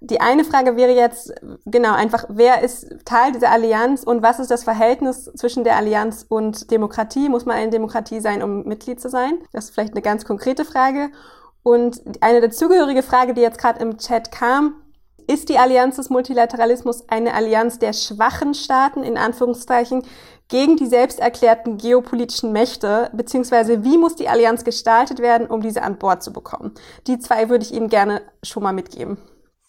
Die 0.00 0.22
eine 0.22 0.44
Frage 0.44 0.76
wäre 0.76 0.92
jetzt, 0.92 1.34
genau, 1.66 1.92
einfach, 1.92 2.24
wer 2.30 2.62
ist 2.62 2.86
Teil 3.04 3.32
dieser 3.32 3.50
Allianz 3.50 4.04
und 4.04 4.22
was 4.22 4.38
ist 4.38 4.50
das 4.50 4.64
Verhältnis 4.64 5.30
zwischen 5.36 5.62
der 5.62 5.76
Allianz 5.76 6.24
und 6.26 6.70
Demokratie? 6.70 7.28
Muss 7.28 7.44
man 7.44 7.56
eine 7.56 7.70
Demokratie 7.70 8.20
sein, 8.20 8.42
um 8.42 8.64
Mitglied 8.64 9.02
zu 9.02 9.10
sein? 9.10 9.34
Das 9.52 9.66
ist 9.66 9.74
vielleicht 9.74 9.92
eine 9.92 10.02
ganz 10.02 10.24
konkrete 10.24 10.64
Frage. 10.64 11.10
Und 11.62 12.00
eine 12.22 12.40
dazugehörige 12.40 13.02
Frage, 13.02 13.34
die 13.34 13.42
jetzt 13.42 13.58
gerade 13.58 13.80
im 13.80 13.98
Chat 13.98 14.32
kam, 14.32 14.76
ist 15.28 15.50
die 15.50 15.58
Allianz 15.58 15.96
des 15.96 16.10
Multilateralismus 16.10 17.08
eine 17.08 17.34
Allianz 17.34 17.78
der 17.78 17.92
schwachen 17.92 18.54
Staaten, 18.54 19.04
in 19.04 19.16
Anführungszeichen, 19.16 20.02
gegen 20.48 20.76
die 20.76 20.86
selbst 20.86 21.20
erklärten 21.20 21.76
geopolitischen 21.76 22.52
Mächte, 22.52 23.10
beziehungsweise 23.12 23.84
wie 23.84 23.98
muss 23.98 24.16
die 24.16 24.28
Allianz 24.28 24.64
gestaltet 24.64 25.20
werden, 25.20 25.46
um 25.46 25.60
diese 25.60 25.82
an 25.82 25.98
Bord 25.98 26.22
zu 26.22 26.32
bekommen? 26.32 26.72
Die 27.06 27.18
zwei 27.18 27.50
würde 27.50 27.64
ich 27.64 27.74
Ihnen 27.74 27.90
gerne 27.90 28.22
schon 28.42 28.62
mal 28.62 28.72
mitgeben. 28.72 29.18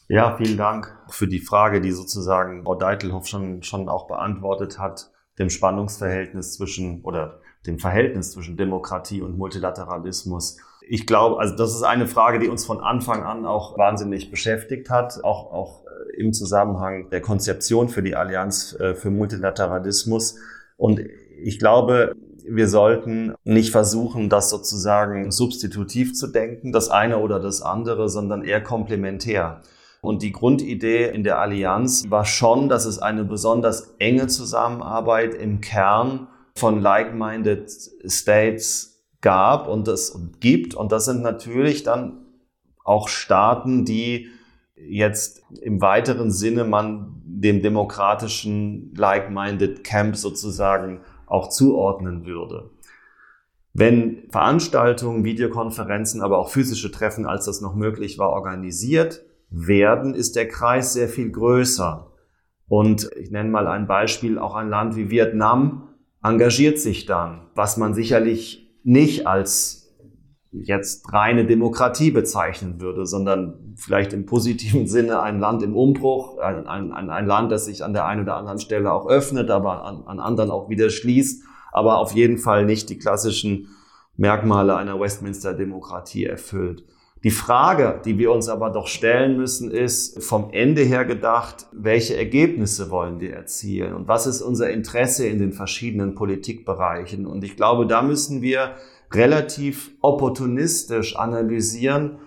Ja, 0.07 0.37
vielen 0.37 0.57
Dank 0.57 0.97
für 1.09 1.27
die 1.27 1.39
Frage, 1.41 1.81
die 1.81 1.91
sozusagen 1.91 2.63
Frau 2.63 2.75
Deitelhoff 2.75 3.27
schon, 3.27 3.61
schon 3.61 3.89
auch 3.89 4.07
beantwortet 4.07 4.79
hat, 4.79 5.11
dem 5.37 5.49
Spannungsverhältnis 5.49 6.53
zwischen 6.53 7.03
oder 7.03 7.41
dem 7.67 7.77
Verhältnis 7.77 8.31
zwischen 8.31 8.57
Demokratie 8.57 9.21
und 9.21 9.37
Multilateralismus 9.37 10.57
ich 10.91 11.05
glaube, 11.05 11.39
also 11.39 11.55
das 11.55 11.75
ist 11.75 11.83
eine 11.83 12.07
Frage, 12.07 12.39
die 12.39 12.47
uns 12.47 12.65
von 12.65 12.79
Anfang 12.79 13.23
an 13.23 13.45
auch 13.45 13.77
wahnsinnig 13.77 14.31
beschäftigt 14.31 14.89
hat, 14.89 15.23
auch, 15.23 15.51
auch 15.53 15.83
äh, 15.85 16.19
im 16.19 16.33
Zusammenhang 16.33 17.11
der 17.11 17.21
Konzeption 17.21 17.89
für 17.89 18.01
die 18.01 18.15
Allianz 18.15 18.75
äh, 18.79 18.95
für 18.95 19.11
Multilateralismus. 19.11 20.37
Und 20.77 20.99
ich 21.43 21.59
glaube, 21.59 22.15
wir 22.43 22.67
sollten 22.67 23.35
nicht 23.43 23.71
versuchen, 23.71 24.29
das 24.29 24.49
sozusagen 24.49 25.31
substitutiv 25.31 26.15
zu 26.15 26.25
denken, 26.25 26.71
das 26.71 26.89
eine 26.89 27.19
oder 27.19 27.39
das 27.39 27.61
andere, 27.61 28.09
sondern 28.09 28.43
eher 28.43 28.61
komplementär. 28.61 29.61
Und 30.01 30.23
die 30.23 30.31
Grundidee 30.31 31.07
in 31.07 31.23
der 31.23 31.37
Allianz 31.37 32.09
war 32.09 32.25
schon, 32.25 32.67
dass 32.67 32.85
es 32.85 32.97
eine 32.97 33.25
besonders 33.25 33.93
enge 33.99 34.25
Zusammenarbeit 34.25 35.35
im 35.35 35.61
Kern 35.61 36.27
von 36.55 36.81
like-minded 36.81 37.69
States 38.07 38.98
gab 39.21 39.67
und 39.67 39.87
es 39.87 40.17
gibt. 40.39 40.75
Und 40.75 40.91
das 40.91 41.05
sind 41.05 41.21
natürlich 41.21 41.83
dann 41.83 42.25
auch 42.83 43.07
Staaten, 43.07 43.85
die 43.85 44.29
jetzt 44.75 45.43
im 45.61 45.81
weiteren 45.81 46.31
Sinne 46.31 46.63
man 46.63 47.21
dem 47.25 47.61
demokratischen 47.61 48.93
like-minded 48.95 49.83
Camp 49.83 50.15
sozusagen 50.15 51.01
auch 51.25 51.49
zuordnen 51.49 52.25
würde. 52.25 52.71
Wenn 53.73 54.29
Veranstaltungen, 54.29 55.23
Videokonferenzen, 55.23 56.21
aber 56.21 56.39
auch 56.39 56.49
physische 56.49 56.91
Treffen, 56.91 57.25
als 57.25 57.45
das 57.45 57.61
noch 57.61 57.75
möglich 57.75 58.17
war, 58.17 58.29
organisiert 58.29 59.21
werden, 59.49 60.15
ist 60.15 60.35
der 60.35 60.47
Kreis 60.47 60.93
sehr 60.93 61.07
viel 61.07 61.31
größer. 61.31 62.11
Und 62.67 63.09
ich 63.15 63.31
nenne 63.31 63.49
mal 63.49 63.67
ein 63.67 63.87
Beispiel, 63.87 64.39
auch 64.39 64.55
ein 64.55 64.69
Land 64.69 64.95
wie 64.95 65.09
Vietnam 65.09 65.89
engagiert 66.23 66.79
sich 66.79 67.05
dann, 67.05 67.47
was 67.55 67.77
man 67.77 67.93
sicherlich 67.93 68.68
nicht 68.89 69.27
als 69.27 69.95
jetzt 70.51 71.13
reine 71.13 71.45
Demokratie 71.45 72.09
bezeichnen 72.09 72.81
würde, 72.81 73.05
sondern 73.05 73.75
vielleicht 73.75 74.13
im 74.13 74.25
positiven 74.25 74.87
Sinne 74.95 75.21
ein 75.21 75.39
Land 75.39 75.61
im 75.61 75.75
Umbruch, 75.75 76.39
ein, 76.39 76.65
ein, 76.67 77.09
ein 77.09 77.27
Land, 77.27 77.51
das 77.51 77.65
sich 77.65 77.83
an 77.83 77.93
der 77.93 78.05
einen 78.05 78.23
oder 78.23 78.35
anderen 78.35 78.57
Stelle 78.57 78.91
auch 78.91 79.07
öffnet, 79.07 79.51
aber 79.51 79.85
an, 79.85 80.03
an 80.05 80.19
anderen 80.19 80.49
auch 80.49 80.69
wieder 80.69 80.89
schließt, 80.89 81.43
aber 81.71 81.99
auf 81.99 82.13
jeden 82.13 82.39
Fall 82.39 82.65
nicht 82.65 82.89
die 82.89 82.97
klassischen 82.97 83.67
Merkmale 84.17 84.75
einer 84.75 84.99
Westminster-Demokratie 84.99 86.25
erfüllt. 86.25 86.83
Die 87.23 87.31
Frage, 87.31 88.01
die 88.05 88.17
wir 88.17 88.31
uns 88.31 88.47
aber 88.47 88.69
doch 88.69 88.87
stellen 88.87 89.35
müssen, 89.35 89.69
ist 89.69 90.23
vom 90.23 90.51
Ende 90.51 90.83
her 90.83 91.03
gedacht, 91.03 91.67
welche 91.73 92.15
Ergebnisse 92.15 92.91
wollen 92.91 93.19
wir 93.19 93.33
erzielen 93.33 93.93
und 93.93 94.07
was 94.07 94.25
ist 94.25 94.41
unser 94.41 94.69
Interesse 94.69 95.27
in 95.27 95.37
den 95.37 95.51
verschiedenen 95.51 96.15
Politikbereichen? 96.15 97.25
Und 97.25 97.43
ich 97.43 97.57
glaube, 97.57 97.87
da 97.87 98.01
müssen 98.01 98.41
wir 98.41 98.75
relativ 99.11 99.91
opportunistisch 100.01 101.17
analysieren, 101.17 102.19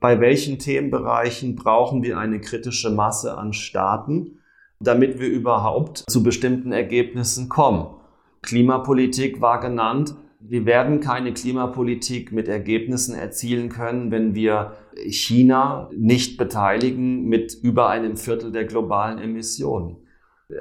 bei 0.00 0.18
welchen 0.18 0.58
Themenbereichen 0.58 1.54
brauchen 1.54 2.02
wir 2.02 2.18
eine 2.18 2.40
kritische 2.40 2.90
Masse 2.90 3.36
an 3.36 3.52
Staaten, 3.52 4.38
damit 4.80 5.20
wir 5.20 5.28
überhaupt 5.28 6.04
zu 6.08 6.22
bestimmten 6.22 6.72
Ergebnissen 6.72 7.48
kommen. 7.48 7.94
Klimapolitik 8.42 9.40
war 9.40 9.60
genannt. 9.60 10.14
Wir 10.44 10.66
werden 10.66 11.00
keine 11.00 11.32
Klimapolitik 11.32 12.32
mit 12.32 12.48
Ergebnissen 12.48 13.14
erzielen 13.14 13.68
können, 13.68 14.10
wenn 14.10 14.34
wir 14.34 14.72
China 15.06 15.88
nicht 15.96 16.36
beteiligen 16.36 17.28
mit 17.28 17.54
über 17.62 17.88
einem 17.88 18.16
Viertel 18.16 18.50
der 18.50 18.64
globalen 18.64 19.18
Emissionen. 19.18 19.98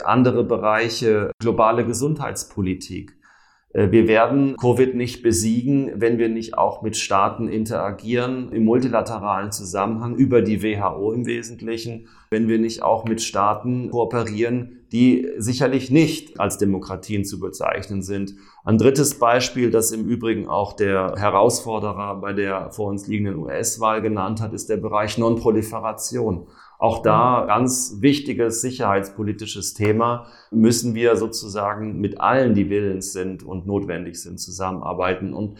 Andere 0.03 0.43
Bereiche, 0.43 1.31
globale 1.39 1.85
Gesundheitspolitik. 1.85 3.17
Äh, 3.73 3.91
wir 3.91 4.07
werden 4.07 4.55
Covid 4.57 4.95
nicht 4.95 5.23
besiegen, 5.23 5.91
wenn 5.95 6.17
wir 6.17 6.29
nicht 6.29 6.57
auch 6.57 6.81
mit 6.81 6.97
Staaten 6.97 7.47
interagieren, 7.47 8.51
im 8.51 8.65
multilateralen 8.65 9.51
Zusammenhang, 9.51 10.15
über 10.15 10.41
die 10.41 10.63
WHO 10.63 11.11
im 11.11 11.25
Wesentlichen, 11.25 12.07
wenn 12.29 12.47
wir 12.47 12.59
nicht 12.59 12.83
auch 12.83 13.05
mit 13.05 13.21
Staaten 13.21 13.89
kooperieren, 13.91 14.77
die 14.91 15.27
sicherlich 15.37 15.89
nicht 15.89 16.39
als 16.39 16.57
Demokratien 16.57 17.23
zu 17.23 17.39
bezeichnen 17.39 18.01
sind. 18.01 18.35
Ein 18.65 18.77
drittes 18.77 19.19
Beispiel, 19.19 19.71
das 19.71 19.91
im 19.91 20.05
Übrigen 20.05 20.47
auch 20.47 20.73
der 20.73 21.15
Herausforderer 21.17 22.19
bei 22.19 22.33
der 22.33 22.71
vor 22.71 22.89
uns 22.89 23.07
liegenden 23.07 23.37
US-Wahl 23.37 24.01
genannt 24.01 24.41
hat, 24.41 24.53
ist 24.53 24.69
der 24.69 24.77
Bereich 24.77 25.17
Nonproliferation. 25.17 26.47
Auch 26.81 27.03
da 27.03 27.45
ganz 27.45 27.97
wichtiges 27.99 28.61
sicherheitspolitisches 28.61 29.75
Thema 29.75 30.25
müssen 30.49 30.95
wir 30.95 31.15
sozusagen 31.15 31.99
mit 31.99 32.19
allen, 32.19 32.55
die 32.55 32.71
willens 32.71 33.13
sind 33.13 33.43
und 33.43 33.67
notwendig 33.67 34.19
sind, 34.19 34.39
zusammenarbeiten. 34.39 35.35
Und 35.35 35.59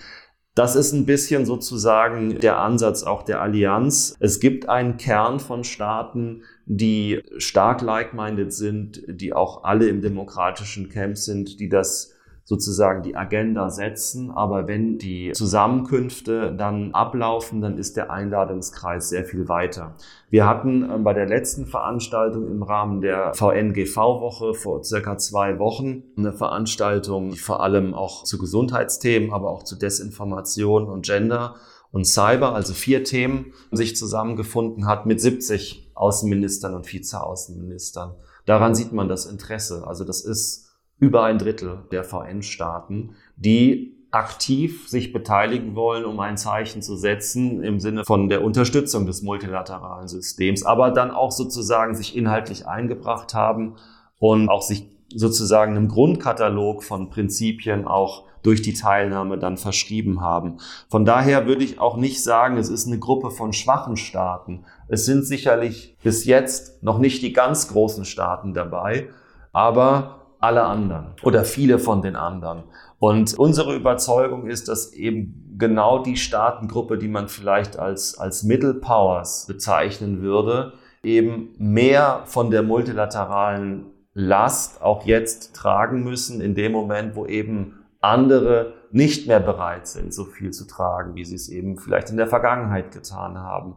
das 0.56 0.76
ist 0.76 0.94
ein 0.94 1.06
bisschen 1.06 1.46
sozusagen 1.46 2.40
der 2.40 2.58
Ansatz 2.58 3.04
auch 3.04 3.22
der 3.22 3.40
Allianz. 3.40 4.16
Es 4.20 4.40
gibt 4.40 4.68
einen 4.68 4.98
Kern 4.98 5.40
von 5.40 5.64
Staaten, 5.64 6.42
die 6.66 7.22
stark 7.38 7.84
like-minded 7.84 8.52
sind, 8.52 9.04
die 9.08 9.32
auch 9.32 9.64
alle 9.64 9.90
im 9.90 10.02
demokratischen 10.02 10.90
Camp 10.90 11.18
sind, 11.18 11.60
die 11.60 11.70
das 11.70 12.11
sozusagen 12.44 13.04
die 13.04 13.16
Agenda 13.16 13.70
setzen. 13.70 14.32
Aber 14.32 14.68
wenn 14.68 14.98
die 14.98 15.32
Zusammenkünfte 15.34 16.54
dann 16.56 16.94
ablaufen, 16.94 17.62
dann 17.62 17.78
ist 17.78 17.98
der 17.98 18.12
Einladungskreis 18.12 19.10
sehr 19.10 19.26
viel 19.26 19.48
weiter. 19.48 19.96
Wir 20.30 20.48
hatten 20.48 20.90
ähm, 20.90 21.04
bei 21.04 21.14
der 21.14 21.28
letzten 21.28 21.66
Veranstaltung 21.66 22.48
im 22.48 22.64
Rahmen 22.64 23.02
der 23.02 23.34
VNGV-Woche 23.34 24.54
vor 24.54 24.84
circa 24.84 25.18
zwei 25.18 25.60
Wochen 25.60 26.04
eine 26.18 26.34
Veranstaltung, 26.34 27.32
die 27.32 27.38
vor 27.38 27.62
allem 27.62 27.94
auch 27.94 28.24
zu 28.24 28.38
Gesundheitsthemen, 28.38 29.32
aber 29.32 29.50
auch 29.50 29.64
zu 29.64 29.76
Desinformation 29.76 30.90
und 30.90 31.06
Gender 31.06 31.56
und 31.92 32.06
Cyber, 32.06 32.54
also 32.56 32.74
vier 32.74 33.04
Themen, 33.04 33.54
sich 33.72 33.98
zusammengefunden 33.98 34.88
hat 34.88 35.06
mit 35.06 35.20
70 35.20 35.92
Außenministern 35.94 36.74
und 36.74 36.92
Vizeaußenministern. 36.92 38.16
Daran 38.46 38.74
sieht 38.74 38.94
man 38.94 39.08
das 39.08 39.26
Interesse. 39.26 39.86
Also 39.86 40.04
das 40.04 40.22
ist 40.22 40.71
über 41.02 41.24
ein 41.24 41.40
Drittel 41.40 41.80
der 41.92 42.06
VN-Staaten, 42.06 43.16
die 43.36 43.98
aktiv 44.12 44.88
sich 44.88 45.12
beteiligen 45.12 45.76
wollen, 45.76 46.06
um 46.06 46.20
ein 46.20 46.38
Zeichen 46.38 46.82
zu 46.82 46.96
setzen 46.96 47.64
im 47.64 47.80
Sinne 47.80 48.06
von 48.06 48.30
der 48.30 48.44
Unterstützung 48.44 49.06
des 49.06 49.24
multilateralen 49.24 50.08
Systems, 50.08 50.64
aber 50.64 50.92
dann 50.92 51.12
auch 51.12 51.32
sozusagen 51.32 51.96
sich 51.96 52.16
inhaltlich 52.16 52.68
eingebracht 52.68 53.34
haben 53.34 53.78
und 54.20 54.48
auch 54.50 54.62
sich 54.62 54.90
sozusagen 55.14 55.76
einem 55.76 55.88
Grundkatalog 55.88 56.84
von 56.84 57.10
Prinzipien 57.10 57.88
auch 57.88 58.26
durch 58.44 58.62
die 58.62 58.74
Teilnahme 58.74 59.38
dann 59.40 59.58
verschrieben 59.58 60.22
haben. 60.22 60.58
Von 60.90 61.06
daher 61.06 61.48
würde 61.48 61.64
ich 61.64 61.80
auch 61.80 61.98
nicht 61.98 62.24
sagen, 62.24 62.58
es 62.58 62.70
ist 62.70 62.88
eine 62.88 63.00
Gruppe 63.00 63.32
von 63.32 63.54
schwachen 63.54 63.98
Staaten. 63.98 64.66
Es 64.88 65.06
sind 65.06 65.26
sicherlich 65.26 65.98
bis 66.04 66.26
jetzt 66.26 66.84
noch 66.84 67.00
nicht 67.00 67.24
die 67.24 67.34
ganz 67.34 67.70
großen 67.70 68.06
Staaten 68.06 68.54
dabei, 68.54 69.10
aber 69.52 70.21
alle 70.42 70.64
anderen 70.64 71.14
oder 71.24 71.46
viele 71.46 71.80
von 71.80 72.02
den 72.02 72.16
anderen. 72.16 72.64
Und 73.00 73.38
unsere 73.38 73.76
Überzeugung 73.76 74.48
ist, 74.48 74.68
dass 74.68 74.94
eben 74.94 75.56
genau 75.58 76.00
die 76.00 76.18
Staatengruppe, 76.18 76.98
die 76.98 77.08
man 77.08 77.30
vielleicht 77.30 77.80
als, 77.80 78.18
als 78.18 78.44
Middle 78.44 78.74
Powers 78.74 79.46
bezeichnen 79.48 80.22
würde, 80.22 80.74
eben 81.04 81.50
mehr 81.58 82.24
von 82.26 82.52
der 82.52 82.64
multilateralen 82.64 83.86
Last 84.14 84.82
auch 84.82 85.06
jetzt 85.06 85.56
tragen 85.56 86.04
müssen, 86.04 86.42
in 86.42 86.54
dem 86.54 86.74
Moment, 86.74 87.16
wo 87.16 87.26
eben 87.26 87.80
andere 88.02 88.74
nicht 88.92 89.28
mehr 89.28 89.40
bereit 89.40 89.88
sind, 89.88 90.14
so 90.14 90.26
viel 90.26 90.52
zu 90.52 90.68
tragen, 90.68 91.16
wie 91.16 91.24
sie 91.24 91.36
es 91.36 91.50
eben 91.50 91.78
vielleicht 91.78 92.10
in 92.10 92.18
der 92.18 92.28
Vergangenheit 92.28 92.92
getan 92.92 93.38
haben. 93.38 93.76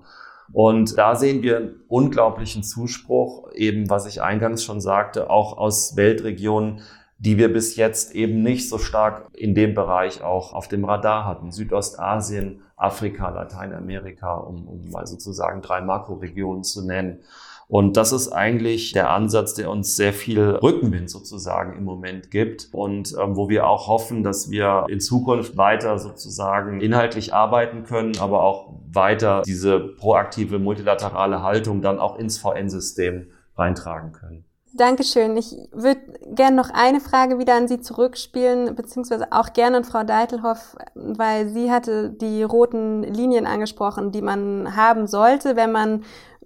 Und 0.52 0.98
da 0.98 1.14
sehen 1.14 1.42
wir 1.42 1.74
unglaublichen 1.88 2.62
Zuspruch, 2.62 3.50
eben 3.52 3.90
was 3.90 4.06
ich 4.06 4.22
eingangs 4.22 4.62
schon 4.64 4.80
sagte, 4.80 5.30
auch 5.30 5.56
aus 5.56 5.96
Weltregionen, 5.96 6.82
die 7.18 7.38
wir 7.38 7.52
bis 7.52 7.76
jetzt 7.76 8.14
eben 8.14 8.42
nicht 8.42 8.68
so 8.68 8.78
stark 8.78 9.28
in 9.32 9.54
dem 9.54 9.74
Bereich 9.74 10.22
auch 10.22 10.52
auf 10.52 10.68
dem 10.68 10.84
Radar 10.84 11.24
hatten. 11.24 11.52
Südostasien, 11.52 12.62
Afrika, 12.76 13.30
Lateinamerika, 13.30 14.34
um, 14.34 14.68
um 14.68 14.90
mal 14.90 15.06
sozusagen 15.06 15.62
drei 15.62 15.80
Makroregionen 15.80 16.64
zu 16.64 16.84
nennen. 16.84 17.20
Und 17.68 17.96
das 17.96 18.12
ist 18.12 18.28
eigentlich 18.28 18.92
der 18.92 19.10
Ansatz, 19.10 19.54
der 19.54 19.70
uns 19.70 19.96
sehr 19.96 20.12
viel 20.12 20.40
Rückenwind 20.40 21.10
sozusagen 21.10 21.76
im 21.76 21.84
Moment 21.84 22.30
gibt 22.30 22.68
und 22.72 23.14
ähm, 23.20 23.36
wo 23.36 23.48
wir 23.48 23.66
auch 23.66 23.88
hoffen, 23.88 24.22
dass 24.22 24.50
wir 24.50 24.84
in 24.88 25.00
Zukunft 25.00 25.56
weiter 25.56 25.98
sozusagen 25.98 26.80
inhaltlich 26.80 27.32
arbeiten 27.32 27.84
können, 27.84 28.18
aber 28.18 28.42
auch 28.42 28.74
weiter 28.92 29.42
diese 29.46 29.80
proaktive 29.80 30.58
multilaterale 30.58 31.42
Haltung 31.42 31.82
dann 31.82 31.98
auch 31.98 32.18
ins 32.18 32.38
VN-System 32.38 33.28
reintragen 33.56 34.12
können. 34.12 34.44
Dankeschön. 34.76 35.36
Ich 35.36 35.54
würde 35.70 36.00
gerne 36.34 36.56
noch 36.56 36.68
eine 36.70 36.98
Frage 36.98 37.38
wieder 37.38 37.54
an 37.54 37.68
Sie 37.68 37.80
zurückspielen, 37.80 38.74
beziehungsweise 38.74 39.30
auch 39.30 39.52
gerne 39.52 39.76
an 39.76 39.84
Frau 39.84 40.02
Deitelhoff, 40.02 40.74
weil 40.96 41.48
sie 41.48 41.70
hatte 41.70 42.10
die 42.10 42.42
roten 42.42 43.04
Linien 43.04 43.46
angesprochen, 43.46 44.10
die 44.10 44.20
man 44.20 44.74
haben 44.74 45.06
sollte, 45.06 45.54
wenn 45.54 45.70
man 45.70 46.02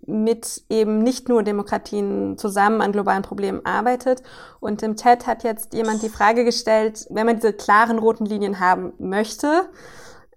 mit 0.08 0.62
eben 0.68 1.02
nicht 1.02 1.28
nur 1.28 1.42
Demokratien 1.42 2.38
zusammen 2.38 2.80
an 2.80 2.92
globalen 2.92 3.22
Problemen 3.22 3.64
arbeitet. 3.64 4.22
Und 4.58 4.82
im 4.82 4.96
Chat 4.96 5.26
hat 5.26 5.44
jetzt 5.44 5.74
jemand 5.74 6.02
die 6.02 6.08
Frage 6.08 6.44
gestellt, 6.44 7.06
wenn 7.10 7.26
man 7.26 7.36
diese 7.36 7.52
klaren 7.52 7.98
roten 7.98 8.24
Linien 8.24 8.58
haben 8.58 8.94
möchte 8.98 9.68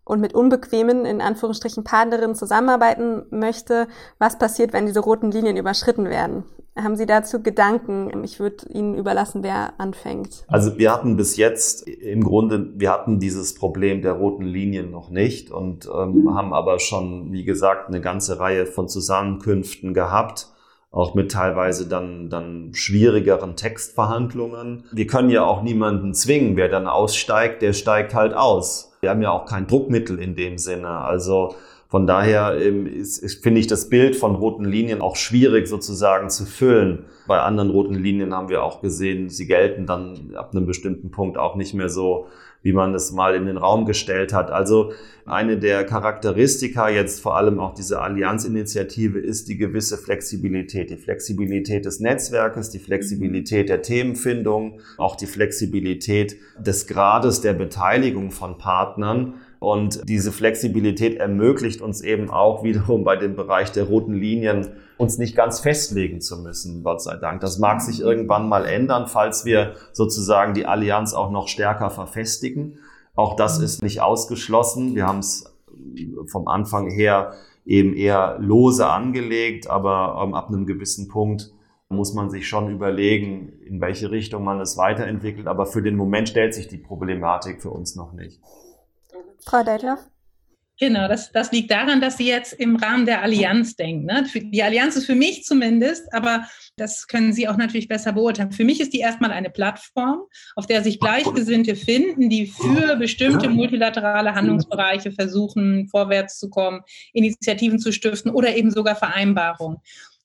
und 0.03 0.19
mit 0.19 0.34
unbequemen, 0.34 1.05
in 1.05 1.21
Anführungsstrichen, 1.21 1.84
Partnerinnen 1.84 2.36
zusammenarbeiten 2.36 3.25
möchte, 3.29 3.88
was 4.19 4.38
passiert, 4.38 4.73
wenn 4.73 4.86
diese 4.86 4.99
roten 4.99 5.31
Linien 5.31 5.57
überschritten 5.57 6.10
werden? 6.10 6.43
Haben 6.75 6.95
Sie 6.95 7.05
dazu 7.05 7.43
Gedanken? 7.43 8.23
Ich 8.23 8.39
würde 8.39 8.65
Ihnen 8.69 8.95
überlassen, 8.97 9.43
wer 9.43 9.73
anfängt. 9.79 10.45
Also 10.47 10.77
wir 10.77 10.91
hatten 10.93 11.17
bis 11.17 11.36
jetzt 11.36 11.88
im 11.88 12.23
Grunde, 12.23 12.71
wir 12.75 12.91
hatten 12.91 13.19
dieses 13.19 13.55
Problem 13.55 14.01
der 14.01 14.13
roten 14.13 14.45
Linien 14.45 14.89
noch 14.89 15.10
nicht 15.10 15.51
und 15.51 15.86
ähm, 15.93 16.34
haben 16.34 16.53
aber 16.53 16.79
schon, 16.79 17.34
wie 17.34 17.43
gesagt, 17.43 17.89
eine 17.89 17.99
ganze 17.99 18.39
Reihe 18.39 18.65
von 18.65 18.88
Zusammenkünften 18.88 19.93
gehabt 19.93 20.47
auch 20.91 21.13
mit 21.15 21.31
teilweise 21.31 21.88
dann, 21.88 22.29
dann 22.29 22.73
schwierigeren 22.73 23.55
Textverhandlungen. 23.55 24.84
Wir 24.91 25.07
können 25.07 25.29
ja 25.29 25.45
auch 25.45 25.63
niemanden 25.63 26.13
zwingen. 26.13 26.57
Wer 26.57 26.67
dann 26.67 26.88
aussteigt, 26.88 27.62
der 27.62 27.73
steigt 27.73 28.13
halt 28.13 28.34
aus. 28.34 28.91
Wir 28.99 29.10
haben 29.10 29.21
ja 29.21 29.31
auch 29.31 29.45
kein 29.45 29.67
Druckmittel 29.67 30.19
in 30.19 30.36
dem 30.36 30.57
Sinne. 30.57 30.89
Also 30.89 31.55
von 31.91 32.08
daher 32.08 32.58
ähm, 32.58 33.04
finde 33.41 33.60
ich 33.60 33.67
das 33.67 33.89
Bild 33.89 34.15
von 34.15 34.36
roten 34.36 34.63
Linien 34.63 35.01
auch 35.01 35.17
schwierig 35.17 35.67
sozusagen 35.67 36.30
zu 36.30 36.45
füllen. 36.45 37.04
Bei 37.27 37.41
anderen 37.41 37.69
roten 37.69 37.95
Linien 37.95 38.34
haben 38.34 38.47
wir 38.47 38.63
auch 38.63 38.82
gesehen, 38.82 39.27
sie 39.27 39.45
gelten 39.45 39.88
dann 39.88 40.32
ab 40.36 40.56
einem 40.56 40.65
bestimmten 40.65 41.12
Punkt 41.12 41.38
auch 41.38 41.58
nicht 41.58 41.73
mehr 41.73 41.89
so, 41.89 42.27
wie 42.62 42.71
man 42.71 42.93
es 42.93 43.12
mal 43.12 43.36
in 43.36 43.45
den 43.45 43.58
Raum 43.58 43.86
gestellt 43.86 44.32
hat. 44.32 44.51
Also 44.51 44.93
eine 45.25 45.58
der 45.58 45.84
Charakteristika 45.84 46.88
jetzt 46.88 47.19
vor 47.19 47.36
allem 47.36 47.60
auch 47.60 47.73
dieser 47.73 48.01
Allianzinitiative 48.01 49.19
ist 49.19 49.49
die 49.49 49.58
gewisse 49.58 49.97
Flexibilität. 49.97 50.91
Die 50.91 50.97
Flexibilität 50.97 51.84
des 51.84 51.99
Netzwerkes, 51.99 52.69
die 52.69 52.80
Flexibilität 52.80 53.67
der 53.67 53.82
Themenfindung, 53.82 54.80
auch 54.97 55.17
die 55.17 55.25
Flexibilität 55.25 56.38
des 56.58 56.88
Grades 56.88 57.41
der 57.41 57.54
Beteiligung 57.54 58.32
von 58.32 58.58
Partnern 58.58 59.34
und 59.62 60.10
diese 60.10 60.32
Flexibilität 60.32 61.17
ermöglicht 61.17 61.82
uns 61.82 62.02
eben 62.02 62.32
auch 62.32 62.63
wiederum 62.63 63.04
bei 63.04 63.15
dem 63.15 63.36
Bereich 63.36 63.71
der 63.71 63.84
roten 63.84 64.15
Linien 64.15 64.69
uns 64.97 65.19
nicht 65.19 65.36
ganz 65.36 65.60
festlegen 65.60 66.19
zu 66.19 66.39
müssen, 66.41 66.84
Gott 66.84 67.04
sei 67.04 67.15
Dank. 67.17 67.41
Das 67.41 67.60
mag 67.60 67.80
sich 67.80 68.02
irgendwann 68.02 68.50
mal 68.50 68.65
ändern, 68.65 69.06
falls 69.06 69.45
wir 69.45 69.76
sozusagen 69.93 70.56
die 70.56 70.65
Allianz 70.65 71.13
auch 71.13 71.30
noch 71.30 71.47
stärker 71.47 71.91
verfestigen. 71.91 72.80
Auch 73.13 73.36
das 73.36 73.60
ist 73.60 73.84
nicht 73.84 74.02
ausgeschlossen. 74.02 74.95
Wir 74.95 75.06
haben 75.06 75.19
es 75.19 75.54
vom 76.26 76.47
Anfang 76.47 76.89
her 76.89 77.34
eben 77.63 77.93
eher 77.93 78.39
lose 78.39 78.88
angelegt, 78.88 79.69
aber 79.69 80.24
ähm, 80.24 80.34
ab 80.34 80.47
einem 80.47 80.65
gewissen 80.65 81.08
Punkt 81.08 81.54
muss 81.88 82.15
man 82.15 82.32
sich 82.32 82.47
schon 82.47 82.71
überlegen, 82.71 83.54
in 83.63 83.80
welche 83.80 84.10
Richtung 84.10 84.43
man 84.43 84.60
es 84.60 84.76
weiterentwickelt. 84.76 85.45
Aber 85.45 85.67
für 85.67 85.84
den 85.84 85.97
Moment 85.97 86.30
stellt 86.30 86.56
sich 86.56 86.67
die 86.67 86.80
Problematik 86.80 87.62
für 87.62 87.69
uns 87.69 87.95
noch 87.95 88.13
nicht. 88.13 88.41
Frau 89.45 89.63
Deitloff? 89.63 89.99
Genau, 90.82 91.08
das, 91.08 91.32
das 91.32 91.51
liegt 91.51 91.69
daran, 91.69 92.01
dass 92.01 92.17
Sie 92.17 92.27
jetzt 92.27 92.54
im 92.54 92.75
Rahmen 92.75 93.06
der 93.06 93.21
Allianz 93.21 93.75
denken. 93.75 94.06
Ne? 94.06 94.25
Die 94.34 94.63
Allianz 94.63 94.95
ist 94.95 95.06
für 95.06 95.13
mich 95.13 95.43
zumindest, 95.43 96.12
aber 96.12 96.47
das 96.75 97.06
können 97.06 97.34
Sie 97.34 97.47
auch 97.47 97.56
natürlich 97.56 97.88
besser 97.88 98.13
beurteilen. 98.13 98.51
Für 98.51 98.63
mich 98.63 98.82
ist 98.82 98.91
die 98.91 98.99
erstmal 98.99 99.32
eine 99.32 99.51
Plattform, 99.51 100.23
auf 100.56 100.65
der 100.65 100.82
sich 100.82 100.99
Gleichgesinnte 100.99 101.75
finden, 101.75 102.32
die 102.32 102.47
für 102.47 102.95
bestimmte 102.95 103.47
multilaterale 103.47 104.34
Handlungsbereiche 104.34 105.12
versuchen, 105.12 105.88
vorwärts 105.88 106.39
zu 106.39 106.49
kommen, 106.49 106.82
Initiativen 107.13 107.77
zu 107.77 107.91
stiften 107.91 108.32
oder 108.32 108.56
eben 108.56 108.71
sogar 108.71 108.95
Vereinbarungen. 108.95 109.77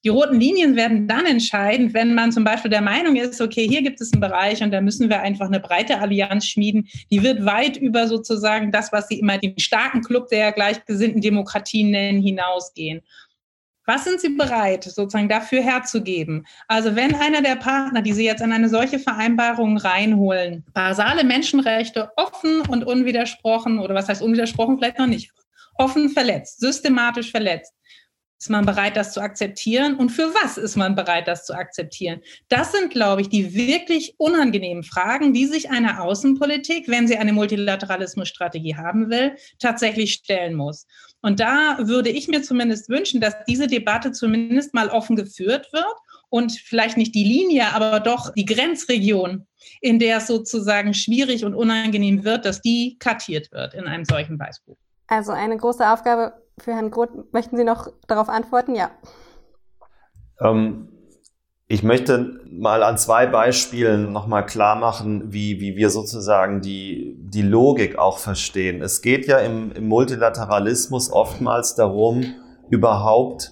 Die 0.07 0.11
roten 0.11 0.39
Linien 0.39 0.77
werden 0.77 1.05
dann 1.05 1.25
entscheidend, 1.25 1.93
wenn 1.93 2.13
man 2.13 2.31
zum 2.31 2.45
Beispiel 2.45 2.71
der 2.71 2.79
Meinung 2.79 3.17
ist, 3.17 3.41
okay, 3.41 3.67
hier 3.67 3.81
gibt 3.81 3.99
es 3.99 4.13
einen 4.13 4.21
Bereich 4.21 4.63
und 4.63 4.71
da 4.71 4.79
müssen 4.79 5.09
wir 5.09 5.19
einfach 5.19 5.47
eine 5.47 5.59
breite 5.59 5.99
Allianz 5.99 6.45
schmieden. 6.45 6.87
Die 7.11 7.23
wird 7.23 7.43
weit 7.43 7.75
über 7.75 8.07
sozusagen 8.07 8.71
das, 8.71 8.93
was 8.93 9.09
Sie 9.09 9.19
immer 9.19 9.37
den 9.37 9.59
starken 9.59 10.01
Club 10.01 10.29
der 10.29 10.53
gleichgesinnten 10.53 11.19
Demokratien 11.19 11.91
nennen, 11.91 12.21
hinausgehen. 12.21 13.01
Was 13.85 14.05
sind 14.05 14.21
Sie 14.21 14.29
bereit, 14.29 14.85
sozusagen 14.85 15.27
dafür 15.27 15.61
herzugeben? 15.61 16.47
Also 16.69 16.95
wenn 16.95 17.13
einer 17.13 17.41
der 17.41 17.57
Partner, 17.57 18.01
die 18.01 18.13
Sie 18.13 18.23
jetzt 18.23 18.41
in 18.41 18.53
eine 18.53 18.69
solche 18.69 18.99
Vereinbarung 18.99 19.75
reinholen, 19.75 20.63
basale 20.73 21.25
Menschenrechte 21.25 22.11
offen 22.15 22.61
und 22.61 22.85
unwidersprochen, 22.85 23.79
oder 23.79 23.93
was 23.93 24.07
heißt 24.07 24.21
unwidersprochen, 24.21 24.77
vielleicht 24.77 24.99
noch 24.99 25.07
nicht, 25.07 25.33
offen 25.75 26.07
verletzt, 26.07 26.61
systematisch 26.61 27.29
verletzt, 27.29 27.73
ist 28.39 28.49
man 28.49 28.65
bereit, 28.65 28.95
das 28.95 29.13
zu 29.13 29.21
akzeptieren? 29.21 29.95
Und 29.95 30.09
für 30.09 30.33
was 30.43 30.57
ist 30.57 30.75
man 30.75 30.95
bereit, 30.95 31.27
das 31.27 31.45
zu 31.45 31.53
akzeptieren? 31.53 32.21
Das 32.49 32.71
sind, 32.71 32.91
glaube 32.91 33.21
ich, 33.21 33.29
die 33.29 33.55
wirklich 33.55 34.13
unangenehmen 34.17 34.83
Fragen, 34.83 35.33
die 35.33 35.45
sich 35.45 35.71
eine 35.71 36.01
Außenpolitik, 36.01 36.87
wenn 36.87 37.07
sie 37.07 37.17
eine 37.17 37.33
Multilateralismusstrategie 37.33 38.75
haben 38.75 39.09
will, 39.09 39.35
tatsächlich 39.59 40.13
stellen 40.13 40.53
muss. 40.53 40.85
Und 41.21 41.39
da 41.39 41.79
würde 41.81 42.09
ich 42.09 42.27
mir 42.27 42.43
zumindest 42.43 42.89
wünschen, 42.89 43.21
dass 43.21 43.33
diese 43.47 43.67
Debatte 43.67 44.11
zumindest 44.11 44.73
mal 44.73 44.89
offen 44.89 45.15
geführt 45.15 45.73
wird 45.73 45.95
und 46.29 46.51
vielleicht 46.51 46.97
nicht 46.97 47.15
die 47.15 47.23
Linie, 47.23 47.73
aber 47.73 47.99
doch 47.99 48.33
die 48.33 48.45
Grenzregion, 48.45 49.47
in 49.81 49.97
der 49.97 50.17
es 50.17 50.27
sozusagen 50.27 50.93
schwierig 50.93 51.43
und 51.43 51.55
unangenehm 51.55 52.23
wird, 52.23 52.45
dass 52.45 52.61
die 52.61 52.97
kartiert 52.99 53.51
wird 53.51 53.73
in 53.73 53.85
einem 53.85 54.05
solchen 54.05 54.37
Weißbuch. 54.39 54.77
Also 55.07 55.31
eine 55.31 55.57
große 55.57 55.89
Aufgabe 55.89 56.33
für 56.59 56.73
Herrn 56.73 56.91
Groth. 56.91 57.33
Möchten 57.33 57.57
Sie 57.57 57.63
noch 57.63 57.91
darauf 58.07 58.29
antworten? 58.29 58.75
Ja. 58.75 58.91
Ähm, 60.41 60.89
ich 61.67 61.83
möchte 61.83 62.39
mal 62.49 62.83
an 62.83 62.97
zwei 62.97 63.27
Beispielen 63.27 64.11
nochmal 64.11 64.45
klar 64.45 64.75
machen, 64.75 65.33
wie, 65.33 65.59
wie 65.59 65.75
wir 65.75 65.89
sozusagen 65.89 66.61
die, 66.61 67.17
die 67.19 67.41
Logik 67.41 67.97
auch 67.97 68.19
verstehen. 68.19 68.81
Es 68.81 69.01
geht 69.01 69.27
ja 69.27 69.39
im, 69.39 69.71
im 69.73 69.87
Multilateralismus 69.87 71.11
oftmals 71.11 71.75
darum, 71.75 72.25
überhaupt 72.69 73.51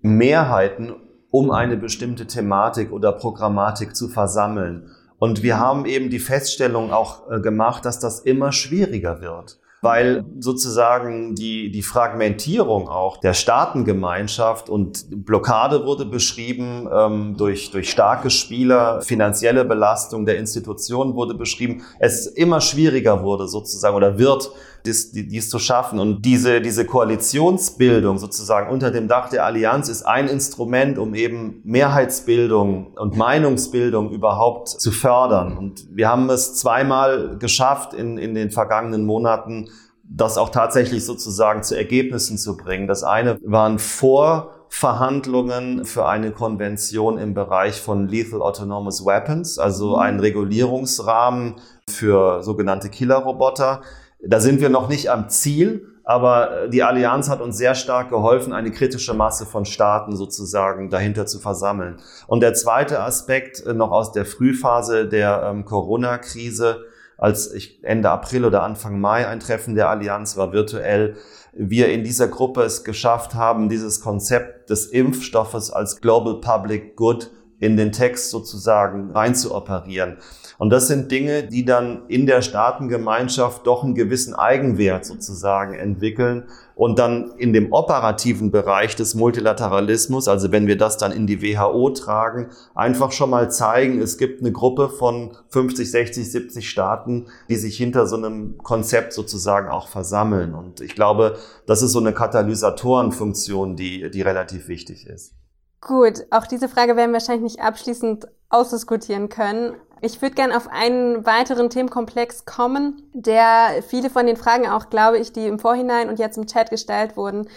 Mehrheiten 0.00 0.94
um 1.30 1.50
eine 1.50 1.76
bestimmte 1.76 2.26
Thematik 2.26 2.90
oder 2.90 3.12
Programmatik 3.12 3.94
zu 3.94 4.08
versammeln. 4.08 4.90
Und 5.18 5.42
wir 5.42 5.58
haben 5.58 5.84
eben 5.84 6.08
die 6.08 6.20
Feststellung 6.20 6.90
auch 6.92 7.30
äh, 7.30 7.40
gemacht, 7.40 7.84
dass 7.84 8.00
das 8.00 8.20
immer 8.20 8.52
schwieriger 8.52 9.20
wird 9.20 9.58
weil 9.80 10.24
sozusagen 10.40 11.34
die, 11.34 11.70
die 11.70 11.82
Fragmentierung 11.82 12.88
auch 12.88 13.18
der 13.18 13.34
Staatengemeinschaft 13.34 14.68
und 14.68 15.24
Blockade 15.24 15.84
wurde 15.86 16.04
beschrieben 16.04 16.88
ähm, 16.92 17.36
durch, 17.36 17.70
durch 17.70 17.90
starke 17.90 18.30
Spieler, 18.30 19.00
finanzielle 19.02 19.64
Belastung 19.64 20.26
der 20.26 20.38
Institutionen 20.38 21.14
wurde 21.14 21.34
beschrieben, 21.34 21.82
es 22.00 22.26
immer 22.26 22.60
schwieriger 22.60 23.22
wurde 23.22 23.46
sozusagen 23.46 23.94
oder 23.96 24.18
wird, 24.18 24.50
dies, 24.88 25.12
dies 25.12 25.50
zu 25.50 25.58
schaffen. 25.58 26.00
Und 26.00 26.24
diese, 26.24 26.60
diese 26.60 26.84
Koalitionsbildung 26.84 28.18
sozusagen 28.18 28.70
unter 28.70 28.90
dem 28.90 29.06
Dach 29.06 29.28
der 29.28 29.44
Allianz 29.44 29.88
ist 29.88 30.02
ein 30.02 30.28
Instrument, 30.28 30.98
um 30.98 31.14
eben 31.14 31.60
Mehrheitsbildung 31.64 32.94
und 32.94 33.16
Meinungsbildung 33.16 34.10
überhaupt 34.10 34.68
zu 34.68 34.90
fördern. 34.90 35.56
Und 35.56 35.86
wir 35.90 36.08
haben 36.08 36.28
es 36.30 36.54
zweimal 36.54 37.36
geschafft 37.38 37.94
in, 37.94 38.18
in 38.18 38.34
den 38.34 38.50
vergangenen 38.50 39.04
Monaten, 39.04 39.68
das 40.08 40.38
auch 40.38 40.48
tatsächlich 40.48 41.04
sozusagen 41.04 41.62
zu 41.62 41.76
Ergebnissen 41.76 42.38
zu 42.38 42.56
bringen. 42.56 42.86
Das 42.86 43.04
eine 43.04 43.38
waren 43.44 43.78
Vorverhandlungen 43.78 45.84
für 45.84 46.08
eine 46.08 46.30
Konvention 46.30 47.18
im 47.18 47.34
Bereich 47.34 47.78
von 47.80 48.08
Lethal 48.08 48.40
Autonomous 48.40 49.04
Weapons, 49.04 49.58
also 49.58 49.96
mhm. 49.96 49.96
ein 49.96 50.20
Regulierungsrahmen 50.20 51.56
für 51.90 52.42
sogenannte 52.42 52.88
Killerroboter. 52.88 53.82
Da 54.20 54.40
sind 54.40 54.60
wir 54.60 54.68
noch 54.68 54.88
nicht 54.88 55.10
am 55.10 55.28
Ziel, 55.28 55.86
aber 56.04 56.62
äh, 56.62 56.70
die 56.70 56.82
Allianz 56.82 57.28
hat 57.28 57.40
uns 57.40 57.58
sehr 57.58 57.74
stark 57.74 58.08
geholfen, 58.08 58.52
eine 58.52 58.70
kritische 58.70 59.14
Masse 59.14 59.46
von 59.46 59.64
Staaten 59.64 60.16
sozusagen 60.16 60.90
dahinter 60.90 61.26
zu 61.26 61.38
versammeln. 61.38 62.00
Und 62.26 62.40
der 62.40 62.54
zweite 62.54 63.00
Aspekt 63.00 63.64
äh, 63.64 63.74
noch 63.74 63.90
aus 63.90 64.12
der 64.12 64.24
Frühphase 64.24 65.06
der 65.06 65.42
ähm, 65.44 65.64
Corona-Krise, 65.64 66.84
als 67.18 67.52
ich 67.52 67.84
Ende 67.84 68.10
April 68.10 68.44
oder 68.44 68.62
Anfang 68.62 69.00
Mai 69.00 69.26
ein 69.26 69.40
Treffen 69.40 69.74
der 69.74 69.90
Allianz 69.90 70.36
war 70.36 70.52
virtuell, 70.52 71.16
wir 71.52 71.88
in 71.88 72.04
dieser 72.04 72.28
Gruppe 72.28 72.62
es 72.62 72.84
geschafft 72.84 73.34
haben, 73.34 73.68
dieses 73.68 74.00
Konzept 74.00 74.70
des 74.70 74.86
Impfstoffes 74.86 75.70
als 75.70 76.00
Global 76.00 76.40
Public 76.40 76.96
Good 76.96 77.30
in 77.60 77.76
den 77.76 77.92
Text 77.92 78.30
sozusagen 78.30 79.10
reinzuoperieren. 79.10 80.18
Und 80.58 80.70
das 80.70 80.88
sind 80.88 81.10
Dinge, 81.10 81.44
die 81.44 81.64
dann 81.64 82.02
in 82.08 82.26
der 82.26 82.42
Staatengemeinschaft 82.42 83.66
doch 83.66 83.84
einen 83.84 83.94
gewissen 83.94 84.34
Eigenwert 84.34 85.04
sozusagen 85.04 85.74
entwickeln 85.74 86.44
und 86.74 86.98
dann 86.98 87.32
in 87.38 87.52
dem 87.52 87.72
operativen 87.72 88.50
Bereich 88.50 88.94
des 88.94 89.14
Multilateralismus, 89.14 90.28
also 90.28 90.52
wenn 90.52 90.66
wir 90.66 90.78
das 90.78 90.96
dann 90.96 91.12
in 91.12 91.26
die 91.26 91.42
WHO 91.42 91.90
tragen, 91.90 92.50
einfach 92.74 93.10
schon 93.12 93.30
mal 93.30 93.50
zeigen, 93.50 94.00
es 94.00 94.18
gibt 94.18 94.40
eine 94.40 94.52
Gruppe 94.52 94.88
von 94.88 95.36
50, 95.48 95.90
60, 95.90 96.30
70 96.30 96.70
Staaten, 96.70 97.26
die 97.48 97.56
sich 97.56 97.76
hinter 97.76 98.06
so 98.06 98.16
einem 98.16 98.58
Konzept 98.58 99.12
sozusagen 99.12 99.68
auch 99.68 99.88
versammeln. 99.88 100.54
Und 100.54 100.80
ich 100.80 100.94
glaube, 100.94 101.36
das 101.66 101.82
ist 101.82 101.92
so 101.92 101.98
eine 101.98 102.12
Katalysatorenfunktion, 102.12 103.74
die, 103.74 104.10
die 104.10 104.22
relativ 104.22 104.68
wichtig 104.68 105.06
ist. 105.06 105.34
Gut, 105.80 106.26
auch 106.30 106.46
diese 106.46 106.68
Frage 106.68 106.96
werden 106.96 107.10
wir 107.10 107.20
wahrscheinlich 107.20 107.54
nicht 107.54 107.60
abschließend 107.60 108.26
ausdiskutieren 108.48 109.28
können. 109.28 109.76
Ich 110.00 110.20
würde 110.22 110.34
gerne 110.34 110.56
auf 110.56 110.68
einen 110.68 111.26
weiteren 111.26 111.70
Themenkomplex 111.70 112.44
kommen, 112.44 113.10
der 113.12 113.82
viele 113.86 114.10
von 114.10 114.26
den 114.26 114.36
Fragen 114.36 114.68
auch, 114.68 114.90
glaube 114.90 115.18
ich, 115.18 115.32
die 115.32 115.46
im 115.46 115.58
Vorhinein 115.58 116.08
und 116.08 116.18
jetzt 116.18 116.36
im 116.36 116.46
Chat 116.46 116.70
gestellt 116.70 117.16
wurden, 117.16 117.48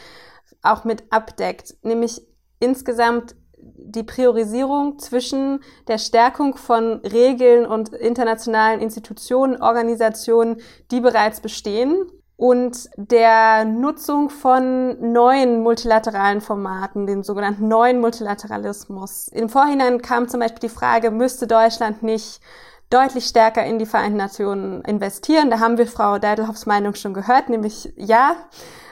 auch 0.61 0.83
mit 0.83 1.03
abdeckt, 1.11 1.75
nämlich 1.83 2.21
insgesamt 2.59 3.35
die 3.57 4.03
Priorisierung 4.03 4.97
zwischen 4.99 5.59
der 5.87 5.97
Stärkung 5.97 6.57
von 6.57 7.01
Regeln 7.01 7.65
und 7.65 7.89
internationalen 7.89 8.79
Institutionen, 8.79 9.61
Organisationen, 9.61 10.61
die 10.89 10.99
bereits 10.99 11.41
bestehen 11.41 12.07
und 12.41 12.89
der 12.95 13.65
Nutzung 13.65 14.31
von 14.31 15.13
neuen 15.13 15.61
multilateralen 15.61 16.41
Formaten, 16.41 17.05
den 17.05 17.21
sogenannten 17.21 17.67
neuen 17.67 18.01
Multilateralismus. 18.01 19.27
Im 19.27 19.47
Vorhinein 19.47 20.01
kam 20.01 20.27
zum 20.27 20.39
Beispiel 20.39 20.67
die 20.67 20.75
Frage, 20.75 21.11
müsste 21.11 21.45
Deutschland 21.45 22.01
nicht 22.01 22.41
deutlich 22.89 23.25
stärker 23.25 23.63
in 23.63 23.77
die 23.77 23.85
Vereinten 23.85 24.17
Nationen 24.17 24.81
investieren? 24.85 25.51
Da 25.51 25.59
haben 25.59 25.77
wir 25.77 25.85
Frau 25.85 26.17
Deidelhoffs 26.17 26.65
Meinung 26.65 26.95
schon 26.95 27.13
gehört, 27.13 27.49
nämlich 27.49 27.93
ja 27.95 28.35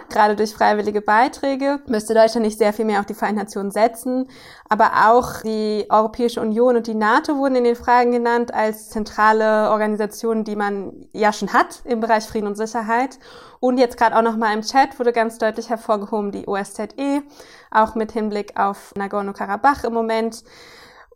gerade 0.09 0.35
durch 0.35 0.53
freiwillige 0.53 1.01
Beiträge 1.01 1.79
müsste 1.87 2.13
Deutschland 2.13 2.45
nicht 2.45 2.57
sehr 2.57 2.73
viel 2.73 2.85
mehr 2.85 2.99
auf 2.99 3.05
die 3.05 3.13
Vereinten 3.13 3.39
Nationen 3.39 3.71
setzen. 3.71 4.27
Aber 4.67 5.09
auch 5.09 5.41
die 5.41 5.85
Europäische 5.89 6.41
Union 6.41 6.75
und 6.75 6.87
die 6.87 6.95
NATO 6.95 7.37
wurden 7.37 7.55
in 7.55 7.63
den 7.63 7.75
Fragen 7.75 8.11
genannt 8.11 8.53
als 8.53 8.89
zentrale 8.89 9.69
Organisationen, 9.71 10.43
die 10.43 10.55
man 10.55 11.07
ja 11.13 11.33
schon 11.33 11.53
hat 11.53 11.81
im 11.85 11.99
Bereich 11.99 12.25
Frieden 12.25 12.47
und 12.47 12.55
Sicherheit. 12.55 13.19
Und 13.59 13.77
jetzt 13.77 13.97
gerade 13.97 14.15
auch 14.15 14.21
nochmal 14.21 14.53
im 14.53 14.61
Chat 14.61 14.99
wurde 14.99 15.11
ganz 15.11 15.37
deutlich 15.37 15.69
hervorgehoben 15.69 16.31
die 16.31 16.47
OSZE, 16.47 17.23
auch 17.71 17.95
mit 17.95 18.11
Hinblick 18.11 18.59
auf 18.59 18.93
Nagorno-Karabach 18.95 19.83
im 19.83 19.93
Moment. 19.93 20.43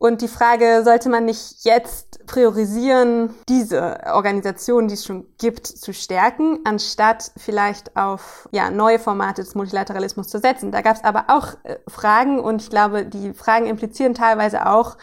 Und 0.03 0.21
die 0.21 0.27
Frage, 0.27 0.81
sollte 0.83 1.07
man 1.07 1.23
nicht 1.23 1.63
jetzt 1.63 2.25
priorisieren, 2.25 3.33
diese 3.47 4.01
Organisation, 4.07 4.89
die 4.89 4.95
es 4.95 5.05
schon 5.05 5.27
gibt, 5.37 5.65
zu 5.65 5.93
stärken, 5.93 6.59
anstatt 6.65 7.31
vielleicht 7.37 7.95
auf 7.95 8.49
ja, 8.51 8.69
neue 8.69 8.99
Formate 8.99 9.41
des 9.41 9.55
Multilateralismus 9.55 10.27
zu 10.27 10.39
setzen? 10.39 10.73
Da 10.73 10.81
gab 10.81 10.97
es 10.97 11.05
aber 11.05 11.27
auch 11.29 11.53
äh, 11.63 11.77
Fragen 11.87 12.41
und 12.41 12.61
ich 12.61 12.69
glaube, 12.69 13.05
die 13.05 13.33
Fragen 13.33 13.65
implizieren 13.65 14.13
teilweise 14.13 14.67
auch, 14.67 14.97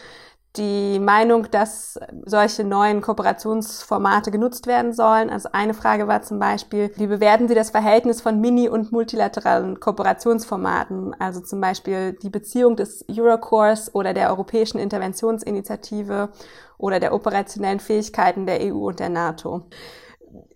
die 0.57 0.99
Meinung, 0.99 1.49
dass 1.49 1.97
solche 2.25 2.65
neuen 2.65 3.01
Kooperationsformate 3.01 4.31
genutzt 4.31 4.67
werden 4.67 4.91
sollen. 4.91 5.29
Also 5.29 5.49
eine 5.53 5.73
Frage 5.73 6.07
war 6.07 6.23
zum 6.23 6.39
Beispiel, 6.39 6.91
wie 6.97 7.07
bewerten 7.07 7.47
Sie 7.47 7.55
das 7.55 7.69
Verhältnis 7.69 8.19
von 8.21 8.41
mini- 8.41 8.67
und 8.67 8.91
multilateralen 8.91 9.79
Kooperationsformaten? 9.79 11.15
Also 11.19 11.39
zum 11.39 11.61
Beispiel 11.61 12.13
die 12.13 12.29
Beziehung 12.29 12.75
des 12.75 13.05
Eurocorps 13.09 13.95
oder 13.95 14.13
der 14.13 14.29
Europäischen 14.29 14.77
Interventionsinitiative 14.77 16.29
oder 16.77 16.99
der 16.99 17.13
operationellen 17.13 17.79
Fähigkeiten 17.79 18.45
der 18.45 18.59
EU 18.61 18.87
und 18.87 18.99
der 18.99 19.09
NATO 19.09 19.63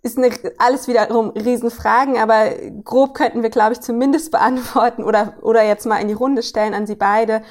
ist 0.01 0.17
eine, 0.17 0.29
alles 0.57 0.87
wiederum 0.87 1.31
Riesenfragen, 1.31 2.17
aber 2.17 2.51
grob 2.83 3.13
könnten 3.13 3.43
wir, 3.43 3.49
glaube 3.49 3.73
ich, 3.73 3.81
zumindest 3.81 4.31
beantworten 4.31 5.03
oder, 5.03 5.33
oder 5.41 5.63
jetzt 5.63 5.85
mal 5.85 5.97
in 5.97 6.07
die 6.07 6.13
Runde 6.13 6.43
stellen 6.43 6.73
an 6.73 6.87
Sie 6.87 6.95
beide 6.95 7.41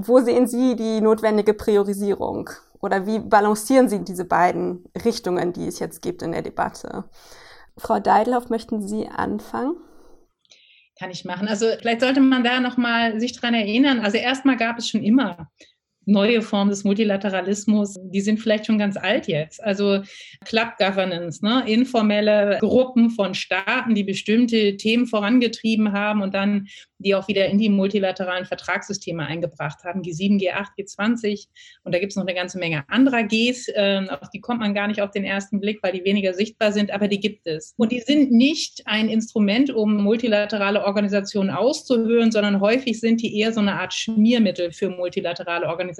wo 0.00 0.20
sehen 0.20 0.46
Sie 0.46 0.76
die 0.76 1.00
notwendige 1.00 1.54
Priorisierung? 1.54 2.50
Oder 2.80 3.04
wie 3.06 3.18
balancieren 3.18 3.88
Sie 3.88 4.04
diese 4.04 4.24
beiden 4.24 4.84
Richtungen, 5.04 5.52
die 5.52 5.66
es 5.66 5.80
jetzt 5.80 6.02
gibt 6.02 6.22
in 6.22 6.30
der 6.30 6.42
Debatte? 6.42 7.04
Frau 7.76 7.98
Deidelhoff, 7.98 8.48
möchten 8.48 8.80
Sie 8.80 9.08
anfangen? 9.08 9.74
Kann 11.00 11.10
ich 11.10 11.24
machen. 11.24 11.48
Also 11.48 11.66
vielleicht 11.80 12.00
sollte 12.00 12.20
man 12.20 12.44
da 12.44 12.60
nochmal 12.60 13.18
sich 13.18 13.38
dran 13.38 13.54
erinnern. 13.54 13.98
Also 13.98 14.18
erstmal 14.18 14.56
gab 14.56 14.78
es 14.78 14.88
schon 14.88 15.02
immer 15.02 15.48
neue 16.08 16.42
Formen 16.42 16.70
des 16.70 16.84
Multilateralismus, 16.84 17.96
die 18.02 18.20
sind 18.20 18.40
vielleicht 18.40 18.66
schon 18.66 18.78
ganz 18.78 18.96
alt 18.96 19.28
jetzt. 19.28 19.62
Also 19.62 20.00
Club 20.44 20.76
Governance, 20.78 21.44
ne? 21.44 21.64
informelle 21.66 22.58
Gruppen 22.60 23.10
von 23.10 23.34
Staaten, 23.34 23.94
die 23.94 24.04
bestimmte 24.04 24.76
Themen 24.76 25.06
vorangetrieben 25.06 25.92
haben 25.92 26.22
und 26.22 26.34
dann 26.34 26.66
die 26.98 27.14
auch 27.14 27.28
wieder 27.28 27.46
in 27.46 27.58
die 27.58 27.68
multilateralen 27.68 28.44
Vertragssysteme 28.44 29.24
eingebracht 29.24 29.84
haben, 29.84 30.02
G7, 30.02 30.40
G8, 30.40 30.66
G20. 30.78 31.46
Und 31.84 31.94
da 31.94 32.00
gibt 32.00 32.12
es 32.12 32.16
noch 32.16 32.24
eine 32.24 32.34
ganze 32.34 32.58
Menge 32.58 32.84
anderer 32.88 33.22
Gs, 33.22 33.68
äh, 33.68 34.06
auf 34.20 34.30
die 34.30 34.40
kommt 34.40 34.60
man 34.60 34.74
gar 34.74 34.88
nicht 34.88 35.00
auf 35.00 35.10
den 35.10 35.24
ersten 35.24 35.60
Blick, 35.60 35.80
weil 35.82 35.92
die 35.92 36.04
weniger 36.04 36.34
sichtbar 36.34 36.72
sind, 36.72 36.90
aber 36.90 37.06
die 37.06 37.20
gibt 37.20 37.46
es. 37.46 37.74
Und 37.76 37.92
die 37.92 38.00
sind 38.00 38.32
nicht 38.32 38.86
ein 38.86 39.08
Instrument, 39.08 39.70
um 39.70 40.02
multilaterale 40.02 40.84
Organisationen 40.84 41.50
auszuhöhlen, 41.50 42.32
sondern 42.32 42.60
häufig 42.60 42.98
sind 42.98 43.22
die 43.22 43.38
eher 43.38 43.52
so 43.52 43.60
eine 43.60 43.74
Art 43.74 43.94
Schmiermittel 43.94 44.72
für 44.72 44.90
multilaterale 44.90 45.66
Organisationen. 45.66 45.97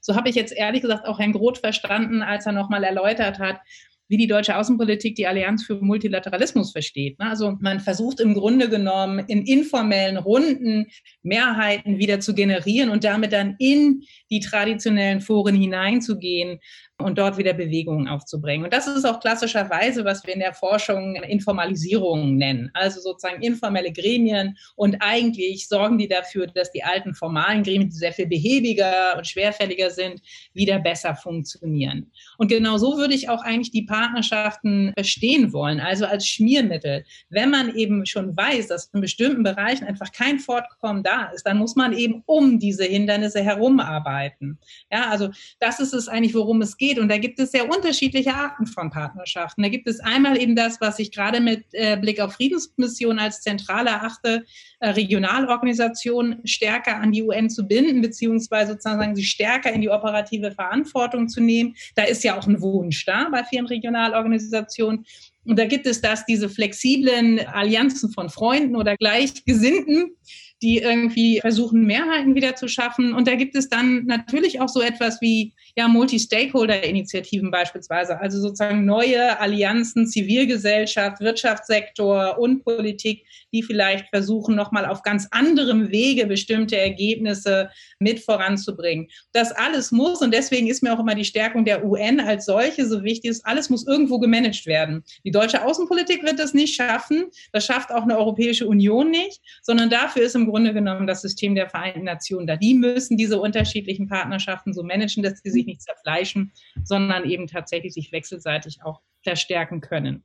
So 0.00 0.16
habe 0.16 0.28
ich 0.28 0.34
jetzt 0.34 0.52
ehrlich 0.52 0.82
gesagt 0.82 1.06
auch 1.06 1.18
Herrn 1.18 1.32
Groth 1.32 1.58
verstanden, 1.58 2.22
als 2.22 2.46
er 2.46 2.52
nochmal 2.52 2.84
erläutert 2.84 3.38
hat, 3.38 3.60
wie 4.08 4.16
die 4.16 4.26
deutsche 4.26 4.56
Außenpolitik 4.56 5.14
die 5.14 5.26
Allianz 5.26 5.64
für 5.64 5.76
Multilateralismus 5.80 6.72
versteht. 6.72 7.18
Ne? 7.18 7.28
Also 7.28 7.56
man 7.60 7.80
versucht 7.80 8.20
im 8.20 8.34
Grunde 8.34 8.68
genommen 8.68 9.24
in 9.28 9.46
informellen 9.46 10.16
Runden 10.16 10.86
Mehrheiten 11.22 11.98
wieder 11.98 12.20
zu 12.20 12.34
generieren 12.34 12.90
und 12.90 13.04
damit 13.04 13.32
dann 13.32 13.56
in 13.58 14.02
die 14.30 14.40
traditionellen 14.40 15.20
Foren 15.20 15.54
hineinzugehen 15.54 16.60
und 16.98 17.18
dort 17.18 17.38
wieder 17.38 17.52
Bewegungen 17.52 18.06
aufzubringen. 18.06 18.64
Und 18.64 18.72
das 18.72 18.86
ist 18.86 19.04
auch 19.04 19.18
klassischerweise, 19.18 20.04
was 20.04 20.24
wir 20.24 20.32
in 20.32 20.40
der 20.40 20.54
Forschung 20.54 21.16
Informalisierung 21.16 22.36
nennen. 22.36 22.70
Also 22.72 23.00
sozusagen 23.00 23.42
informelle 23.42 23.92
Gremien 23.92 24.56
und 24.76 24.96
eigentlich 25.00 25.66
sorgen 25.66 25.98
die 25.98 26.06
dafür, 26.06 26.46
dass 26.46 26.70
die 26.70 26.84
alten 26.84 27.14
formalen 27.14 27.64
Gremien, 27.64 27.90
die 27.90 27.96
sehr 27.96 28.12
viel 28.12 28.28
behäbiger 28.28 29.16
und 29.16 29.26
schwerfälliger 29.26 29.90
sind, 29.90 30.20
wieder 30.52 30.78
besser 30.78 31.16
funktionieren. 31.16 32.12
Und 32.38 32.46
genau 32.48 32.78
so 32.78 32.96
würde 32.96 33.14
ich 33.14 33.28
auch 33.28 33.42
eigentlich 33.42 33.72
die 33.72 33.82
Partnerschaften 33.82 34.92
verstehen 34.94 35.52
wollen, 35.52 35.80
also 35.80 36.06
als 36.06 36.28
Schmiermittel. 36.28 37.04
Wenn 37.28 37.50
man 37.50 37.74
eben 37.74 38.06
schon 38.06 38.36
weiß, 38.36 38.68
dass 38.68 38.90
in 38.94 39.00
bestimmten 39.00 39.42
Bereichen 39.42 39.84
einfach 39.84 40.12
kein 40.12 40.38
Fortkommen 40.38 41.02
da 41.02 41.24
ist, 41.34 41.44
dann 41.44 41.58
muss 41.58 41.74
man 41.74 41.92
eben 41.92 42.22
um 42.26 42.60
diese 42.60 42.84
Hindernisse 42.84 43.42
herumarbeiten. 43.42 44.58
Ja, 44.92 45.10
also 45.10 45.30
das 45.58 45.80
ist 45.80 45.92
es 45.92 46.06
eigentlich, 46.06 46.34
worum 46.34 46.62
es 46.62 46.76
geht 46.76 46.83
geht. 46.84 46.98
Und 46.98 47.08
da 47.08 47.18
gibt 47.18 47.38
es 47.38 47.52
sehr 47.52 47.68
unterschiedliche 47.68 48.34
Arten 48.34 48.66
von 48.66 48.90
Partnerschaften. 48.90 49.62
Da 49.62 49.68
gibt 49.68 49.88
es 49.88 50.00
einmal 50.00 50.40
eben 50.40 50.56
das, 50.56 50.80
was 50.80 50.98
ich 50.98 51.10
gerade 51.10 51.40
mit 51.40 51.64
äh, 51.72 51.96
Blick 51.96 52.20
auf 52.20 52.34
Friedensmission 52.34 53.18
als 53.18 53.40
zentral 53.40 53.86
erachte, 53.86 54.44
äh, 54.80 54.90
Regionalorganisationen 54.90 56.46
stärker 56.46 56.96
an 56.96 57.12
die 57.12 57.22
UN 57.22 57.50
zu 57.50 57.66
binden, 57.66 58.02
beziehungsweise 58.02 58.72
sozusagen 58.72 59.16
sie 59.16 59.24
stärker 59.24 59.72
in 59.72 59.80
die 59.80 59.90
operative 59.90 60.52
Verantwortung 60.52 61.28
zu 61.28 61.40
nehmen. 61.40 61.74
Da 61.94 62.04
ist 62.04 62.24
ja 62.24 62.38
auch 62.38 62.46
ein 62.46 62.60
Wunsch 62.60 63.04
da 63.04 63.28
bei 63.30 63.44
vielen 63.44 63.66
Regionalorganisationen. 63.66 65.04
Und 65.46 65.58
da 65.58 65.66
gibt 65.66 65.86
es 65.86 66.00
das, 66.00 66.24
diese 66.24 66.48
flexiblen 66.48 67.40
Allianzen 67.46 68.10
von 68.10 68.30
Freunden 68.30 68.76
oder 68.76 68.96
Gleichgesinnten, 68.96 70.16
die 70.64 70.78
irgendwie 70.78 71.40
versuchen, 71.40 71.84
Mehrheiten 71.84 72.34
wieder 72.34 72.56
zu 72.56 72.68
schaffen. 72.68 73.12
Und 73.12 73.28
da 73.28 73.34
gibt 73.34 73.54
es 73.54 73.68
dann 73.68 74.06
natürlich 74.06 74.62
auch 74.62 74.68
so 74.70 74.80
etwas 74.80 75.20
wie 75.20 75.52
ja, 75.76 75.88
Multi-Stakeholder-Initiativen 75.88 77.50
beispielsweise, 77.50 78.18
also 78.18 78.40
sozusagen 78.40 78.86
neue 78.86 79.38
Allianzen, 79.38 80.06
Zivilgesellschaft, 80.06 81.20
Wirtschaftssektor 81.20 82.38
und 82.38 82.64
Politik, 82.64 83.26
die 83.54 83.62
vielleicht 83.62 84.08
versuchen, 84.08 84.54
nochmal 84.54 84.84
auf 84.84 85.02
ganz 85.02 85.28
anderem 85.30 85.90
Wege 85.90 86.26
bestimmte 86.26 86.76
Ergebnisse 86.76 87.70
mit 87.98 88.20
voranzubringen. 88.20 89.08
Das 89.32 89.52
alles 89.52 89.92
muss, 89.92 90.20
und 90.20 90.34
deswegen 90.34 90.66
ist 90.66 90.82
mir 90.82 90.92
auch 90.92 91.00
immer 91.00 91.14
die 91.14 91.24
Stärkung 91.24 91.64
der 91.64 91.84
UN 91.84 92.20
als 92.20 92.46
solche 92.46 92.86
so 92.86 93.02
wichtig, 93.04 93.30
ist, 93.30 93.46
alles 93.46 93.70
muss 93.70 93.86
irgendwo 93.86 94.18
gemanagt 94.18 94.66
werden. 94.66 95.04
Die 95.24 95.30
deutsche 95.30 95.64
Außenpolitik 95.64 96.22
wird 96.24 96.38
das 96.38 96.52
nicht 96.52 96.74
schaffen, 96.74 97.26
das 97.52 97.64
schafft 97.64 97.92
auch 97.92 98.02
eine 98.02 98.18
Europäische 98.18 98.66
Union 98.66 99.10
nicht, 99.10 99.40
sondern 99.62 99.88
dafür 99.88 100.22
ist 100.22 100.34
im 100.34 100.46
Grunde 100.46 100.74
genommen 100.74 101.06
das 101.06 101.22
System 101.22 101.54
der 101.54 101.70
Vereinten 101.70 102.04
Nationen 102.04 102.46
da. 102.46 102.56
Die 102.56 102.74
müssen 102.74 103.16
diese 103.16 103.40
unterschiedlichen 103.40 104.08
Partnerschaften 104.08 104.74
so 104.74 104.82
managen, 104.82 105.22
dass 105.22 105.40
sie 105.40 105.50
sich 105.50 105.66
nicht 105.66 105.82
zerfleischen, 105.82 106.52
sondern 106.82 107.24
eben 107.30 107.46
tatsächlich 107.46 107.94
sich 107.94 108.10
wechselseitig 108.10 108.80
auch 108.84 109.00
verstärken 109.22 109.80
können. 109.80 110.24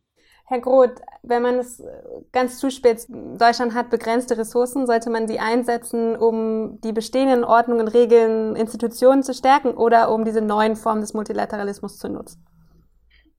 Herr 0.49 0.61
Groth, 0.61 0.95
wenn 1.21 1.43
man 1.43 1.59
es 1.59 1.83
ganz 2.31 2.57
zuspitzt, 2.57 3.07
Deutschland 3.37 3.75
hat 3.75 3.91
begrenzte 3.91 4.35
Ressourcen, 4.35 4.87
sollte 4.87 5.11
man 5.11 5.27
sie 5.27 5.37
einsetzen, 5.37 6.15
um 6.15 6.81
die 6.81 6.91
bestehenden 6.91 7.43
Ordnungen, 7.43 7.87
Regeln, 7.87 8.55
Institutionen 8.55 9.21
zu 9.21 9.35
stärken 9.35 9.75
oder 9.75 10.11
um 10.11 10.25
diese 10.25 10.41
neuen 10.41 10.75
Formen 10.75 11.01
des 11.01 11.13
Multilateralismus 11.13 11.99
zu 11.99 12.09
nutzen? 12.09 12.43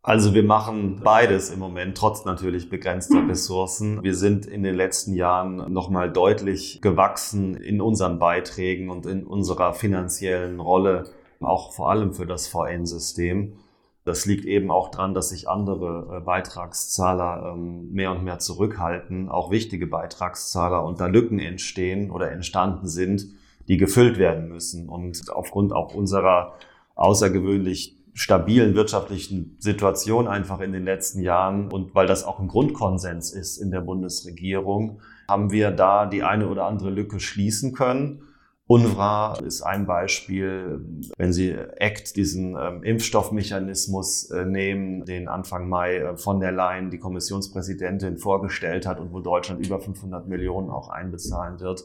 Also 0.03 0.35
wir 0.35 0.45
machen 0.45 1.01
beides 1.03 1.51
im 1.51 1.59
Moment, 1.59 1.97
trotz 1.97 2.25
natürlich 2.25 2.71
begrenzter 2.71 3.29
Ressourcen. 3.29 4.05
Wir 4.05 4.15
sind 4.15 4.47
in 4.47 4.63
den 4.63 4.77
letzten 4.77 5.13
Jahren 5.13 5.73
nochmal 5.73 6.13
deutlich 6.13 6.81
gewachsen 6.81 7.57
in 7.57 7.81
unseren 7.81 8.21
Beiträgen 8.21 8.89
und 8.89 9.05
in 9.07 9.27
unserer 9.27 9.75
finanziellen 9.75 10.61
Rolle, 10.61 11.11
auch 11.41 11.73
vor 11.73 11.91
allem 11.91 12.13
für 12.13 12.27
das 12.27 12.47
VN-System. 12.47 13.55
Das 14.11 14.27
liegt 14.27 14.45
eben 14.45 14.73
auch 14.73 14.91
daran, 14.91 15.15
dass 15.15 15.29
sich 15.29 15.49
andere 15.49 16.17
äh, 16.17 16.21
Beitragszahler 16.21 17.53
ähm, 17.55 17.93
mehr 17.93 18.11
und 18.11 18.25
mehr 18.25 18.41
zurückhalten, 18.41 19.29
auch 19.29 19.53
wichtige 19.53 19.87
Beitragszahler 19.87 20.85
und 20.85 21.01
da 21.01 21.07
Lücken 21.07 21.39
entstehen 21.39 22.11
oder 22.11 22.33
entstanden 22.33 22.89
sind, 22.89 23.27
die 23.69 23.77
gefüllt 23.77 24.19
werden 24.19 24.49
müssen. 24.49 24.89
Und 24.89 25.31
aufgrund 25.31 25.73
auch 25.73 25.95
unserer 25.95 26.55
außergewöhnlich 26.97 27.99
stabilen 28.15 28.75
wirtschaftlichen 28.75 29.55
Situation 29.61 30.27
einfach 30.27 30.59
in 30.59 30.73
den 30.73 30.85
letzten 30.85 31.23
Jahren 31.23 31.71
und 31.71 31.95
weil 31.95 32.09
das 32.09 32.25
auch 32.25 32.41
ein 32.41 32.49
Grundkonsens 32.49 33.31
ist 33.31 33.59
in 33.59 33.71
der 33.71 33.81
Bundesregierung, 33.81 34.99
haben 35.29 35.53
wir 35.53 35.71
da 35.71 36.07
die 36.07 36.25
eine 36.25 36.49
oder 36.49 36.65
andere 36.65 36.91
Lücke 36.91 37.21
schließen 37.21 37.73
können. 37.75 38.23
UNRWA 38.71 39.35
ist 39.45 39.63
ein 39.63 39.85
Beispiel, 39.85 40.81
wenn 41.19 41.33
Sie 41.33 41.57
ACT, 41.81 42.15
diesen 42.15 42.57
ähm, 42.57 42.85
Impfstoffmechanismus 42.85 44.31
äh, 44.31 44.45
nehmen, 44.45 45.05
den 45.05 45.27
Anfang 45.27 45.69
Mai 45.69 45.97
äh, 45.97 46.17
von 46.17 46.39
der 46.39 46.53
Leyen, 46.53 46.89
die 46.89 47.01
Kommissionspräsidentin, 47.01 48.17
vorgestellt 48.17 48.87
hat 48.87 49.01
und 49.01 49.13
wo 49.13 49.19
Deutschland 49.19 49.67
über 49.67 49.81
500 49.81 50.29
Millionen 50.29 50.71
auch 50.71 50.89
einbezahlen 50.89 51.59
wird. 51.59 51.81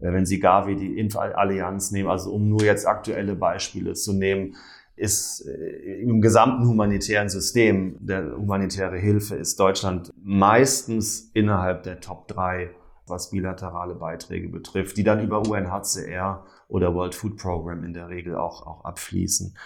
Äh, 0.00 0.12
wenn 0.12 0.26
Sie 0.26 0.40
Gavi, 0.40 0.74
die 0.74 0.98
Impfallianz 0.98 1.92
nehmen, 1.92 2.08
also 2.10 2.32
um 2.32 2.48
nur 2.48 2.64
jetzt 2.64 2.88
aktuelle 2.88 3.36
Beispiele 3.36 3.92
zu 3.92 4.12
nehmen, 4.12 4.56
ist 4.96 5.46
äh, 5.46 6.00
im 6.00 6.20
gesamten 6.20 6.66
humanitären 6.66 7.28
System, 7.28 7.98
der 8.00 8.36
humanitäre 8.36 8.98
Hilfe, 8.98 9.36
ist 9.36 9.60
Deutschland 9.60 10.12
meistens 10.20 11.30
innerhalb 11.34 11.84
der 11.84 12.00
Top 12.00 12.26
3 12.26 12.70
was 13.06 13.30
bilaterale 13.30 13.94
Beiträge 13.94 14.48
betrifft, 14.48 14.96
die 14.96 15.04
dann 15.04 15.22
über 15.22 15.46
UNHCR 15.46 16.44
oder 16.68 16.94
World 16.94 17.14
Food 17.14 17.36
Program 17.36 17.84
in 17.84 17.92
der 17.92 18.08
Regel 18.08 18.34
auch, 18.34 18.66
auch 18.66 18.84
abfließen. 18.84 19.56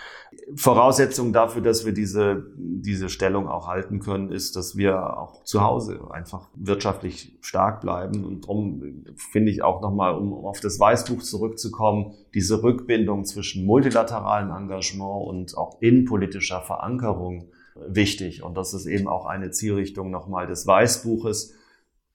Voraussetzung 0.55 1.33
dafür, 1.33 1.63
dass 1.63 1.87
wir 1.87 1.95
diese, 1.95 2.45
diese 2.57 3.09
Stellung 3.09 3.49
auch 3.49 3.67
halten 3.67 4.01
können, 4.01 4.31
ist, 4.31 4.57
dass 4.57 4.77
wir 4.77 5.19
auch 5.19 5.43
zu 5.45 5.63
Hause 5.63 6.01
einfach 6.11 6.49
wirtschaftlich 6.55 7.39
stark 7.41 7.81
bleiben. 7.81 8.25
Und 8.25 8.45
darum 8.45 9.05
finde 9.17 9.51
ich 9.51 9.63
auch 9.63 9.81
nochmal, 9.81 10.15
um 10.15 10.35
auf 10.45 10.61
das 10.61 10.79
Weißbuch 10.79 11.23
zurückzukommen, 11.23 12.13
diese 12.35 12.63
Rückbindung 12.63 13.25
zwischen 13.25 13.65
multilateralem 13.65 14.51
Engagement 14.51 15.27
und 15.27 15.57
auch 15.57 15.81
innenpolitischer 15.81 16.61
Verankerung 16.61 17.49
wichtig. 17.89 18.43
Und 18.43 18.57
das 18.57 18.75
ist 18.75 18.85
eben 18.85 19.09
auch 19.09 19.25
eine 19.25 19.51
Zielrichtung 19.51 20.11
nochmal 20.11 20.47
des 20.47 20.67
Weißbuches 20.67 21.55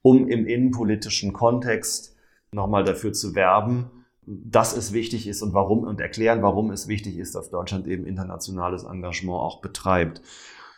um 0.06 0.28
im 0.28 0.46
innenpolitischen 0.46 1.32
Kontext 1.32 2.14
nochmal 2.52 2.84
dafür 2.84 3.12
zu 3.12 3.34
werben, 3.34 3.90
dass 4.24 4.76
es 4.76 4.92
wichtig 4.92 5.26
ist 5.26 5.42
und 5.42 5.52
warum 5.52 5.82
und 5.82 6.00
erklären, 6.00 6.42
warum 6.42 6.70
es 6.70 6.86
wichtig 6.86 7.18
ist, 7.18 7.34
dass 7.34 7.50
Deutschland 7.50 7.88
eben 7.88 8.06
internationales 8.06 8.84
Engagement 8.84 9.40
auch 9.40 9.60
betreibt. 9.60 10.22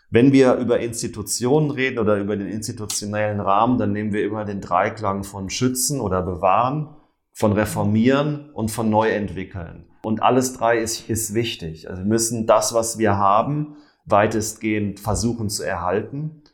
Wenn 0.08 0.32
wir 0.32 0.54
über 0.54 0.80
Institutionen 0.80 1.70
reden 1.70 1.98
oder 1.98 2.16
über 2.16 2.38
den 2.38 2.48
institutionellen 2.48 3.40
Rahmen, 3.40 3.76
dann 3.76 3.92
nehmen 3.92 4.14
wir 4.14 4.24
immer 4.24 4.46
den 4.46 4.62
Dreiklang 4.62 5.24
von 5.24 5.50
schützen 5.50 6.00
oder 6.00 6.22
bewahren, 6.22 6.96
von 7.30 7.52
reformieren 7.52 8.48
und 8.54 8.70
von 8.70 8.88
neu 8.88 9.10
entwickeln. 9.10 9.90
Und 10.02 10.22
alles 10.22 10.54
drei 10.54 10.78
ist, 10.78 11.10
ist 11.10 11.34
wichtig. 11.34 11.90
Also 11.90 12.00
wir 12.00 12.08
müssen 12.08 12.46
das, 12.46 12.72
was 12.72 12.96
wir 12.96 13.18
haben, 13.18 13.76
weitestgehend 14.06 15.00
versuchen 15.00 15.50
zu 15.50 15.64
erhalten 15.64 16.44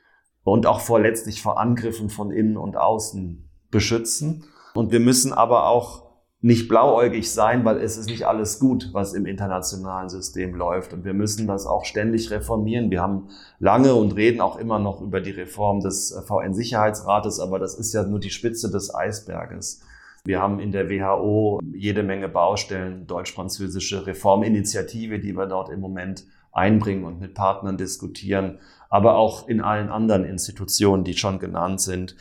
und 0.44 0.66
auch 0.66 0.80
vor 0.80 1.00
letztlich 1.00 1.42
vor 1.42 1.58
Angriffen 1.58 2.10
von 2.10 2.30
innen 2.30 2.56
und 2.56 2.76
außen 2.76 3.48
beschützen. 3.70 4.44
Und 4.74 4.92
wir 4.92 5.00
müssen 5.00 5.32
aber 5.32 5.68
auch 5.68 6.04
nicht 6.44 6.68
blauäugig 6.68 7.32
sein, 7.32 7.64
weil 7.64 7.78
es 7.78 7.96
ist 7.96 8.10
nicht 8.10 8.26
alles 8.26 8.58
gut, 8.58 8.90
was 8.92 9.14
im 9.14 9.24
internationalen 9.24 10.10
System 10.10 10.54
läuft. 10.54 10.92
Und 10.92 11.06
wir 11.06 11.14
müssen 11.14 11.46
das 11.46 11.64
auch 11.64 11.86
ständig 11.86 12.30
reformieren. 12.30 12.90
Wir 12.90 13.00
haben 13.00 13.28
lange 13.58 13.94
und 13.94 14.14
reden 14.14 14.42
auch 14.42 14.58
immer 14.58 14.78
noch 14.78 15.00
über 15.00 15.22
die 15.22 15.30
Reform 15.30 15.80
des 15.80 16.12
äh, 16.12 16.20
VN-Sicherheitsrates, 16.20 17.40
aber 17.40 17.58
das 17.58 17.74
ist 17.76 17.94
ja 17.94 18.02
nur 18.02 18.20
die 18.20 18.28
Spitze 18.28 18.70
des 18.70 18.94
Eisberges. 18.94 19.80
Wir 20.26 20.40
haben 20.40 20.60
in 20.60 20.70
der 20.70 20.90
WHO 20.90 21.60
jede 21.72 22.02
Menge 22.02 22.28
Baustellen, 22.28 23.06
deutsch-französische 23.06 24.06
Reforminitiative, 24.06 25.20
die 25.20 25.34
wir 25.34 25.46
dort 25.46 25.70
im 25.70 25.80
Moment 25.80 26.26
einbringen 26.54 27.04
und 27.04 27.20
mit 27.20 27.34
Partnern 27.34 27.76
diskutieren, 27.76 28.58
aber 28.88 29.16
auch 29.16 29.48
in 29.48 29.60
allen 29.60 29.88
anderen 29.88 30.24
Institutionen, 30.24 31.04
die 31.04 31.16
schon 31.16 31.38
genannt 31.38 31.80
sind. 31.80 32.16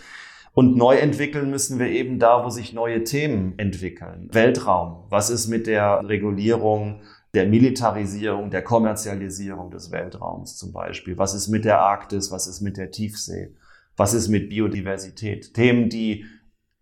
Und 0.53 0.75
neu 0.75 0.95
entwickeln 0.97 1.49
müssen 1.49 1.79
wir 1.79 1.87
eben 1.87 2.19
da, 2.19 2.43
wo 2.45 2.49
sich 2.49 2.73
neue 2.73 3.03
Themen 3.03 3.57
entwickeln. 3.57 4.29
Weltraum. 4.31 5.05
Was 5.09 5.29
ist 5.29 5.47
mit 5.47 5.65
der 5.65 6.07
Regulierung 6.07 7.01
der 7.33 7.47
Militarisierung, 7.47 8.51
der 8.51 8.63
Kommerzialisierung 8.63 9.71
des 9.71 9.91
Weltraums 9.91 10.55
zum 10.57 10.71
Beispiel? 10.71 11.17
Was 11.17 11.33
ist 11.33 11.47
mit 11.47 11.65
der 11.65 11.79
Arktis? 11.79 12.31
Was 12.31 12.45
ist 12.45 12.61
mit 12.61 12.77
der 12.77 12.91
Tiefsee? 12.91 13.55
Was 13.97 14.13
ist 14.13 14.27
mit 14.27 14.49
Biodiversität? 14.49 15.53
Themen, 15.55 15.89
die 15.89 16.25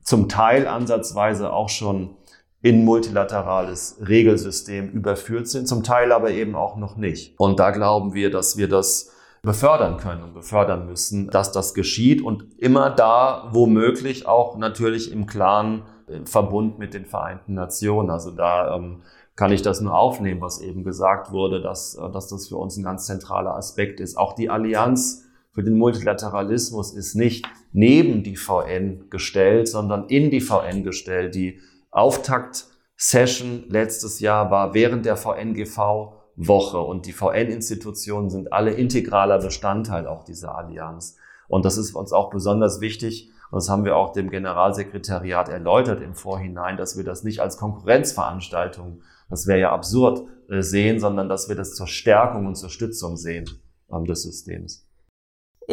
zum 0.04 0.28
Teil 0.28 0.68
ansatzweise 0.68 1.54
auch 1.54 1.70
schon 1.70 2.18
in 2.62 2.86
multilaterales 2.86 3.98
Regelsystem 4.08 4.90
überführt 4.92 5.48
sind, 5.48 5.68
zum 5.68 5.84
Teil 5.84 6.12
aber 6.12 6.32
eben 6.32 6.56
auch 6.56 6.78
noch 6.78 6.96
nicht. 6.96 7.34
Und 7.40 7.60
da 7.60 7.72
glauben 7.72 8.14
wir, 8.14 8.30
dass 8.30 8.58
wir 8.58 8.68
das 8.68 9.12
befördern 9.42 9.98
können 9.98 10.24
und 10.24 10.34
befördern 10.34 10.86
müssen, 10.86 11.28
dass 11.30 11.52
das 11.52 11.74
geschieht 11.74 12.22
und 12.22 12.46
immer 12.60 12.92
da, 12.92 13.50
womöglich 13.52 14.28
auch 14.28 14.58
natürlich 14.58 15.12
im 15.12 15.26
klaren 15.26 15.84
äh, 16.08 16.26
Verbund 16.26 16.78
mit 16.78 16.94
den 16.94 17.06
Vereinten 17.06 17.56
Nationen. 17.56 18.12
Also 18.12 18.30
da 18.30 18.76
ähm, 18.76 19.02
kann 19.36 19.52
ich 19.52 19.64
das 19.64 19.82
nur 19.82 19.98
aufnehmen, 19.98 20.42
was 20.42 20.62
eben 20.62 20.84
gesagt 20.84 21.32
wurde, 21.32 21.62
dass, 21.62 21.96
äh, 21.96 22.12
dass 22.12 22.28
das 22.28 22.50
für 22.50 22.58
uns 22.58 22.78
ein 22.78 22.84
ganz 22.84 23.08
zentraler 23.08 23.56
Aspekt 23.56 24.00
ist. 24.00 24.16
Auch 24.16 24.34
die 24.34 24.52
Allianz 24.52 25.24
für 25.54 25.64
den 25.64 25.78
Multilateralismus 25.78 26.94
ist 26.94 27.16
nicht 27.16 27.46
neben 27.74 28.22
die 28.22 28.38
VN 28.38 29.10
gestellt, 29.10 29.68
sondern 29.68 30.06
in 30.08 30.30
die 30.30 30.42
VN 30.42 30.84
gestellt. 30.84 31.34
Die 31.34 31.60
Auftakt-Session 31.92 33.66
letztes 33.68 34.20
Jahr 34.20 34.50
war 34.50 34.74
während 34.74 35.06
der 35.06 35.18
VNGV 35.18 36.14
Woche 36.36 36.80
und 36.80 37.06
die 37.06 37.14
VN-Institutionen 37.14 38.30
sind 38.30 38.54
alle 38.54 38.72
integraler 38.72 39.40
Bestandteil 39.40 40.08
auch 40.08 40.24
dieser 40.24 40.58
Allianz. 40.58 41.18
Und 41.48 41.66
das 41.66 41.78
ist 41.78 41.94
uns 41.94 42.14
auch 42.14 42.30
besonders 42.30 42.80
wichtig. 42.80 43.30
Und 43.52 43.58
das 43.58 43.70
haben 43.70 43.84
wir 43.84 43.98
auch 43.98 44.14
dem 44.14 44.30
Generalsekretariat 44.30 45.50
erläutert 45.50 46.02
im 46.02 46.16
Vorhinein, 46.16 46.78
dass 46.78 46.96
wir 46.96 47.04
das 47.04 47.24
nicht 47.24 47.42
als 47.42 47.58
Konkurrenzveranstaltung, 47.58 49.02
das 49.30 49.46
wäre 49.46 49.60
ja 49.60 49.72
absurd, 49.74 50.24
äh, 50.50 50.62
sehen, 50.62 51.00
sondern 51.02 51.28
dass 51.28 51.50
wir 51.50 51.56
das 51.58 51.76
zur 51.76 51.88
Stärkung 51.88 52.48
und 52.48 52.56
zur 52.56 52.70
Stützung 52.70 53.18
sehen 53.18 53.50
ähm, 53.92 54.06
des 54.06 54.24
Systems. 54.24 54.88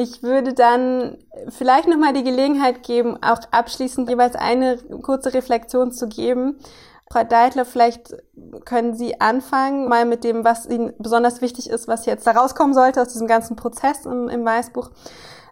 Ich 0.00 0.22
würde 0.22 0.54
dann 0.54 1.18
vielleicht 1.48 1.88
nochmal 1.88 2.12
die 2.12 2.22
Gelegenheit 2.22 2.84
geben, 2.84 3.18
auch 3.20 3.40
abschließend 3.50 4.08
jeweils 4.08 4.36
eine 4.36 4.76
kurze 5.02 5.34
Reflexion 5.34 5.90
zu 5.90 6.06
geben. 6.06 6.60
Frau 7.10 7.24
Deitler, 7.24 7.64
vielleicht 7.64 8.14
können 8.64 8.94
Sie 8.94 9.20
anfangen, 9.20 9.88
mal 9.88 10.04
mit 10.04 10.22
dem, 10.22 10.44
was 10.44 10.66
Ihnen 10.66 10.94
besonders 11.00 11.40
wichtig 11.40 11.68
ist, 11.68 11.88
was 11.88 12.06
jetzt 12.06 12.28
da 12.28 12.30
rauskommen 12.30 12.74
sollte 12.74 13.02
aus 13.02 13.08
diesem 13.08 13.26
ganzen 13.26 13.56
Prozess 13.56 14.06
im, 14.06 14.28
im 14.28 14.44
Weißbuch. 14.44 14.88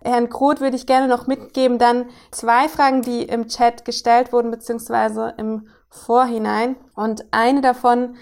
Herrn 0.05 0.29
Groth 0.29 0.61
würde 0.61 0.77
ich 0.77 0.87
gerne 0.87 1.09
noch 1.09 1.27
mitgeben, 1.27 1.79
dann 1.79 2.05
zwei 2.31 2.69
Fragen, 2.69 3.03
die 3.03 3.25
im 3.25 3.49
Chat 3.49 3.85
gestellt 3.85 4.33
wurden, 4.33 4.53
beziehungsweise 4.53 5.35
im 5.39 5.67
Vorhinein. 5.91 6.77
Und 6.95 7.25
eine 7.33 7.63
davon 7.63 8.15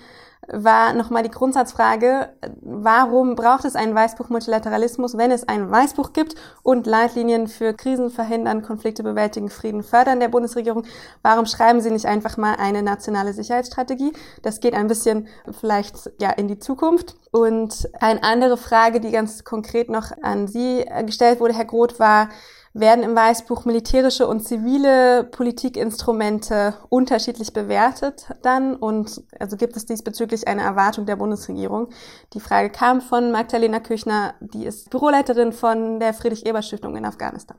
war 0.49 0.93
nochmal 0.93 1.23
die 1.23 1.31
Grundsatzfrage, 1.31 2.31
warum 2.61 3.35
braucht 3.35 3.65
es 3.65 3.77
ein 3.77 3.95
Weißbuch 3.95 4.29
Multilateralismus, 4.29 5.17
wenn 5.17 5.31
es 5.31 5.49
ein 5.49 5.71
Weißbuch 5.71 6.13
gibt 6.13 6.35
und 6.63 6.87
Leitlinien 6.87 7.49
für 7.49 7.75
Krisen 7.75 8.11
verhindern, 8.11 8.63
Konflikte 8.63 9.03
bewältigen, 9.03 9.51
Frieden 9.51 9.83
fördern 9.83 10.21
der 10.21 10.29
Bundesregierung? 10.29 10.85
Warum 11.23 11.47
schreiben 11.47 11.81
Sie 11.81 11.91
nicht 11.91 12.07
einfach 12.07 12.37
mal 12.37 12.57
eine 12.57 12.83
nationale 12.83 13.33
Sicherheitsstrategie? 13.33 14.13
Das 14.43 14.61
geht 14.61 14.75
ein 14.75 14.89
bisschen 14.89 15.29
vielleicht 15.59 16.13
ja 16.21 16.31
in 16.31 16.49
die 16.49 16.59
Zukunft. 16.59 17.17
Und 17.31 17.89
eine 18.01 18.23
andere 18.23 18.57
Frage, 18.57 19.01
die 19.01 19.11
ganz 19.11 19.45
konkret 19.45 19.89
noch 19.89 20.13
an 20.23 20.47
Sie 20.47 20.85
gestellt 21.07 21.41
wurde, 21.41 21.55
Herr 21.55 21.65
Groth, 21.65 21.99
war, 21.99 22.29
werden 22.75 23.05
im 23.05 23.15
Weißbuch 23.15 23.65
militärische 23.65 24.27
und 24.27 24.41
zivile 24.41 25.23
Politikinstrumente 25.25 26.75
unterschiedlich 26.89 27.53
bewertet 27.53 28.27
dann 28.43 28.75
und 28.75 29.23
also 29.39 29.57
gibt 29.57 29.77
es 29.77 29.87
diesbezüglich 29.87 30.49
eine 30.49 30.63
Erwartung 30.63 31.07
der 31.07 31.15
Bundesregierung. 31.17 31.91
Die 32.35 32.41
Frage 32.41 32.71
kam 32.71 33.01
von 33.01 33.31
Magdalena 33.31 33.79
Küchner, 33.79 34.35
die 34.41 34.67
ist 34.67 34.91
Büroleiterin 34.91 35.53
von 35.53 36.01
der 36.01 36.15
Friedrich-Ebert-Stiftung 36.15 36.97
in 36.97 37.05
Afghanistan. 37.05 37.57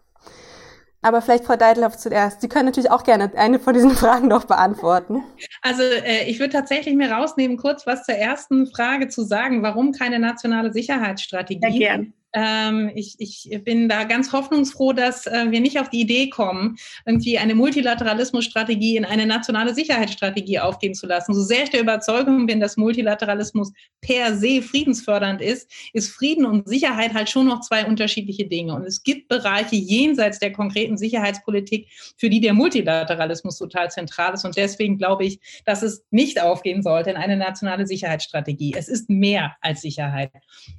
Aber 1.02 1.22
vielleicht 1.22 1.46
Frau 1.46 1.56
Deidloff 1.56 1.98
zuerst. 1.98 2.42
Sie 2.42 2.50
können 2.50 2.66
natürlich 2.66 2.90
auch 2.90 3.04
gerne 3.04 3.32
eine 3.38 3.60
von 3.60 3.74
diesen 3.74 3.92
Fragen 3.96 4.28
noch 4.28 4.46
beantworten. 4.46 5.24
Also 5.62 5.84
äh, 5.84 6.26
ich 6.28 6.40
würde 6.40 6.54
tatsächlich 6.54 6.96
mir 6.96 7.12
rausnehmen, 7.12 7.58
kurz 7.58 7.88
was 7.88 8.04
zur 8.04 8.16
ersten 8.16 8.68
Frage 8.68 9.08
zu 9.08 9.24
sagen. 9.24 9.62
Warum 9.62 9.94
keine 9.94 10.20
nationale 10.20 10.74
Sicherheitsstrategie? 10.74 11.62
Sehr 11.62 11.80
gern. 11.80 12.14
Ähm, 12.38 12.92
ich, 12.96 13.16
ich 13.18 13.64
bin 13.64 13.88
da 13.88 14.04
ganz 14.04 14.34
hoffnungsfroh, 14.34 14.92
dass 14.92 15.26
äh, 15.26 15.46
wir 15.52 15.62
nicht 15.62 15.80
auf 15.80 15.90
die 15.90 16.02
Idee 16.02 16.30
kommen, 16.30 16.76
irgendwie 17.06 17.38
eine 17.38 17.56
Multilateralismusstrategie 17.56 18.98
in 18.98 19.06
eine 19.06 19.26
nationale 19.26 19.74
Sicherheitsstrategie 19.74 20.60
aufgehen 20.60 20.96
zu 20.96 21.08
lassen. 21.08 21.34
So 21.34 21.42
sehr 21.42 21.64
ich 21.64 21.70
der 21.70 21.80
Überzeugung 21.80 22.46
bin, 22.46 22.60
dass 22.60 22.76
Multilateralismus 22.76 23.72
per 24.02 24.36
se 24.36 24.62
friedensfördernd 24.62 25.42
ist, 25.42 25.72
ist 25.94 26.10
Frieden 26.10 26.46
und 26.46 26.68
Sicherheit 26.68 27.14
halt 27.14 27.30
schon 27.30 27.48
noch 27.48 27.62
zwei 27.62 27.86
unterschiedliche 27.86 28.46
Dinge. 28.46 28.76
Und 28.76 28.84
es 28.84 29.02
gibt 29.02 29.30
Bereiche 29.30 29.78
jenseits 29.78 30.40
der 30.40 30.52
konkreten 30.52 30.98
Sicherheitspolitik, 30.98 31.88
für 32.18 32.30
die 32.30 32.42
der 32.42 32.54
Multilateralismus 32.54 33.58
total 33.58 33.90
zentral 33.92 34.34
ist. 34.34 34.44
Und 34.44 34.58
deswegen 34.58 34.98
glaube 34.98 35.24
ich, 35.24 35.40
dass 35.64 35.84
es 35.84 36.04
nicht 36.12 36.42
aufgehen 36.42 36.84
sollte 36.84 37.12
in 37.12 37.16
eine 37.16 37.38
nationale 37.38 37.88
Sicherheitsstrategie. 37.88 38.74
Es 38.76 38.90
ist 38.90 39.10
mehr 39.10 39.56
als 39.62 39.80
Sicherheit. 39.82 40.32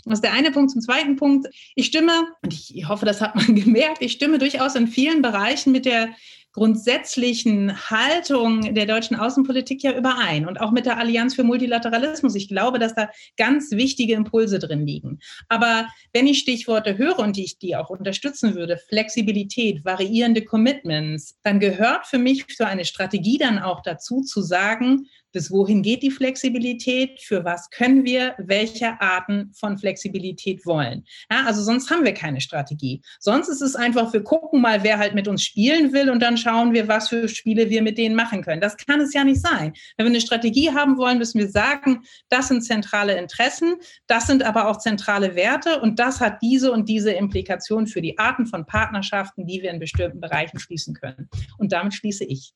Das 0.04 0.18
ist 0.18 0.24
der 0.24 0.34
eine 0.34 0.50
Punkt. 0.50 0.72
Zum 0.72 0.82
zweiten 0.82 1.16
Punkt, 1.16 1.45
ich 1.74 1.86
stimme, 1.86 2.26
und 2.42 2.53
ich 2.53 2.88
hoffe, 2.88 3.07
das 3.07 3.20
hat 3.20 3.34
man 3.34 3.55
gemerkt, 3.55 4.03
ich 4.03 4.12
stimme 4.12 4.38
durchaus 4.38 4.74
in 4.74 4.88
vielen 4.88 5.22
Bereichen 5.22 5.72
mit 5.72 5.86
der 5.86 6.09
grundsätzlichen 6.57 7.90
Haltung 7.90 8.74
der 8.74 8.86
deutschen 8.86 9.14
Außenpolitik 9.14 9.82
ja 9.82 9.92
überein 9.92 10.49
und 10.49 10.59
auch 10.59 10.72
mit 10.72 10.86
der 10.86 10.97
Allianz 10.97 11.34
für 11.34 11.44
Multilateralismus. 11.44 12.34
Ich 12.34 12.49
glaube, 12.49 12.78
dass 12.78 12.94
da 12.94 13.11
ganz 13.36 13.72
wichtige 13.72 14.14
Impulse 14.14 14.59
drin 14.59 14.86
liegen. 14.86 15.20
Aber 15.51 15.86
wenn 16.14 16.26
ich 16.26 16.38
Stichworte 16.38 16.97
höre 16.97 17.18
und 17.18 17.36
ich 17.36 17.59
die 17.59 17.76
auch 17.76 17.90
unterstützen 17.90 18.55
würde, 18.55 18.78
Flexibilität, 18.88 19.84
variierende 19.84 20.42
Commitments, 20.42 21.36
dann 21.42 21.61
gehört 21.61 22.07
für 22.07 22.18
mich 22.18 22.47
für 22.49 22.66
eine 22.66 22.86
Strategie 22.86 23.36
dann 23.36 23.59
auch 23.59 23.82
dazu 23.82 24.22
zu 24.22 24.40
sagen, 24.40 25.09
bis 25.37 25.51
wohin 25.51 25.82
geht 25.82 26.03
die 26.03 26.11
Flexibilität? 26.11 27.20
Für 27.20 27.45
was 27.45 27.68
können 27.68 28.07
wir 28.07 28.34
welche 28.39 28.99
Arten 29.03 29.53
von 29.53 29.76
Flexibilität 29.76 30.64
wollen? 30.64 31.05
Ja, 31.30 31.45
also 31.45 31.62
sonst 31.62 31.91
haben 31.91 32.07
wir 32.07 32.14
keine 32.14 32.41
Strategie. 32.41 33.03
Sonst 33.20 33.51
ist 33.51 33.61
es 33.61 33.76
einfach, 33.76 34.14
wir 34.14 34.22
gucken 34.22 34.62
mal, 34.62 34.82
wer 34.82 34.97
halt 34.97 35.14
mit 35.14 35.28
uns 35.28 35.43
spielen 35.43 35.93
will 35.93 36.09
und 36.09 36.20
dann 36.20 36.39
schauen 36.39 36.72
wir, 36.72 36.89
was 36.89 37.11
für 37.11 37.28
Spiele 37.28 37.68
wir 37.68 37.82
mit 37.82 37.99
denen 37.99 38.14
machen 38.14 38.41
können. 38.41 38.62
Das 38.62 38.78
kann 38.78 38.99
es 38.99 39.12
ja 39.12 39.24
nicht 39.24 39.43
sein. 39.43 39.74
Wenn 39.99 40.07
wir 40.07 40.12
eine 40.12 40.22
Strategie 40.22 40.70
haben 40.70 40.97
wollen, 40.97 41.18
müssen 41.18 41.39
wir 41.39 41.51
sagen, 41.51 42.07
das 42.30 42.49
sind 42.49 42.62
zentrale 42.62 43.18
Interessen, 43.18 43.74
das 44.07 44.26
sind 44.26 44.43
aber 44.43 44.68
auch 44.70 44.78
zentrale 44.78 45.34
Werte 45.34 45.82
und 45.82 45.99
das 45.99 46.18
hat 46.18 46.41
diese 46.41 46.72
und 46.72 46.89
diese 46.89 47.12
Implikation 47.12 47.87
für 47.87 48.01
die 48.01 48.16
Arten 48.16 48.47
von 48.47 48.64
Partnerschaften, 48.64 49.45
die 49.47 49.61
wir 49.61 49.70
in 49.70 49.80
bestimmten 49.80 50.18
Bereichen 50.18 50.59
schließen 50.59 50.95
können. 50.95 51.28
Und 51.59 51.72
damit 51.72 51.93
schließe 51.93 52.24
ich. 52.24 52.55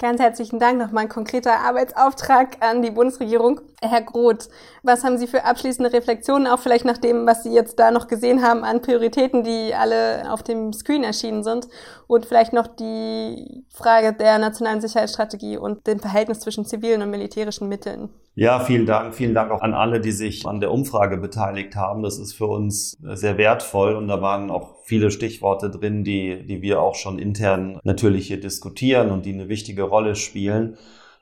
Ganz 0.00 0.18
herzlichen 0.18 0.58
Dank. 0.58 0.78
Nochmal 0.78 1.04
ein 1.04 1.08
konkreter 1.10 1.58
Arbeitsauftrag 1.60 2.56
an 2.60 2.80
die 2.80 2.90
Bundesregierung. 2.90 3.60
Herr 3.82 4.00
Groth, 4.00 4.48
was 4.82 5.04
haben 5.04 5.18
Sie 5.18 5.26
für 5.26 5.44
abschließende 5.44 5.92
Reflexionen, 5.92 6.46
auch 6.46 6.58
vielleicht 6.58 6.86
nach 6.86 6.96
dem, 6.96 7.26
was 7.26 7.42
Sie 7.42 7.52
jetzt 7.52 7.78
da 7.78 7.90
noch 7.90 8.08
gesehen 8.08 8.42
haben 8.42 8.64
an 8.64 8.80
Prioritäten, 8.80 9.44
die 9.44 9.74
alle 9.74 10.32
auf 10.32 10.42
dem 10.42 10.72
Screen 10.72 11.04
erschienen 11.04 11.44
sind? 11.44 11.68
Und 12.10 12.26
vielleicht 12.26 12.52
noch 12.52 12.66
die 12.66 13.62
Frage 13.72 14.12
der 14.12 14.40
nationalen 14.40 14.80
Sicherheitsstrategie 14.80 15.56
und 15.58 15.86
dem 15.86 16.00
Verhältnis 16.00 16.40
zwischen 16.40 16.64
zivilen 16.64 17.02
und 17.02 17.10
militärischen 17.10 17.68
Mitteln. 17.68 18.08
Ja, 18.34 18.58
vielen 18.58 18.84
Dank. 18.84 19.14
Vielen 19.14 19.32
Dank 19.32 19.52
auch 19.52 19.60
an 19.60 19.74
alle, 19.74 20.00
die 20.00 20.10
sich 20.10 20.44
an 20.44 20.58
der 20.58 20.72
Umfrage 20.72 21.18
beteiligt 21.18 21.76
haben. 21.76 22.02
Das 22.02 22.18
ist 22.18 22.32
für 22.32 22.48
uns 22.48 22.98
sehr 23.00 23.38
wertvoll 23.38 23.94
und 23.94 24.08
da 24.08 24.20
waren 24.20 24.50
auch 24.50 24.74
viele 24.82 25.12
Stichworte 25.12 25.70
drin, 25.70 26.02
die, 26.02 26.44
die 26.44 26.62
wir 26.62 26.82
auch 26.82 26.96
schon 26.96 27.20
intern 27.20 27.78
natürlich 27.84 28.26
hier 28.26 28.40
diskutieren 28.40 29.12
und 29.12 29.24
die 29.24 29.32
eine 29.32 29.48
wichtige 29.48 29.84
Rolle 29.84 30.16
spielen. 30.16 30.78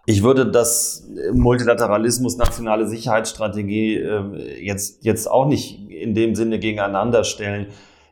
Ich 0.06 0.22
würde 0.22 0.50
das 0.50 1.06
Multilateralismus, 1.34 2.38
nationale 2.38 2.86
Sicherheitsstrategie 2.86 3.96
äh, 3.96 4.64
jetzt, 4.64 5.04
jetzt 5.04 5.30
auch 5.30 5.44
nicht 5.44 5.90
in 5.90 6.14
dem 6.14 6.34
Sinne 6.34 6.58
gegeneinander 6.58 7.24
stellen. 7.24 7.66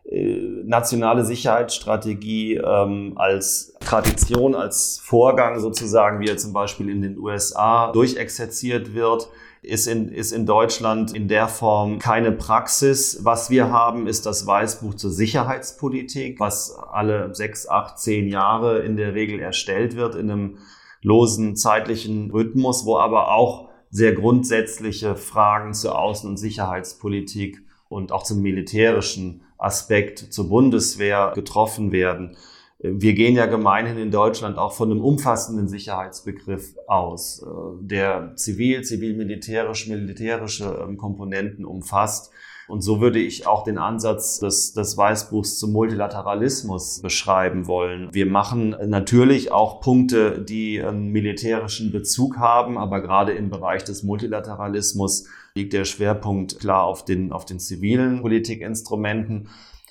Äh, 0.08 0.62
nationale 0.64 1.24
Sicherheitsstrategie 1.24 2.56
ähm, 2.56 3.14
als 3.16 3.74
Tradition, 3.80 4.54
als 4.54 5.00
Vorgang 5.02 5.58
sozusagen, 5.58 6.20
wie 6.20 6.28
er 6.28 6.36
zum 6.36 6.52
Beispiel 6.52 6.88
in 6.88 7.02
den 7.02 7.18
USA 7.18 7.90
durchexerziert 7.90 8.94
wird, 8.94 9.28
ist 9.62 9.88
in, 9.88 10.08
ist 10.08 10.30
in 10.30 10.46
Deutschland 10.46 11.12
in 11.12 11.26
der 11.26 11.48
Form 11.48 11.98
keine 11.98 12.30
Praxis. 12.30 13.24
Was 13.24 13.50
wir 13.50 13.72
haben, 13.72 14.06
ist 14.06 14.26
das 14.26 14.46
Weißbuch 14.46 14.94
zur 14.94 15.10
Sicherheitspolitik, 15.10 16.38
was 16.38 16.78
alle 16.92 17.34
sechs, 17.34 17.68
acht, 17.68 17.98
zehn 17.98 18.28
Jahre 18.28 18.78
in 18.80 18.96
der 18.96 19.14
Regel 19.14 19.40
erstellt 19.40 19.96
wird 19.96 20.14
in 20.14 20.30
einem 20.30 20.58
losen 21.02 21.56
zeitlichen 21.56 22.30
Rhythmus, 22.30 22.86
wo 22.86 22.96
aber 22.96 23.32
auch 23.32 23.70
sehr 23.90 24.12
grundsätzliche 24.12 25.16
Fragen 25.16 25.74
zur 25.74 25.98
Außen- 25.98 26.28
und 26.28 26.36
Sicherheitspolitik 26.36 27.58
und 27.88 28.12
auch 28.12 28.22
zum 28.22 28.40
militärischen 28.40 29.42
Aspekt 29.58 30.18
zur 30.18 30.48
Bundeswehr 30.48 31.32
getroffen 31.34 31.92
werden. 31.92 32.36
Wir 32.78 33.14
gehen 33.14 33.34
ja 33.34 33.46
gemeinhin 33.46 33.96
in 33.96 34.10
Deutschland 34.10 34.58
auch 34.58 34.72
von 34.72 34.90
einem 34.90 35.00
umfassenden 35.00 35.66
Sicherheitsbegriff 35.66 36.76
aus, 36.86 37.42
äh, 37.42 37.46
der 37.80 38.32
zivil, 38.36 38.82
zivil-militärisch, 38.82 39.88
militärische 39.88 40.84
ähm, 40.86 40.98
Komponenten 40.98 41.64
umfasst. 41.64 42.30
Und 42.68 42.82
so 42.82 43.00
würde 43.00 43.20
ich 43.20 43.46
auch 43.46 43.62
den 43.62 43.78
Ansatz 43.78 44.40
des, 44.40 44.72
des 44.72 44.96
Weißbuchs 44.96 45.58
zum 45.58 45.72
Multilateralismus 45.72 47.00
beschreiben 47.00 47.66
wollen. 47.66 48.08
Wir 48.12 48.26
machen 48.26 48.76
natürlich 48.86 49.52
auch 49.52 49.80
Punkte, 49.80 50.44
die 50.44 50.82
einen 50.82 51.12
militärischen 51.12 51.92
Bezug 51.92 52.38
haben, 52.38 52.76
aber 52.76 53.00
gerade 53.00 53.32
im 53.32 53.50
Bereich 53.50 53.84
des 53.84 54.02
Multilateralismus 54.02 55.28
liegt 55.56 55.72
der 55.72 55.84
Schwerpunkt 55.84 56.60
klar 56.60 56.84
auf 56.84 57.04
den, 57.04 57.32
auf 57.32 57.44
den 57.44 57.58
zivilen 57.58 58.20
Politikinstrumenten. 58.20 59.48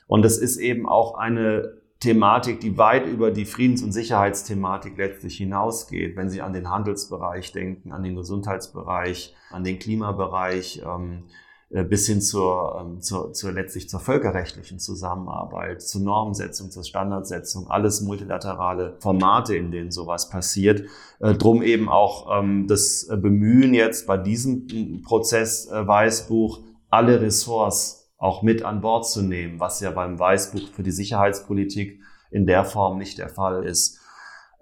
Und 0.08 0.24
es 0.24 0.38
ist 0.38 0.58
eben 0.58 0.88
auch 0.88 1.16
eine 1.16 1.82
Thematik, 2.00 2.60
die 2.60 2.78
weit 2.78 3.08
über 3.08 3.32
die 3.32 3.46
Friedens- 3.46 3.82
und 3.82 3.92
Sicherheitsthematik 3.92 4.98
letztlich 4.98 5.38
hinausgeht. 5.38 6.16
Wenn 6.16 6.30
Sie 6.30 6.42
an 6.42 6.54
den 6.54 6.70
Handelsbereich 6.70 7.52
denken, 7.52 7.92
an 7.92 8.04
den 8.04 8.16
Gesundheitsbereich, 8.16 9.36
an 9.50 9.64
den 9.64 9.80
Klimabereich, 9.80 10.84
ähm, 10.86 11.24
äh, 11.24 11.45
bis 11.84 12.08
hin 12.08 12.22
zur, 12.22 12.80
ähm, 12.80 13.02
zur, 13.02 13.34
zur 13.34 13.52
letztlich 13.52 13.90
zur 13.90 14.00
völkerrechtlichen 14.00 14.80
Zusammenarbeit, 14.80 15.82
zur 15.82 16.02
Normsetzung, 16.02 16.72
zur 16.72 16.84
Standardsetzung, 16.84 17.68
alles 17.70 18.02
multilaterale 18.02 18.96
Formate, 19.00 19.56
in 19.56 19.72
denen 19.72 19.92
sowas 19.92 20.30
passiert. 20.30 20.84
Äh, 21.20 21.34
drum 21.34 21.62
eben 21.62 21.90
auch 21.90 22.40
ähm, 22.40 22.68
das 22.68 23.08
Bemühen 23.10 23.74
jetzt 23.74 24.08
bei 24.08 24.18
diesem 24.18 25.02
Prozess 25.04 25.68
äh, 25.68 25.86
Weißbuch, 25.86 26.62
alle 26.90 27.22
Ressorts 27.22 28.12
auch 28.18 28.42
mit 28.42 28.64
an 28.64 28.82
Bord 28.82 29.08
zu 29.08 29.22
nehmen, 29.22 29.60
was 29.60 29.82
ja 29.82 29.92
beim 29.92 30.18
Weißbuch 30.18 30.70
für 30.70 30.84
die 30.84 30.92
Sicherheitspolitik 30.92 32.00
in 32.32 32.46
der 32.46 32.66
Form 32.66 32.98
nicht 32.98 33.18
der 33.18 33.30
Fall 33.30 33.66
ist. 33.66 34.00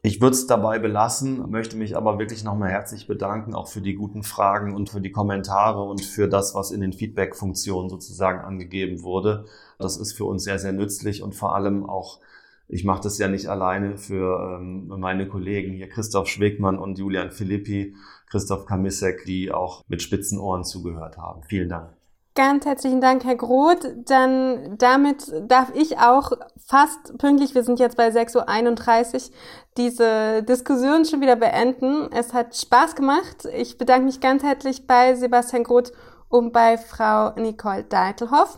Ich 0.06 0.20
würde 0.20 0.36
es 0.36 0.48
dabei 0.48 0.80
belassen, 0.80 1.50
möchte 1.50 1.78
mich 1.78 1.96
aber 1.96 2.20
wirklich 2.20 2.44
nochmal 2.44 2.70
herzlich 2.70 3.08
bedanken, 3.08 3.56
auch 3.56 3.70
für 3.70 3.80
die 3.80 3.96
guten 3.96 4.24
Fragen 4.24 4.76
und 4.76 4.90
für 4.90 5.00
die 5.00 5.14
Kommentare 5.14 5.82
und 5.82 6.04
für 6.04 6.28
das, 6.28 6.54
was 6.54 6.72
in 6.72 6.82
den 6.82 6.92
Feedback-Funktionen 6.92 7.90
sozusagen 7.90 8.42
angegeben 8.42 9.02
wurde. 9.02 9.46
Das 9.80 9.96
ist 9.96 10.12
für 10.12 10.26
uns 10.26 10.44
sehr, 10.44 10.60
sehr 10.60 10.74
nützlich 10.74 11.24
und 11.24 11.36
vor 11.36 11.56
allem 11.56 11.86
auch, 11.86 12.20
ich 12.68 12.84
mache 12.84 13.04
das 13.04 13.18
ja 13.18 13.30
nicht 13.30 13.48
alleine 13.48 13.96
für 13.96 14.58
ähm, 14.60 14.88
meine 14.88 15.26
Kollegen 15.26 15.72
hier, 15.72 15.88
Christoph 15.88 16.28
Schwegmann 16.28 16.80
und 16.80 17.00
Julian 17.00 17.32
Philippi, 17.32 17.96
Christoph 18.30 18.66
Kamisek, 18.66 19.24
die 19.24 19.54
auch 19.54 19.84
mit 19.88 20.02
spitzen 20.02 20.38
Ohren 20.38 20.66
zugehört 20.66 21.18
haben. 21.18 21.44
Vielen 21.44 21.70
Dank. 21.70 21.94
Ganz 22.36 22.66
herzlichen 22.66 23.00
Dank, 23.00 23.24
Herr 23.26 23.36
Groth. 23.36 23.88
Dann 24.06 24.76
damit 24.80 25.32
darf 25.48 25.72
ich 25.76 26.00
auch 26.00 26.32
fast 26.66 27.16
pünktlich, 27.20 27.54
wir 27.54 27.64
sind 27.64 27.80
jetzt 27.80 27.96
bei 27.96 28.08
6.31 28.08 29.14
Uhr, 29.14 29.36
diese 29.78 30.42
Diskussion 30.42 31.06
schon 31.06 31.22
wieder 31.22 31.36
beenden. 31.36 32.12
Es 32.12 32.34
hat 32.34 32.56
Spaß 32.56 32.96
gemacht. 32.96 33.48
Ich 33.56 33.78
bedanke 33.78 34.06
mich 34.06 34.20
ganz 34.20 34.42
herzlich 34.42 34.88
bei 34.88 35.14
Sebastian 35.14 35.64
Groth 35.64 35.92
und 36.28 36.52
bei 36.54 36.80
Frau 36.80 37.36
Nicole 37.36 37.84
Deitelhoff. 37.84 38.58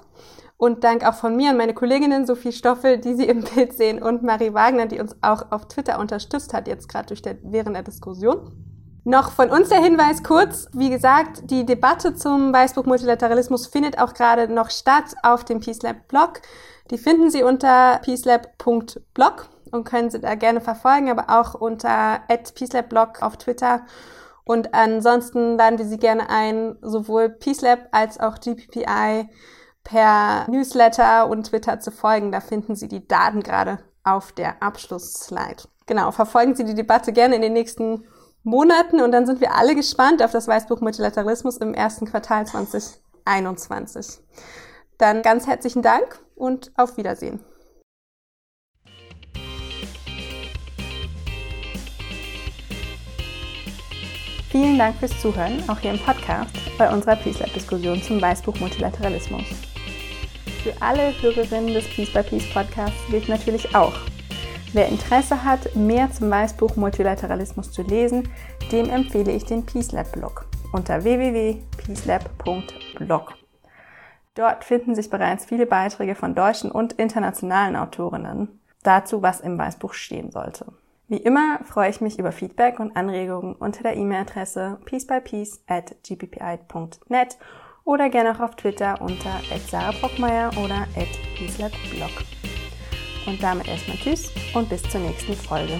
Und 0.56 0.86
Dank 0.86 1.06
auch 1.06 1.16
von 1.16 1.36
mir 1.36 1.50
an 1.50 1.58
meine 1.58 1.74
Kolleginnen 1.74 2.26
Sophie 2.26 2.54
Stoffel, 2.54 2.98
die 2.98 3.16
Sie 3.16 3.28
im 3.28 3.44
Bild 3.44 3.74
sehen, 3.74 4.02
und 4.02 4.24
Marie 4.24 4.54
Wagner, 4.54 4.86
die 4.86 5.02
uns 5.02 5.18
auch 5.22 5.52
auf 5.52 5.68
Twitter 5.68 6.00
unterstützt 6.00 6.54
hat, 6.54 6.70
jetzt 6.70 6.88
gerade 6.88 7.08
durch 7.08 7.22
der, 7.22 7.36
während 7.44 7.76
der 7.76 7.84
Diskussion. 7.84 8.75
Noch 9.08 9.34
von 9.34 9.52
uns 9.52 9.70
der 9.70 9.84
Hinweis 9.84 10.24
kurz, 10.24 10.68
wie 10.74 10.90
gesagt, 10.90 11.52
die 11.52 11.64
Debatte 11.64 12.16
zum 12.16 12.52
Weißbuch 12.52 12.86
Multilateralismus 12.86 13.68
findet 13.68 14.00
auch 14.00 14.16
gerade 14.16 14.52
noch 14.52 14.72
statt 14.72 15.14
auf 15.22 15.46
dem 15.46 15.60
Peace 15.60 15.84
Lab 15.84 16.08
Blog. 16.08 16.42
Die 16.90 16.98
finden 16.98 17.30
Sie 17.30 17.44
unter 17.44 18.00
peacelab.blog 18.00 19.48
und 19.70 19.84
können 19.84 20.10
Sie 20.10 20.20
da 20.20 20.34
gerne 20.34 20.60
verfolgen, 20.60 21.12
aber 21.12 21.40
auch 21.40 21.54
unter 21.54 22.22
peacelabblog 22.28 23.22
auf 23.22 23.38
Twitter. 23.38 23.82
Und 24.44 24.74
ansonsten 24.74 25.56
laden 25.56 25.78
wir 25.78 25.86
Sie 25.86 26.00
gerne 26.00 26.32
ein, 26.32 26.76
sowohl 26.82 27.30
PeaceLab 27.30 27.90
als 27.92 28.20
auch 28.20 28.40
GPPI 28.40 29.30
per 29.84 30.50
Newsletter 30.50 31.30
und 31.30 31.44
Twitter 31.44 31.80
zu 31.80 31.92
folgen. 31.92 32.32
Da 32.32 32.40
finden 32.40 32.74
Sie 32.74 32.88
die 32.88 33.08
Daten 33.08 33.44
gerade 33.44 33.78
auf 34.04 34.32
der 34.32 34.64
Abschlussslide. 34.64 35.66
Genau, 35.86 36.10
verfolgen 36.10 36.56
Sie 36.56 36.64
die 36.64 36.74
Debatte 36.74 37.14
gerne 37.14 37.36
in 37.36 37.44
den 37.44 37.54
nächsten 37.54 38.04
Monaten 38.46 39.02
und 39.02 39.12
dann 39.12 39.26
sind 39.26 39.42
wir 39.42 39.56
alle 39.56 39.74
gespannt 39.74 40.22
auf 40.22 40.32
das 40.32 40.48
Weißbuch 40.48 40.80
Multilateralismus 40.80 41.58
im 41.58 41.74
ersten 41.74 42.06
Quartal 42.06 42.46
2021. 42.46 44.20
Dann 45.00 45.24
ganz 45.24 45.48
herzlichen 45.48 45.82
Dank 45.82 46.20
und 46.36 46.72
auf 46.78 46.96
Wiedersehen. 46.96 47.40
Vielen 54.52 54.78
Dank 54.78 54.96
fürs 54.98 55.20
Zuhören, 55.20 55.64
auch 55.68 55.80
hier 55.80 55.92
im 55.92 56.00
Podcast, 56.00 56.52
bei 56.78 56.94
unserer 56.94 57.16
Peace 57.16 57.40
Lab-Diskussion 57.40 58.02
zum 58.04 58.22
Weißbuch 58.22 58.58
Multilateralismus. 58.60 59.44
Für 60.64 60.74
alle 60.82 61.20
Hörerinnen 61.20 61.74
des 61.74 61.90
Peace 61.90 62.14
by 62.14 62.22
Peace 62.22 62.54
Podcasts 62.54 62.96
gilt 63.10 63.28
natürlich 63.28 63.76
auch, 63.76 63.96
Wer 64.76 64.90
Interesse 64.90 65.44
hat, 65.46 65.76
mehr 65.78 66.12
zum 66.12 66.30
Weißbuch 66.30 66.76
Multilateralismus 66.76 67.72
zu 67.72 67.82
lesen, 67.82 68.28
dem 68.74 68.90
empfehle 68.90 69.32
ich 69.32 69.46
den 69.46 69.66
Peace 69.66 69.94
Lab 69.94 70.12
Blog 70.12 70.50
unter 70.74 71.06
www.peacelab.blog. 71.06 73.36
Dort 74.34 74.66
finden 74.66 74.94
sich 74.94 75.10
bereits 75.10 75.46
viele 75.46 75.66
Beiträge 75.66 76.14
von 76.14 76.36
deutschen 76.36 76.72
und 76.72 76.92
internationalen 76.92 77.78
Autorinnen 77.78 78.60
dazu, 78.84 79.22
was 79.22 79.40
im 79.40 79.58
Weißbuch 79.58 79.94
stehen 79.94 80.32
sollte. 80.32 80.66
Wie 81.08 81.24
immer 81.24 81.60
freue 81.64 81.90
ich 81.90 82.02
mich 82.02 82.20
über 82.20 82.34
Feedback 82.34 82.82
und 82.82 82.98
Anregungen 82.98 83.56
unter 83.56 83.82
der 83.82 83.96
E-Mail-Adresse 83.96 84.80
peacebypeace 84.84 85.62
at 85.68 85.96
gppi.net 86.04 87.38
oder 87.86 88.10
gerne 88.10 88.36
auch 88.36 88.42
auf 88.42 88.58
Twitter 88.58 89.00
unter 89.00 89.40
@sarah 89.70 89.94
oder 90.58 90.86
peacelabblog. 91.38 92.35
Und 93.26 93.42
damit 93.42 93.68
erstmal 93.68 93.98
Tschüss 93.98 94.32
und 94.54 94.70
bis 94.70 94.82
zur 94.84 95.02
nächsten 95.02 95.34
Folge. 95.34 95.80